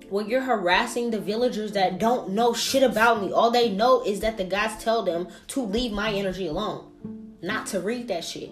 when 0.10 0.28
you're 0.28 0.41
harassing 0.41 1.12
the 1.12 1.20
villagers 1.20 1.74
that 1.74 2.00
don't 2.00 2.30
know 2.30 2.54
shit 2.54 2.84
about 2.84 3.22
me. 3.22 3.32
All 3.32 3.52
they 3.52 3.70
know 3.70 4.04
is 4.04 4.20
that 4.22 4.38
the 4.38 4.43
gods 4.43 4.84
tell 4.84 5.04
them 5.04 5.28
to 5.47 5.62
leave 5.62 5.91
my 5.91 6.12
energy 6.12 6.47
alone, 6.47 7.38
not 7.41 7.68
to 7.68 7.80
read 7.80 8.08
that 8.08 8.24
shit. 8.24 8.52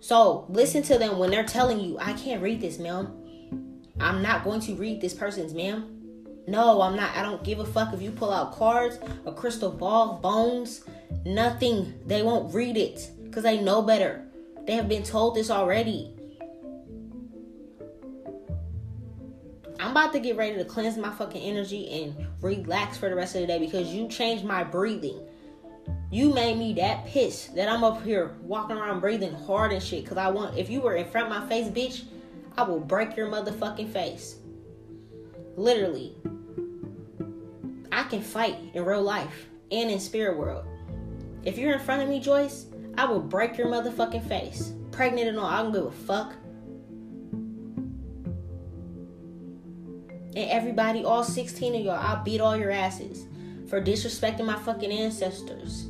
So 0.00 0.46
listen 0.48 0.82
to 0.84 0.98
them 0.98 1.18
when 1.18 1.30
they're 1.30 1.44
telling 1.44 1.80
you, 1.80 1.98
I 1.98 2.12
can't 2.12 2.42
read 2.42 2.60
this, 2.60 2.78
ma'am. 2.78 3.12
I'm 4.00 4.22
not 4.22 4.44
going 4.44 4.60
to 4.62 4.74
read 4.76 5.00
this 5.00 5.14
person's, 5.14 5.52
ma'am. 5.52 5.97
No, 6.48 6.80
I'm 6.80 6.96
not. 6.96 7.14
I 7.14 7.20
don't 7.20 7.44
give 7.44 7.58
a 7.58 7.64
fuck 7.66 7.92
if 7.92 8.00
you 8.00 8.10
pull 8.10 8.32
out 8.32 8.56
cards, 8.56 8.98
a 9.26 9.32
crystal 9.32 9.70
ball, 9.70 10.14
bones, 10.14 10.82
nothing. 11.26 11.92
They 12.06 12.22
won't 12.22 12.54
read 12.54 12.78
it 12.78 13.10
because 13.22 13.42
they 13.42 13.60
know 13.60 13.82
better. 13.82 14.24
They 14.66 14.72
have 14.72 14.88
been 14.88 15.02
told 15.02 15.36
this 15.36 15.50
already. 15.50 16.14
I'm 19.78 19.90
about 19.90 20.14
to 20.14 20.20
get 20.20 20.38
ready 20.38 20.56
to 20.56 20.64
cleanse 20.64 20.96
my 20.96 21.10
fucking 21.10 21.42
energy 21.42 22.02
and 22.02 22.26
relax 22.40 22.96
for 22.96 23.10
the 23.10 23.14
rest 23.14 23.34
of 23.34 23.42
the 23.42 23.46
day 23.46 23.58
because 23.58 23.88
you 23.88 24.08
changed 24.08 24.42
my 24.42 24.64
breathing. 24.64 25.20
You 26.10 26.32
made 26.32 26.56
me 26.56 26.72
that 26.74 27.04
pissed 27.04 27.56
that 27.56 27.68
I'm 27.68 27.84
up 27.84 28.02
here 28.02 28.36
walking 28.40 28.78
around 28.78 29.00
breathing 29.00 29.34
hard 29.34 29.72
and 29.72 29.82
shit. 29.82 30.06
Cause 30.06 30.16
I 30.16 30.28
want, 30.28 30.56
if 30.56 30.70
you 30.70 30.80
were 30.80 30.96
in 30.96 31.10
front 31.10 31.30
of 31.30 31.42
my 31.42 31.46
face, 31.46 31.68
bitch, 31.68 32.04
I 32.56 32.62
will 32.62 32.80
break 32.80 33.18
your 33.18 33.28
motherfucking 33.28 33.92
face. 33.92 34.36
Literally. 35.56 36.16
I 37.98 38.04
can 38.04 38.22
fight 38.22 38.56
in 38.74 38.84
real 38.84 39.02
life 39.02 39.48
and 39.72 39.90
in 39.90 39.98
spirit 39.98 40.38
world. 40.38 40.64
If 41.42 41.58
you're 41.58 41.72
in 41.72 41.80
front 41.80 42.00
of 42.00 42.08
me, 42.08 42.20
Joyce, 42.20 42.66
I 42.96 43.06
will 43.06 43.18
break 43.18 43.58
your 43.58 43.66
motherfucking 43.66 44.28
face. 44.28 44.72
Pregnant 44.92 45.28
and 45.28 45.36
all, 45.36 45.46
I 45.46 45.62
don't 45.64 45.72
give 45.72 45.86
a 45.86 45.90
fuck. 45.90 46.34
And 50.36 50.48
everybody, 50.48 51.02
all 51.02 51.24
16 51.24 51.74
of 51.74 51.80
y'all, 51.80 51.96
I'll 51.96 52.22
beat 52.22 52.40
all 52.40 52.56
your 52.56 52.70
asses 52.70 53.26
for 53.68 53.82
disrespecting 53.82 54.46
my 54.46 54.60
fucking 54.60 54.92
ancestors. 54.92 55.88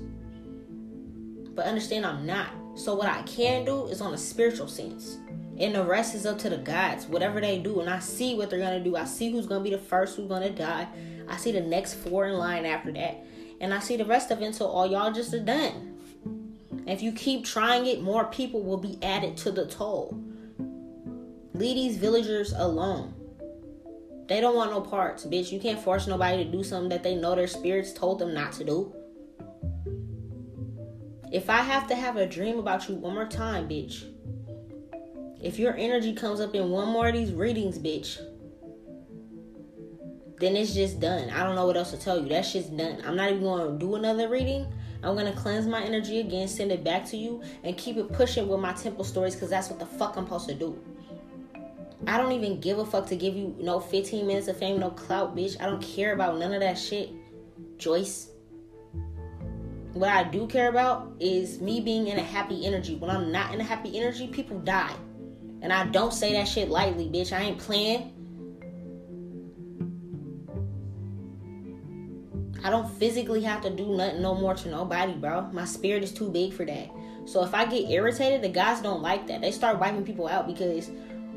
But 1.55 1.67
understand 1.67 2.07
I'm 2.07 2.25
not. 2.25 2.53
So 2.75 2.95
what 2.95 3.11
I 3.11 3.21
can 3.25 3.67
do 3.67 3.85
is 3.89 4.01
on 4.01 4.15
a 4.15 4.19
spiritual 4.19 4.69
sense. 4.69 5.19
And 5.59 5.75
the 5.75 5.83
rest 5.83 6.15
is 6.15 6.25
up 6.25 6.39
to 6.39 6.51
the 6.51 6.59
gods, 6.59 7.07
whatever 7.07 7.41
they 7.41 7.59
do. 7.59 7.81
And 7.81 7.91
I 7.91 7.99
see 7.99 8.35
what 8.35 8.49
they're 8.49 8.61
gonna 8.61 8.83
do. 8.83 8.97
I 8.97 9.05
see 9.05 9.31
who's 9.31 9.47
gonna 9.47 9.65
be 9.65 9.71
the 9.71 9.79
first 9.79 10.17
who's 10.17 10.29
gonna 10.29 10.51
die. 10.51 10.87
I 11.29 11.37
see 11.37 11.53
the 11.53 11.61
next 11.61 11.95
four 11.95 12.27
in 12.27 12.35
line 12.35 12.65
after 12.65 12.93
that. 12.93 13.25
And 13.61 13.75
I 13.75 13.81
see 13.81 13.97
the 13.97 14.05
rest 14.05 14.31
of 14.31 14.41
it 14.41 14.45
until 14.45 14.69
all 14.69 14.87
y'all 14.87 15.13
just 15.13 15.35
are 15.35 15.41
done. 15.41 15.97
if 16.87 17.03
you 17.03 17.13
keep 17.13 17.45
trying 17.45 17.87
it, 17.87 18.01
more 18.01 18.25
people 18.27 18.63
will 18.63 18.79
be 18.79 18.99
added 19.03 19.37
to 19.39 19.51
the 19.51 19.67
toll. 19.67 20.19
Leave 21.53 21.75
these 21.75 21.97
villagers 21.97 22.53
alone. 22.53 23.15
They 24.29 24.41
don't 24.41 24.55
want 24.55 24.71
no 24.71 24.81
parts, 24.81 25.25
bitch. 25.25 25.51
You 25.51 25.59
can't 25.59 25.81
force 25.81 26.07
nobody 26.07 26.45
to 26.45 26.51
do 26.51 26.63
something 26.63 26.91
that 26.91 27.03
they 27.03 27.15
know 27.15 27.35
their 27.35 27.47
spirits 27.47 27.93
told 27.93 28.21
them 28.21 28.33
not 28.33 28.53
to 28.53 28.65
do. 28.65 28.95
If 31.33 31.51
I 31.51 31.63
have 31.63 31.89
to 31.89 31.95
have 31.95 32.17
a 32.17 32.27
dream 32.27 32.59
about 32.59 32.89
you 32.89 32.95
one 32.95 33.15
more 33.15 33.27
time, 33.27 33.69
bitch. 33.69 34.05
If 35.41 35.59
your 35.59 35.77
energy 35.77 36.15
comes 36.15 36.41
up 36.41 36.55
in 36.55 36.71
one 36.71 36.89
more 36.89 37.09
of 37.09 37.15
these 37.15 37.33
readings, 37.33 37.79
bitch, 37.79 38.19
then 40.41 40.57
it's 40.57 40.75
just 40.75 41.01
done. 41.01 41.31
I 41.31 41.45
don't 41.45 41.55
know 41.55 41.67
what 41.67 41.77
else 41.77 41.91
to 41.93 41.97
tell 41.97 42.21
you. 42.21 42.29
That 42.29 42.45
shit's 42.45 42.69
done. 42.69 43.03
I'm 43.07 43.17
not 43.17 43.31
even 43.31 43.43
going 43.43 43.73
to 43.73 43.79
do 43.79 43.95
another 43.95 44.29
reading. 44.29 44.67
I'm 45.03 45.15
going 45.15 45.33
to 45.33 45.39
cleanse 45.39 45.67
my 45.67 45.83
energy 45.83 46.21
again, 46.21 46.49
send 46.49 46.73
it 46.73 46.83
back 46.83 47.05
to 47.07 47.17
you, 47.17 47.43
and 47.63 47.77
keep 47.77 47.97
it 47.97 48.13
pushing 48.13 48.49
with 48.49 48.61
my 48.61 48.73
temple 48.73 49.05
stories 49.05 49.35
because 49.35 49.51
that's 49.51 49.69
what 49.69 49.79
the 49.79 49.87
fuck 49.87 50.17
I'm 50.17 50.25
supposed 50.25 50.49
to 50.49 50.55
do. 50.55 50.77
I 52.07 52.17
don't 52.17 52.33
even 52.33 52.61
give 52.61 52.79
a 52.79 52.87
fuck 52.87 53.07
to 53.09 53.17
give 53.17 53.37
you 53.37 53.55
no 53.61 53.81
15 53.81 54.27
minutes 54.27 54.49
of 54.49 54.57
fame, 54.57 54.81
no 54.81 54.91
clout, 54.91 55.37
bitch. 55.37 55.61
I 55.61 55.67
don't 55.67 55.83
care 55.83 56.15
about 56.15 56.39
none 56.39 56.53
of 56.53 56.61
that 56.61 56.79
shit, 56.79 57.11
Joyce. 57.77 58.31
What 59.93 60.11
I 60.11 60.25
do 60.25 60.47
care 60.47 60.69
about 60.69 61.13
is 61.19 61.61
me 61.61 61.81
being 61.81 62.09
in 62.09 62.19
a 62.19 62.23
happy 62.23 62.67
energy. 62.67 62.97
When 62.97 63.11
I'm 63.11 63.33
not 63.33 63.55
in 63.55 63.61
a 63.61 63.65
happy 63.65 63.97
energy, 63.97 64.29
people 64.29 64.59
die. 64.61 64.95
And 65.61 65.73
I 65.73 65.87
don't 65.87 66.13
say 66.13 66.33
that 66.35 66.47
shit 66.47 66.69
lightly, 66.69 67.07
bitch. 67.07 67.33
I 67.33 67.43
ain't 67.43 67.59
playing. 67.59 68.15
I 72.65 72.71
don't 72.71 72.91
physically 72.95 73.43
have 73.43 73.63
to 73.63 73.71
do 73.71 73.97
nothing 73.97 74.21
no 74.21 74.35
more 74.35 74.55
to 74.55 74.69
nobody, 74.69 75.13
bro. 75.13 75.43
My 75.53 75.65
spirit 75.65 76.03
is 76.03 76.13
too 76.13 76.31
big 76.31 76.53
for 76.53 76.65
that. 76.65 76.91
So 77.25 77.45
if 77.45 77.55
I 77.55 77.67
get 77.67 77.91
irritated, 77.91 78.43
the 78.43 78.49
guys 78.49 78.81
don't 78.81 79.03
like 79.03 79.27
that. 79.29 79.41
They 79.41 79.53
start 79.53 79.79
wiping 79.79 80.05
people 80.05 80.27
out 80.27 80.47
because 80.47 80.91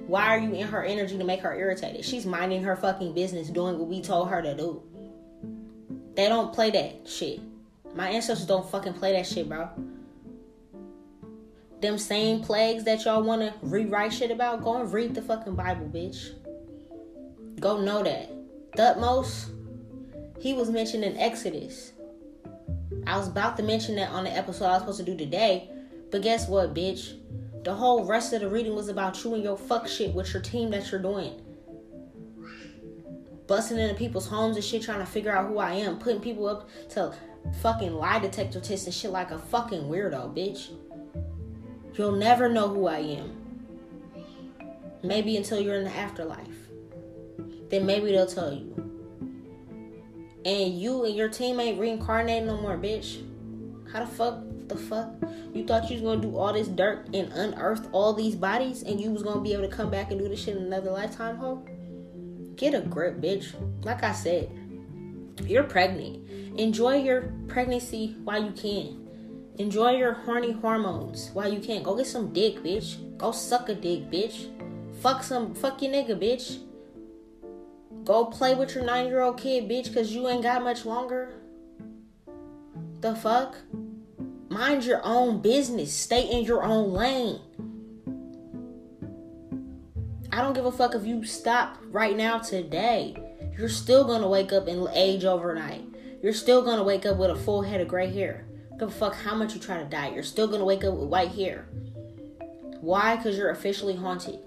why 0.07 0.27
are 0.27 0.39
you 0.39 0.53
in 0.53 0.67
her 0.67 0.83
energy 0.83 1.17
to 1.17 1.23
make 1.23 1.41
her 1.41 1.53
irritated? 1.55 2.03
She's 2.03 2.25
minding 2.25 2.63
her 2.63 2.75
fucking 2.75 3.13
business, 3.13 3.49
doing 3.49 3.77
what 3.77 3.87
we 3.87 4.01
told 4.01 4.29
her 4.29 4.41
to 4.41 4.55
do. 4.55 4.81
They 6.15 6.27
don't 6.27 6.53
play 6.53 6.71
that 6.71 7.07
shit. 7.07 7.39
My 7.95 8.09
ancestors 8.09 8.47
don't 8.47 8.69
fucking 8.69 8.93
play 8.93 9.13
that 9.13 9.25
shit, 9.25 9.47
bro. 9.47 9.69
Them 11.81 11.97
same 11.97 12.41
plagues 12.41 12.83
that 12.83 13.05
y'all 13.05 13.23
want 13.23 13.41
to 13.41 13.53
rewrite 13.63 14.13
shit 14.13 14.29
about, 14.29 14.63
go 14.63 14.79
and 14.79 14.93
read 14.93 15.15
the 15.15 15.21
fucking 15.21 15.55
Bible, 15.55 15.87
bitch. 15.87 16.29
Go 17.59 17.81
know 17.81 18.03
that. 18.03 18.31
Thutmose, 18.77 19.49
he 20.39 20.53
was 20.53 20.69
mentioned 20.69 21.03
in 21.03 21.17
Exodus. 21.17 21.93
I 23.07 23.17
was 23.17 23.27
about 23.27 23.57
to 23.57 23.63
mention 23.63 23.95
that 23.95 24.09
on 24.11 24.25
the 24.25 24.31
episode 24.31 24.65
I 24.65 24.73
was 24.73 24.81
supposed 24.81 24.99
to 24.99 25.05
do 25.05 25.17
today, 25.17 25.69
but 26.11 26.21
guess 26.21 26.47
what, 26.47 26.75
bitch? 26.75 27.17
The 27.63 27.73
whole 27.73 28.05
rest 28.05 28.31
of 28.33 28.41
the 28.41 28.49
reading 28.49 28.75
was 28.75 28.87
about 28.87 29.23
you 29.23 29.33
and 29.33 29.43
your 29.43 29.57
fuck 29.57 29.87
shit 29.87 30.13
with 30.13 30.33
your 30.33 30.41
team 30.41 30.69
that 30.71 30.91
you're 30.91 31.01
doing. 31.01 31.41
Busting 33.47 33.77
into 33.77 33.95
people's 33.95 34.27
homes 34.27 34.55
and 34.55 34.63
shit, 34.63 34.83
trying 34.83 34.99
to 34.99 35.05
figure 35.05 35.35
out 35.35 35.47
who 35.47 35.57
I 35.57 35.73
am, 35.73 35.97
putting 35.97 36.21
people 36.21 36.47
up 36.47 36.69
to 36.89 37.13
fucking 37.61 37.93
lie 37.93 38.19
detector 38.19 38.59
tests 38.59 38.85
and 38.85 38.93
shit 38.93 39.11
like 39.11 39.31
a 39.31 39.39
fucking 39.39 39.83
weirdo, 39.83 40.35
bitch. 40.35 40.69
You'll 41.95 42.13
never 42.13 42.47
know 42.47 42.69
who 42.69 42.87
I 42.87 42.99
am. 42.99 43.37
Maybe 45.03 45.35
until 45.35 45.59
you're 45.59 45.75
in 45.75 45.83
the 45.83 45.95
afterlife. 45.95 46.47
Then 47.69 47.85
maybe 47.85 48.11
they'll 48.11 48.25
tell 48.25 48.53
you. 48.53 48.75
And 50.45 50.79
you 50.79 51.05
and 51.05 51.15
your 51.15 51.29
team 51.29 51.59
ain't 51.59 51.79
reincarnating 51.79 52.47
no 52.47 52.61
more, 52.61 52.77
bitch. 52.77 53.23
How 53.91 54.05
the 54.05 54.07
fuck 54.07 54.39
the 54.67 54.77
fuck? 54.77 55.11
You 55.53 55.65
thought 55.65 55.89
you 55.89 55.95
was 55.95 56.03
gonna 56.03 56.21
do 56.21 56.37
all 56.37 56.53
this 56.53 56.67
dirt 56.67 57.07
and 57.13 57.31
unearth 57.33 57.89
all 57.91 58.13
these 58.13 58.35
bodies 58.35 58.83
and 58.83 58.99
you 58.99 59.11
was 59.11 59.21
gonna 59.21 59.41
be 59.41 59.53
able 59.53 59.63
to 59.63 59.75
come 59.75 59.89
back 59.89 60.11
and 60.11 60.19
do 60.19 60.29
this 60.29 60.43
shit 60.43 60.55
in 60.55 60.63
another 60.63 60.91
lifetime, 60.91 61.37
ho? 61.37 61.63
Get 62.55 62.73
a 62.73 62.81
grip, 62.81 63.19
bitch. 63.19 63.53
Like 63.83 64.03
I 64.03 64.13
said, 64.13 64.49
you're 65.45 65.63
pregnant. 65.63 66.29
Enjoy 66.57 66.95
your 66.95 67.33
pregnancy 67.47 68.15
while 68.23 68.43
you 68.43 68.51
can. 68.51 69.00
Enjoy 69.57 69.91
your 69.91 70.13
horny 70.13 70.51
hormones 70.51 71.29
while 71.33 71.51
you 71.51 71.59
can't 71.59 71.83
Go 71.83 71.95
get 71.95 72.07
some 72.07 72.33
dick, 72.33 72.63
bitch. 72.63 73.17
Go 73.17 73.31
suck 73.31 73.69
a 73.69 73.75
dick, 73.75 74.09
bitch. 74.09 74.49
Fuck 75.01 75.23
some 75.23 75.53
fuck 75.53 75.81
your 75.81 75.91
nigga, 75.91 76.19
bitch. 76.19 76.59
Go 78.03 78.25
play 78.25 78.55
with 78.55 78.73
your 78.73 78.83
nine 78.83 79.07
year 79.07 79.21
old 79.21 79.37
kid, 79.37 79.69
bitch, 79.69 79.93
cause 79.93 80.11
you 80.11 80.27
ain't 80.27 80.43
got 80.43 80.63
much 80.63 80.85
longer. 80.85 81.33
The 83.01 83.15
fuck? 83.15 83.57
Mind 84.49 84.83
your 84.83 85.01
own 85.03 85.41
business. 85.41 85.93
Stay 85.93 86.29
in 86.29 86.43
your 86.43 86.63
own 86.63 86.93
lane. 86.93 87.39
I 90.31 90.41
don't 90.41 90.53
give 90.53 90.65
a 90.65 90.71
fuck 90.71 90.95
if 90.95 91.05
you 91.05 91.23
stop 91.25 91.77
right 91.85 92.15
now 92.15 92.39
today. 92.39 93.15
You're 93.57 93.69
still 93.69 94.05
gonna 94.05 94.27
wake 94.27 94.53
up 94.53 94.67
and 94.67 94.87
age 94.93 95.25
overnight. 95.25 95.85
You're 96.23 96.33
still 96.33 96.61
gonna 96.61 96.83
wake 96.83 97.05
up 97.05 97.17
with 97.17 97.31
a 97.31 97.35
full 97.35 97.61
head 97.61 97.81
of 97.81 97.87
gray 97.87 98.11
hair. 98.11 98.45
Give 98.81 98.89
a 98.89 98.91
fuck 98.91 99.13
how 99.13 99.35
much 99.35 99.53
you 99.53 99.59
try 99.59 99.77
to 99.77 99.85
die. 99.85 100.09
You're 100.09 100.23
still 100.23 100.47
gonna 100.47 100.65
wake 100.65 100.83
up 100.83 100.95
with 100.95 101.07
white 101.07 101.33
hair. 101.33 101.67
Why? 102.79 103.15
Because 103.15 103.37
you're 103.37 103.51
officially 103.51 103.95
haunted. 103.95 104.39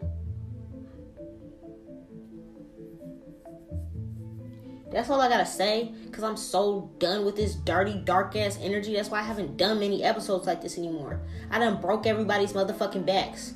That's 4.91 5.09
all 5.09 5.20
I 5.20 5.28
gotta 5.28 5.47
say. 5.47 5.95
Cause 6.11 6.24
I'm 6.24 6.37
so 6.37 6.91
done 6.99 7.24
with 7.24 7.37
this 7.37 7.55
dirty, 7.55 7.95
dark 7.95 8.35
ass 8.35 8.59
energy. 8.61 8.97
That's 8.97 9.09
why 9.09 9.20
I 9.20 9.22
haven't 9.22 9.57
done 9.57 9.78
many 9.78 10.03
episodes 10.03 10.49
like 10.49 10.61
this 10.61 10.78
anymore. 10.78 11.20
I 11.53 11.61
done 11.61 11.80
broke 11.80 12.05
everybody's 12.05 12.55
motherfucking 12.55 13.07
backs. 13.07 13.55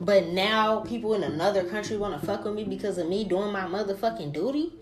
But 0.00 0.28
now 0.28 0.80
people 0.80 1.12
in 1.12 1.22
another 1.22 1.64
country 1.64 1.98
wanna 1.98 2.18
fuck 2.18 2.46
with 2.46 2.54
me 2.54 2.64
because 2.64 2.96
of 2.96 3.10
me 3.10 3.24
doing 3.24 3.52
my 3.52 3.64
motherfucking 3.64 4.32
duty? 4.32 4.72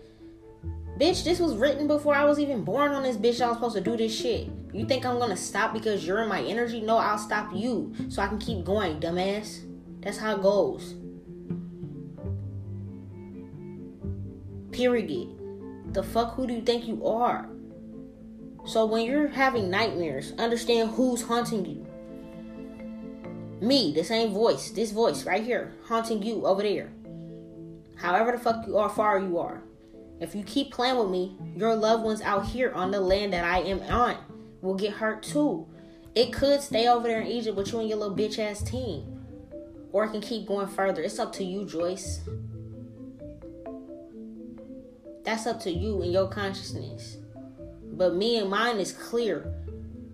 Bitch, 0.99 1.23
this 1.23 1.39
was 1.39 1.55
written 1.55 1.87
before 1.87 2.13
I 2.13 2.23
was 2.23 2.37
even 2.37 2.63
born 2.63 2.91
on 2.91 3.01
this 3.01 3.17
bitch. 3.17 3.41
I 3.41 3.47
was 3.47 3.57
supposed 3.57 3.75
to 3.75 3.81
do 3.81 3.97
this 3.97 4.15
shit. 4.15 4.47
You 4.71 4.85
think 4.85 5.05
I'm 5.05 5.17
gonna 5.17 5.35
stop 5.35 5.73
because 5.73 6.05
you're 6.05 6.21
in 6.21 6.29
my 6.29 6.41
energy? 6.43 6.81
No, 6.81 6.97
I'll 6.97 7.17
stop 7.17 7.51
you 7.53 7.93
so 8.09 8.21
I 8.21 8.27
can 8.27 8.37
keep 8.37 8.63
going, 8.63 8.99
dumbass. 8.99 9.61
That's 10.01 10.17
how 10.17 10.35
it 10.35 10.43
goes. 10.43 10.93
Period. 14.71 15.29
The 15.93 16.03
fuck 16.03 16.35
who 16.35 16.45
do 16.45 16.53
you 16.53 16.61
think 16.61 16.87
you 16.87 17.05
are? 17.07 17.49
So 18.65 18.85
when 18.85 19.05
you're 19.05 19.27
having 19.27 19.69
nightmares, 19.69 20.33
understand 20.37 20.91
who's 20.91 21.23
haunting 21.23 21.65
you. 21.65 21.87
Me, 23.65 23.93
the 23.93 24.03
same 24.03 24.31
voice, 24.31 24.71
this 24.71 24.91
voice 24.91 25.25
right 25.25 25.43
here, 25.43 25.73
haunting 25.85 26.21
you 26.21 26.45
over 26.45 26.61
there. 26.61 26.91
However 27.95 28.31
the 28.31 28.37
fuck 28.37 28.67
you 28.67 28.77
are 28.77 28.89
far 28.89 29.19
you 29.19 29.39
are. 29.39 29.63
If 30.19 30.35
you 30.35 30.43
keep 30.43 30.71
playing 30.71 30.97
with 30.97 31.09
me, 31.09 31.37
your 31.55 31.75
loved 31.75 32.03
ones 32.03 32.21
out 32.21 32.45
here 32.45 32.71
on 32.71 32.91
the 32.91 33.01
land 33.01 33.33
that 33.33 33.43
I 33.43 33.59
am 33.59 33.81
on 33.81 34.17
will 34.61 34.75
get 34.75 34.93
hurt 34.93 35.23
too. 35.23 35.67
It 36.15 36.31
could 36.31 36.61
stay 36.61 36.87
over 36.87 37.07
there 37.07 37.21
in 37.21 37.27
Egypt 37.27 37.57
with 37.57 37.71
you 37.73 37.79
and 37.79 37.89
your 37.89 37.97
little 37.97 38.15
bitch 38.15 38.39
ass 38.39 38.61
team. 38.61 39.19
Or 39.91 40.05
it 40.05 40.11
can 40.11 40.21
keep 40.21 40.47
going 40.47 40.67
further. 40.67 41.01
It's 41.01 41.19
up 41.19 41.33
to 41.33 41.43
you, 41.43 41.65
Joyce. 41.65 42.21
That's 45.23 45.47
up 45.47 45.59
to 45.61 45.71
you 45.71 46.01
and 46.01 46.11
your 46.11 46.27
consciousness. 46.27 47.17
But 47.93 48.15
me 48.15 48.37
and 48.37 48.49
mine 48.49 48.77
is 48.77 48.91
clear. 48.91 49.53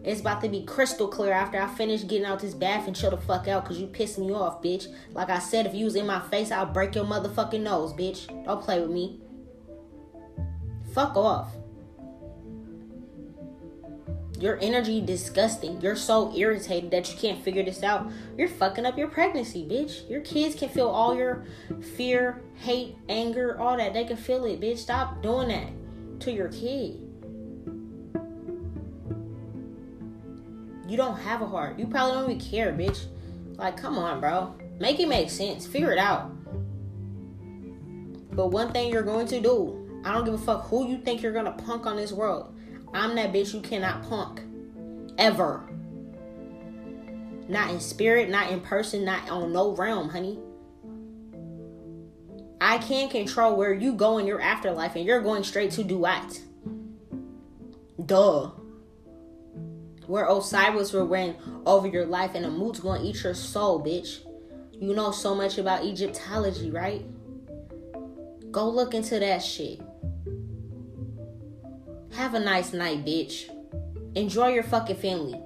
It's 0.03 0.21
about 0.21 0.41
to 0.41 0.49
be 0.49 0.63
crystal 0.63 1.07
clear 1.07 1.33
after 1.33 1.59
I 1.59 1.67
finish 1.67 2.03
getting 2.03 2.25
out 2.25 2.39
this 2.39 2.53
bath 2.53 2.87
and 2.87 2.95
chill 2.95 3.11
the 3.11 3.17
fuck 3.17 3.47
out 3.47 3.63
because 3.63 3.79
you 3.79 3.87
pissed 3.87 4.17
me 4.17 4.31
off, 4.31 4.61
bitch. 4.61 4.87
Like 5.13 5.29
I 5.29 5.39
said, 5.39 5.65
if 5.65 5.75
you 5.75 5.85
was 5.85 5.95
in 5.95 6.07
my 6.07 6.21
face, 6.21 6.51
I'll 6.51 6.65
break 6.65 6.95
your 6.95 7.05
motherfucking 7.05 7.61
nose, 7.61 7.93
bitch. 7.93 8.27
Don't 8.45 8.61
play 8.61 8.79
with 8.79 8.91
me. 8.91 9.19
Fuck 10.99 11.15
off. 11.15 11.53
Your 14.37 14.59
energy 14.61 14.99
disgusting. 14.99 15.79
You're 15.79 15.95
so 15.95 16.35
irritated 16.35 16.91
that 16.91 17.09
you 17.09 17.17
can't 17.17 17.41
figure 17.41 17.63
this 17.63 17.83
out. 17.83 18.11
You're 18.37 18.49
fucking 18.49 18.85
up 18.85 18.97
your 18.97 19.07
pregnancy, 19.07 19.65
bitch. 19.65 20.09
Your 20.09 20.19
kids 20.19 20.55
can 20.55 20.67
feel 20.67 20.89
all 20.89 21.15
your 21.15 21.45
fear, 21.95 22.41
hate, 22.55 22.97
anger, 23.07 23.57
all 23.61 23.77
that. 23.77 23.93
They 23.93 24.03
can 24.03 24.17
feel 24.17 24.43
it, 24.43 24.59
bitch. 24.59 24.79
Stop 24.79 25.23
doing 25.23 25.47
that 25.47 25.69
to 26.23 26.33
your 26.33 26.49
kid. 26.49 26.99
You 30.85 30.97
don't 30.97 31.17
have 31.17 31.41
a 31.41 31.47
heart. 31.47 31.79
You 31.79 31.87
probably 31.87 32.13
don't 32.15 32.31
even 32.31 32.41
care, 32.41 32.73
bitch. 32.73 33.05
Like, 33.55 33.77
come 33.77 33.97
on, 33.97 34.19
bro. 34.19 34.53
Make 34.81 34.99
it 34.99 35.07
make 35.07 35.29
sense. 35.29 35.65
Figure 35.65 35.93
it 35.93 35.97
out. 35.97 36.29
But 38.35 38.47
one 38.47 38.73
thing 38.73 38.91
you're 38.91 39.01
going 39.01 39.27
to 39.27 39.39
do, 39.39 39.88
I 40.03 40.13
don't 40.13 40.25
give 40.25 40.33
a 40.33 40.37
fuck 40.37 40.67
who 40.67 40.87
you 40.87 40.97
think 40.99 41.21
you're 41.21 41.33
gonna 41.33 41.51
punk 41.51 41.85
on 41.85 41.97
this 41.97 42.11
world. 42.11 42.55
I'm 42.93 43.15
that 43.15 43.33
bitch 43.33 43.53
you 43.53 43.61
cannot 43.61 44.07
punk. 44.07 44.41
Ever. 45.17 45.67
Not 47.47 47.71
in 47.71 47.79
spirit, 47.79 48.29
not 48.29 48.51
in 48.51 48.61
person, 48.61 49.03
not 49.03 49.29
on 49.29 49.51
no 49.51 49.75
realm, 49.75 50.09
honey. 50.09 50.39
I 52.61 52.77
can 52.77 53.09
control 53.09 53.55
where 53.55 53.73
you 53.73 53.93
go 53.93 54.17
in 54.17 54.27
your 54.27 54.41
afterlife 54.41 54.95
and 54.95 55.05
you're 55.05 55.21
going 55.21 55.43
straight 55.43 55.71
to 55.71 55.83
Duat. 55.83 56.39
Duh. 58.05 58.51
Where 60.07 60.27
Osiris 60.27 60.93
will 60.93 61.07
reign 61.07 61.35
over 61.65 61.87
your 61.87 62.05
life 62.05 62.35
and 62.35 62.45
Amut's 62.45 62.79
gonna 62.79 63.03
eat 63.03 63.23
your 63.23 63.33
soul, 63.33 63.83
bitch. 63.83 64.19
You 64.73 64.93
know 64.93 65.11
so 65.11 65.35
much 65.35 65.57
about 65.57 65.83
Egyptology, 65.83 66.71
right? 66.71 67.05
Go 68.51 68.69
look 68.69 68.93
into 68.93 69.19
that 69.19 69.43
shit. 69.43 69.79
Have 72.13 72.33
a 72.33 72.39
nice 72.39 72.73
night, 72.73 73.05
bitch. 73.05 73.49
Enjoy 74.15 74.49
your 74.49 74.63
fucking 74.63 74.97
family. 74.97 75.39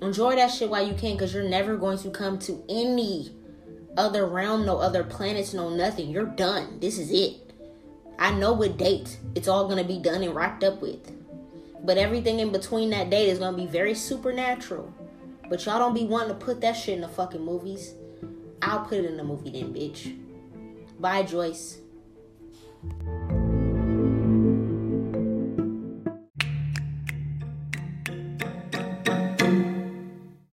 Enjoy 0.00 0.36
that 0.36 0.52
shit 0.52 0.70
while 0.70 0.86
you 0.86 0.94
can, 0.94 1.14
because 1.14 1.34
you're 1.34 1.48
never 1.48 1.76
going 1.76 1.98
to 1.98 2.10
come 2.10 2.38
to 2.40 2.64
any 2.68 3.34
other 3.96 4.26
realm, 4.26 4.64
no 4.64 4.78
other 4.78 5.02
planets, 5.02 5.52
no 5.52 5.68
nothing. 5.68 6.08
You're 6.08 6.24
done. 6.24 6.78
This 6.80 6.98
is 6.98 7.10
it. 7.10 7.52
I 8.18 8.32
know 8.32 8.52
what 8.52 8.76
date 8.76 9.18
it's 9.34 9.48
all 9.48 9.66
going 9.66 9.78
to 9.78 9.84
be 9.84 9.98
done 9.98 10.22
and 10.22 10.34
wrapped 10.34 10.62
up 10.62 10.80
with. 10.80 11.12
But 11.84 11.98
everything 11.98 12.38
in 12.38 12.52
between 12.52 12.90
that 12.90 13.10
date 13.10 13.28
is 13.28 13.38
going 13.38 13.56
to 13.56 13.62
be 13.62 13.66
very 13.66 13.94
supernatural. 13.94 14.92
But 15.48 15.64
y'all 15.64 15.78
don't 15.78 15.94
be 15.94 16.04
wanting 16.04 16.28
to 16.28 16.34
put 16.34 16.60
that 16.60 16.72
shit 16.72 16.94
in 16.94 17.00
the 17.00 17.08
fucking 17.08 17.44
movies. 17.44 17.94
I'll 18.62 18.84
put 18.84 18.98
it 18.98 19.04
in 19.04 19.16
the 19.16 19.24
movie 19.24 19.50
then, 19.50 19.72
bitch. 19.72 20.16
Bye, 21.00 21.22
Joyce. 21.22 21.78